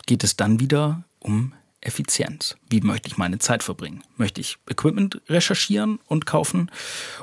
geht 0.06 0.22
es 0.22 0.36
dann 0.36 0.60
wieder 0.60 1.02
um 1.18 1.52
Effizienz. 1.86 2.56
Wie 2.68 2.80
möchte 2.80 3.08
ich 3.08 3.16
meine 3.16 3.38
Zeit 3.38 3.62
verbringen? 3.62 4.02
Möchte 4.16 4.40
ich 4.40 4.58
Equipment 4.68 5.20
recherchieren 5.28 6.00
und 6.06 6.26
kaufen 6.26 6.70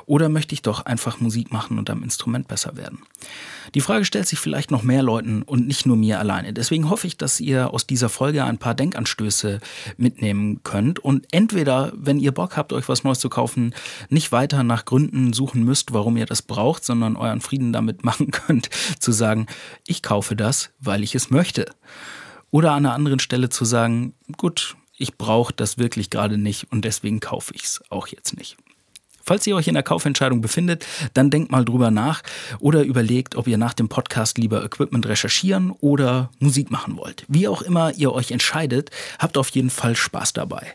oder 0.06 0.28
möchte 0.28 0.54
ich 0.54 0.62
doch 0.62 0.86
einfach 0.86 1.20
Musik 1.20 1.52
machen 1.52 1.78
und 1.78 1.90
am 1.90 2.02
Instrument 2.02 2.48
besser 2.48 2.76
werden? 2.76 3.00
Die 3.74 3.80
Frage 3.80 4.04
stellt 4.04 4.26
sich 4.26 4.38
vielleicht 4.38 4.70
noch 4.70 4.82
mehr 4.82 5.02
Leuten 5.02 5.42
und 5.42 5.66
nicht 5.66 5.86
nur 5.86 5.96
mir 5.96 6.18
alleine. 6.18 6.52
Deswegen 6.52 6.88
hoffe 6.90 7.06
ich, 7.06 7.16
dass 7.16 7.40
ihr 7.40 7.72
aus 7.72 7.86
dieser 7.86 8.08
Folge 8.08 8.44
ein 8.44 8.58
paar 8.58 8.74
Denkanstöße 8.74 9.60
mitnehmen 9.96 10.62
könnt 10.62 10.98
und 10.98 11.26
entweder, 11.32 11.92
wenn 11.94 12.18
ihr 12.18 12.32
Bock 12.32 12.56
habt, 12.56 12.72
euch 12.72 12.88
was 12.88 13.04
Neues 13.04 13.18
zu 13.18 13.28
kaufen, 13.28 13.74
nicht 14.08 14.32
weiter 14.32 14.62
nach 14.62 14.84
Gründen 14.84 15.32
suchen 15.32 15.62
müsst, 15.64 15.92
warum 15.92 16.16
ihr 16.16 16.26
das 16.26 16.42
braucht, 16.42 16.84
sondern 16.84 17.16
euren 17.16 17.40
Frieden 17.40 17.72
damit 17.72 18.04
machen 18.04 18.30
könnt, 18.30 18.70
zu 18.98 19.12
sagen, 19.12 19.46
ich 19.86 20.02
kaufe 20.02 20.36
das, 20.36 20.70
weil 20.80 21.02
ich 21.02 21.14
es 21.14 21.30
möchte. 21.30 21.66
Oder 22.54 22.70
an 22.70 22.86
einer 22.86 22.94
anderen 22.94 23.18
Stelle 23.18 23.48
zu 23.48 23.64
sagen, 23.64 24.14
gut, 24.36 24.76
ich 24.96 25.18
brauche 25.18 25.52
das 25.52 25.76
wirklich 25.76 26.08
gerade 26.08 26.38
nicht 26.38 26.70
und 26.70 26.84
deswegen 26.84 27.18
kaufe 27.18 27.52
ich 27.52 27.64
es 27.64 27.82
auch 27.90 28.06
jetzt 28.06 28.36
nicht. 28.38 28.56
Falls 29.24 29.46
ihr 29.46 29.56
euch 29.56 29.68
in 29.68 29.74
der 29.74 29.82
Kaufentscheidung 29.82 30.40
befindet, 30.40 30.86
dann 31.14 31.30
denkt 31.30 31.50
mal 31.50 31.64
drüber 31.64 31.90
nach 31.90 32.22
oder 32.60 32.82
überlegt, 32.82 33.36
ob 33.36 33.46
ihr 33.46 33.58
nach 33.58 33.74
dem 33.74 33.88
Podcast 33.88 34.38
lieber 34.38 34.64
Equipment 34.64 35.06
recherchieren 35.06 35.70
oder 35.80 36.30
Musik 36.38 36.70
machen 36.70 36.96
wollt. 36.96 37.24
Wie 37.28 37.48
auch 37.48 37.62
immer 37.62 37.92
ihr 37.94 38.12
euch 38.12 38.30
entscheidet, 38.32 38.90
habt 39.18 39.38
auf 39.38 39.48
jeden 39.50 39.70
Fall 39.70 39.96
Spaß 39.96 40.34
dabei. 40.34 40.66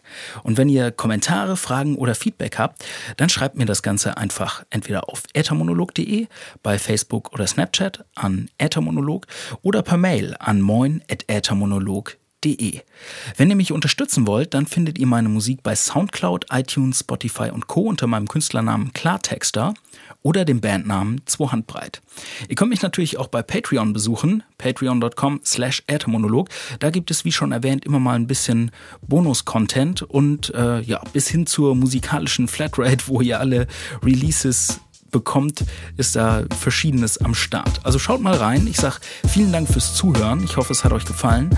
Und 0.43 0.57
wenn 0.57 0.69
ihr 0.69 0.91
Kommentare, 0.91 1.57
Fragen 1.57 1.95
oder 1.95 2.15
Feedback 2.15 2.57
habt, 2.57 2.83
dann 3.17 3.29
schreibt 3.29 3.55
mir 3.55 3.65
das 3.65 3.83
Ganze 3.83 4.17
einfach 4.17 4.63
entweder 4.69 5.09
auf 5.09 5.23
ethermonolog.de, 5.33 6.27
bei 6.63 6.79
Facebook 6.79 7.33
oder 7.33 7.45
Snapchat 7.45 8.05
an 8.15 8.49
ethermonolog 8.57 9.27
oder 9.61 9.81
per 9.83 9.97
Mail 9.97 10.35
an 10.39 10.61
moin.ethermonolog.de. 10.61 12.18
Wenn 12.45 13.49
ihr 13.49 13.55
mich 13.55 13.73
unterstützen 13.73 14.25
wollt, 14.25 14.53
dann 14.53 14.65
findet 14.65 14.97
ihr 14.97 15.07
meine 15.07 15.27
Musik 15.27 15.61
bei 15.61 15.75
Soundcloud, 15.75 16.45
iTunes, 16.51 16.99
Spotify 16.99 17.49
und 17.51 17.67
Co. 17.67 17.81
unter 17.81 18.07
meinem 18.07 18.29
Künstlernamen 18.29 18.93
Klartexter 18.93 19.73
oder 20.21 20.45
dem 20.45 20.61
Bandnamen 20.61 21.21
Zwohandbreit. 21.25 22.01
Ihr 22.47 22.55
könnt 22.55 22.69
mich 22.69 22.81
natürlich 22.81 23.17
auch 23.17 23.27
bei 23.27 23.41
Patreon 23.41 23.91
besuchen, 23.91 24.43
patreon.com 24.57 25.41
slash 25.43 25.83
Monolog. 26.07 26.49
Da 26.79 26.89
gibt 26.89 27.11
es, 27.11 27.25
wie 27.25 27.31
schon 27.31 27.51
erwähnt, 27.51 27.85
immer 27.85 27.99
mal 27.99 28.15
ein 28.15 28.27
bisschen 28.27 28.71
Bonus-Content 29.01 30.01
und 30.03 30.53
äh, 30.55 30.79
ja, 30.81 31.01
bis 31.11 31.27
hin 31.27 31.45
zur 31.45 31.75
musikalischen 31.75 32.47
Flatrate, 32.47 33.07
wo 33.07 33.19
ihr 33.19 33.39
alle 33.39 33.67
Releases 34.01 34.79
bekommt, 35.11 35.63
ist 35.97 36.15
da 36.15 36.43
Verschiedenes 36.59 37.17
am 37.19 37.33
Start. 37.33 37.81
Also 37.83 37.99
schaut 37.99 38.21
mal 38.21 38.35
rein. 38.35 38.67
Ich 38.67 38.77
sage 38.77 38.97
vielen 39.27 39.51
Dank 39.51 39.67
fürs 39.67 39.95
Zuhören. 39.95 40.43
Ich 40.43 40.57
hoffe, 40.57 40.73
es 40.73 40.83
hat 40.83 40.91
euch 40.91 41.05
gefallen. 41.05 41.49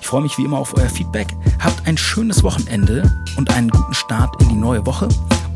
Ich 0.00 0.06
freue 0.06 0.22
mich 0.22 0.38
wie 0.38 0.44
immer 0.44 0.58
auf 0.58 0.76
euer 0.76 0.88
Feedback. 0.88 1.28
Habt 1.60 1.86
ein 1.86 1.96
schönes 1.96 2.42
Wochenende 2.42 3.24
und 3.36 3.50
einen 3.52 3.70
guten 3.70 3.94
Start 3.94 4.40
in 4.42 4.48
die 4.48 4.54
neue 4.54 4.84
Woche. 4.86 5.08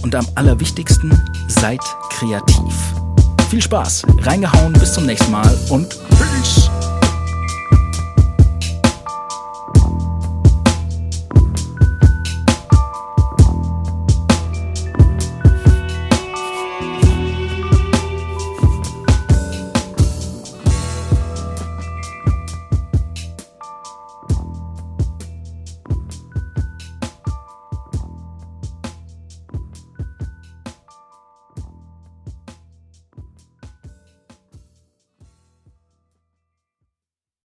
Und 0.03 0.15
am 0.15 0.27
allerwichtigsten, 0.35 1.13
seid 1.49 1.81
kreativ. 2.11 2.75
Viel 3.51 3.63
Spaß, 3.63 4.03
reingehauen, 4.23 4.73
bis 4.73 4.95
zum 4.95 5.07
nächsten 5.07 5.31
Mal 5.31 5.59
und 5.69 5.97
Peace! 6.09 6.71